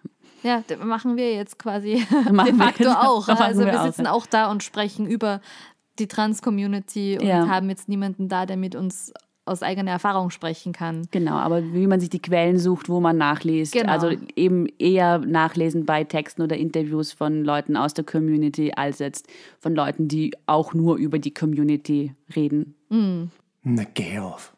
[0.44, 3.28] Ja, das machen wir jetzt quasi Machen de wir facto jetzt- auch.
[3.28, 4.12] machen Also wir wir auch, sitzen ja.
[4.12, 5.42] auch da und sprechen über
[6.00, 7.48] die Trans-Community und Ja.
[7.48, 9.12] haben jetzt niemanden da, der mit uns
[9.48, 11.08] aus eigener Erfahrung sprechen kann.
[11.12, 13.74] Genau, aber wie man sich die Quellen sucht, wo man nachliest.
[13.74, 13.92] Genau.
[13.92, 19.28] Also eben eher nachlesen bei Texten oder Interviews von Leuten aus der Community als jetzt
[19.60, 22.76] von Leuten, die auch nur über die Community reden.
[22.90, 24.54] Na, geh auf.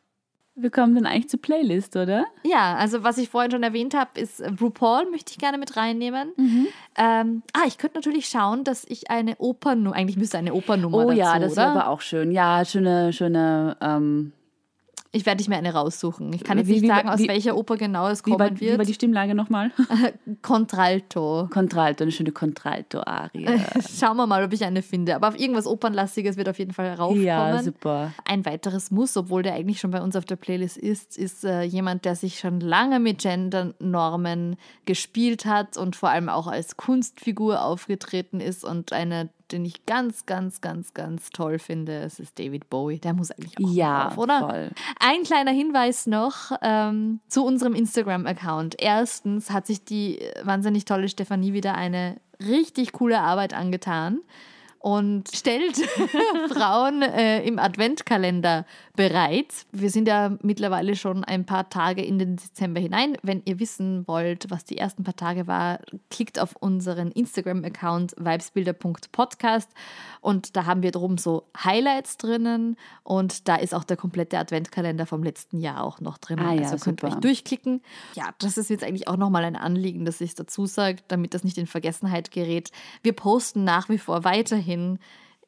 [0.61, 2.25] Wir kommen dann eigentlich zur Playlist, oder?
[2.43, 6.33] Ja, also was ich vorhin schon erwähnt habe, ist RuPaul, möchte ich gerne mit reinnehmen.
[6.35, 6.67] Mhm.
[6.97, 11.07] Ähm, ah, ich könnte natürlich schauen, dass ich eine Opernnummer, eigentlich müsste eine Opernnummer Oh
[11.07, 12.31] dazu, ja, das wäre aber auch schön.
[12.31, 14.33] Ja, schöne, schöne, ähm,
[15.11, 16.31] Ich werde ich mir eine raussuchen.
[16.33, 18.37] Ich kann jetzt Wie- nicht wie- sagen, aus wie- welcher Oper genau es wie, war,
[18.49, 18.89] kommen wie war wird.
[18.89, 19.71] die Stimmlage nochmal?
[20.43, 21.47] Contralto.
[21.51, 23.47] Contralto, eine schöne Contralto-Arie.
[23.99, 25.15] Schauen wir mal, ob ich eine finde.
[25.15, 27.23] Aber auf irgendwas Opernlastiges wird auf jeden Fall raufkommen.
[27.23, 28.13] ja, super.
[28.25, 31.63] Ein weiteres Muss, obwohl der eigentlich schon bei uns auf der Playlist ist, ist äh,
[31.63, 37.63] jemand, der sich schon lange mit Gendernormen gespielt hat und vor allem auch als Kunstfigur
[37.63, 41.99] aufgetreten ist und eine, den ich ganz, ganz, ganz, ganz toll finde.
[42.01, 42.99] Es ist David Bowie.
[42.99, 44.39] Der muss eigentlich auch Ja, drauf, oder?
[44.39, 44.69] voll.
[44.99, 48.75] Ein kleiner Hinweis noch ähm, zu unserem Instagram-Account.
[48.79, 54.19] Erstens hat sich die wahnsinnig tolle Stefanie wieder eine richtig coole Arbeit angetan.
[54.79, 55.77] Und stellt
[56.49, 58.65] Frauen äh, im Adventkalender
[58.95, 59.65] bereit.
[59.71, 63.17] Wir sind ja mittlerweile schon ein paar Tage in den Dezember hinein.
[63.21, 65.79] Wenn ihr wissen wollt, was die ersten paar Tage war,
[66.09, 69.69] klickt auf unseren Instagram-Account vibesbilder.podcast
[70.21, 75.05] und da haben wir drum so Highlights drinnen und da ist auch der komplette Adventkalender
[75.05, 76.39] vom letzten Jahr auch noch drin.
[76.39, 77.17] Ah, ja, also könnt ihr super.
[77.17, 77.81] euch durchklicken.
[78.15, 81.33] Ja, das ist jetzt eigentlich auch nochmal ein Anliegen, dass ich es dazu sage, damit
[81.33, 82.71] das nicht in Vergessenheit gerät.
[83.03, 84.68] Wir posten nach wie vor weiterhin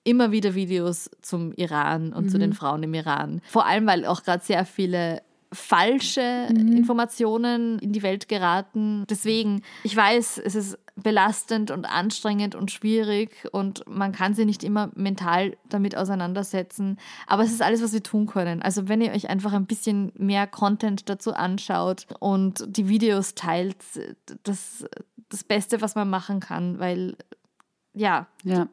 [0.03, 3.41] immer wieder Videos zum Iran und zu den Frauen im Iran.
[3.47, 5.21] Vor allem, weil auch gerade sehr viele
[5.53, 9.05] falsche Informationen in die Welt geraten.
[9.09, 14.63] Deswegen, ich weiß, es ist belastend und anstrengend und schwierig und man kann sich nicht
[14.63, 16.97] immer mental damit auseinandersetzen.
[17.27, 18.61] Aber es ist alles, was wir tun können.
[18.61, 23.75] Also wenn ihr euch einfach ein bisschen mehr Content dazu anschaut und die Videos teilt,
[24.43, 24.85] das
[25.29, 27.15] das Beste, was man machen kann, weil
[27.93, 28.67] ja, Ja.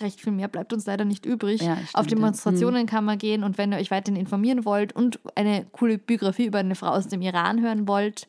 [0.00, 1.62] Recht viel mehr bleibt uns leider nicht übrig.
[1.62, 2.14] Ja, stimmt, Auf ja.
[2.16, 6.46] Demonstrationen kann man gehen und wenn ihr euch weiterhin informieren wollt und eine coole Biografie
[6.46, 8.26] über eine Frau aus dem Iran hören wollt,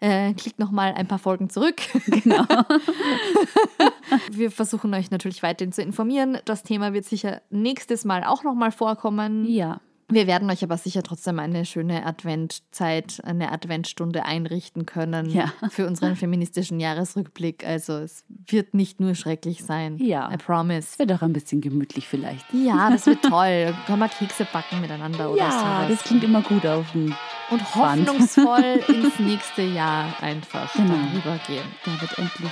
[0.00, 1.80] äh, klickt nochmal ein paar Folgen zurück.
[2.06, 2.44] Genau.
[4.32, 6.38] Wir versuchen euch natürlich weiterhin zu informieren.
[6.44, 9.44] Das Thema wird sicher nächstes Mal auch nochmal vorkommen.
[9.44, 9.80] Ja.
[10.10, 15.52] Wir werden euch aber sicher trotzdem eine schöne Adventzeit, eine Adventstunde einrichten können Ja.
[15.70, 17.66] für unseren feministischen Jahresrückblick.
[17.66, 19.98] Also es wird nicht nur schrecklich sein.
[19.98, 20.30] Ja.
[20.32, 20.98] I promise.
[20.98, 22.44] Wird auch ein bisschen gemütlich vielleicht.
[22.52, 23.74] Ja, das wird toll.
[23.86, 25.50] Können wir Kekse backen miteinander oder Ja,
[25.86, 25.88] sowas.
[25.98, 27.14] das klingt immer gut auf dem
[27.50, 30.94] Und hoffnungsvoll ins nächste Jahr einfach Genau.
[31.14, 31.64] übergehen.
[31.84, 32.50] Da wird endlich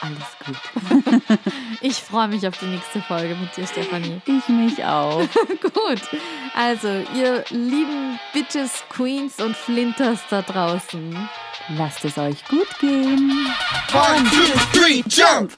[0.00, 1.38] alles gut.
[1.82, 4.20] Ich freue mich auf die nächste Folge mit dir, Stefanie.
[4.26, 5.20] Ich mich auch.
[5.62, 6.02] Gut.
[6.54, 11.16] Also, ihr lieben Bitches, Queens und Flinters da draußen.
[11.76, 13.46] Lasst es euch gut gehen.
[13.94, 15.56] One, two, three, jump!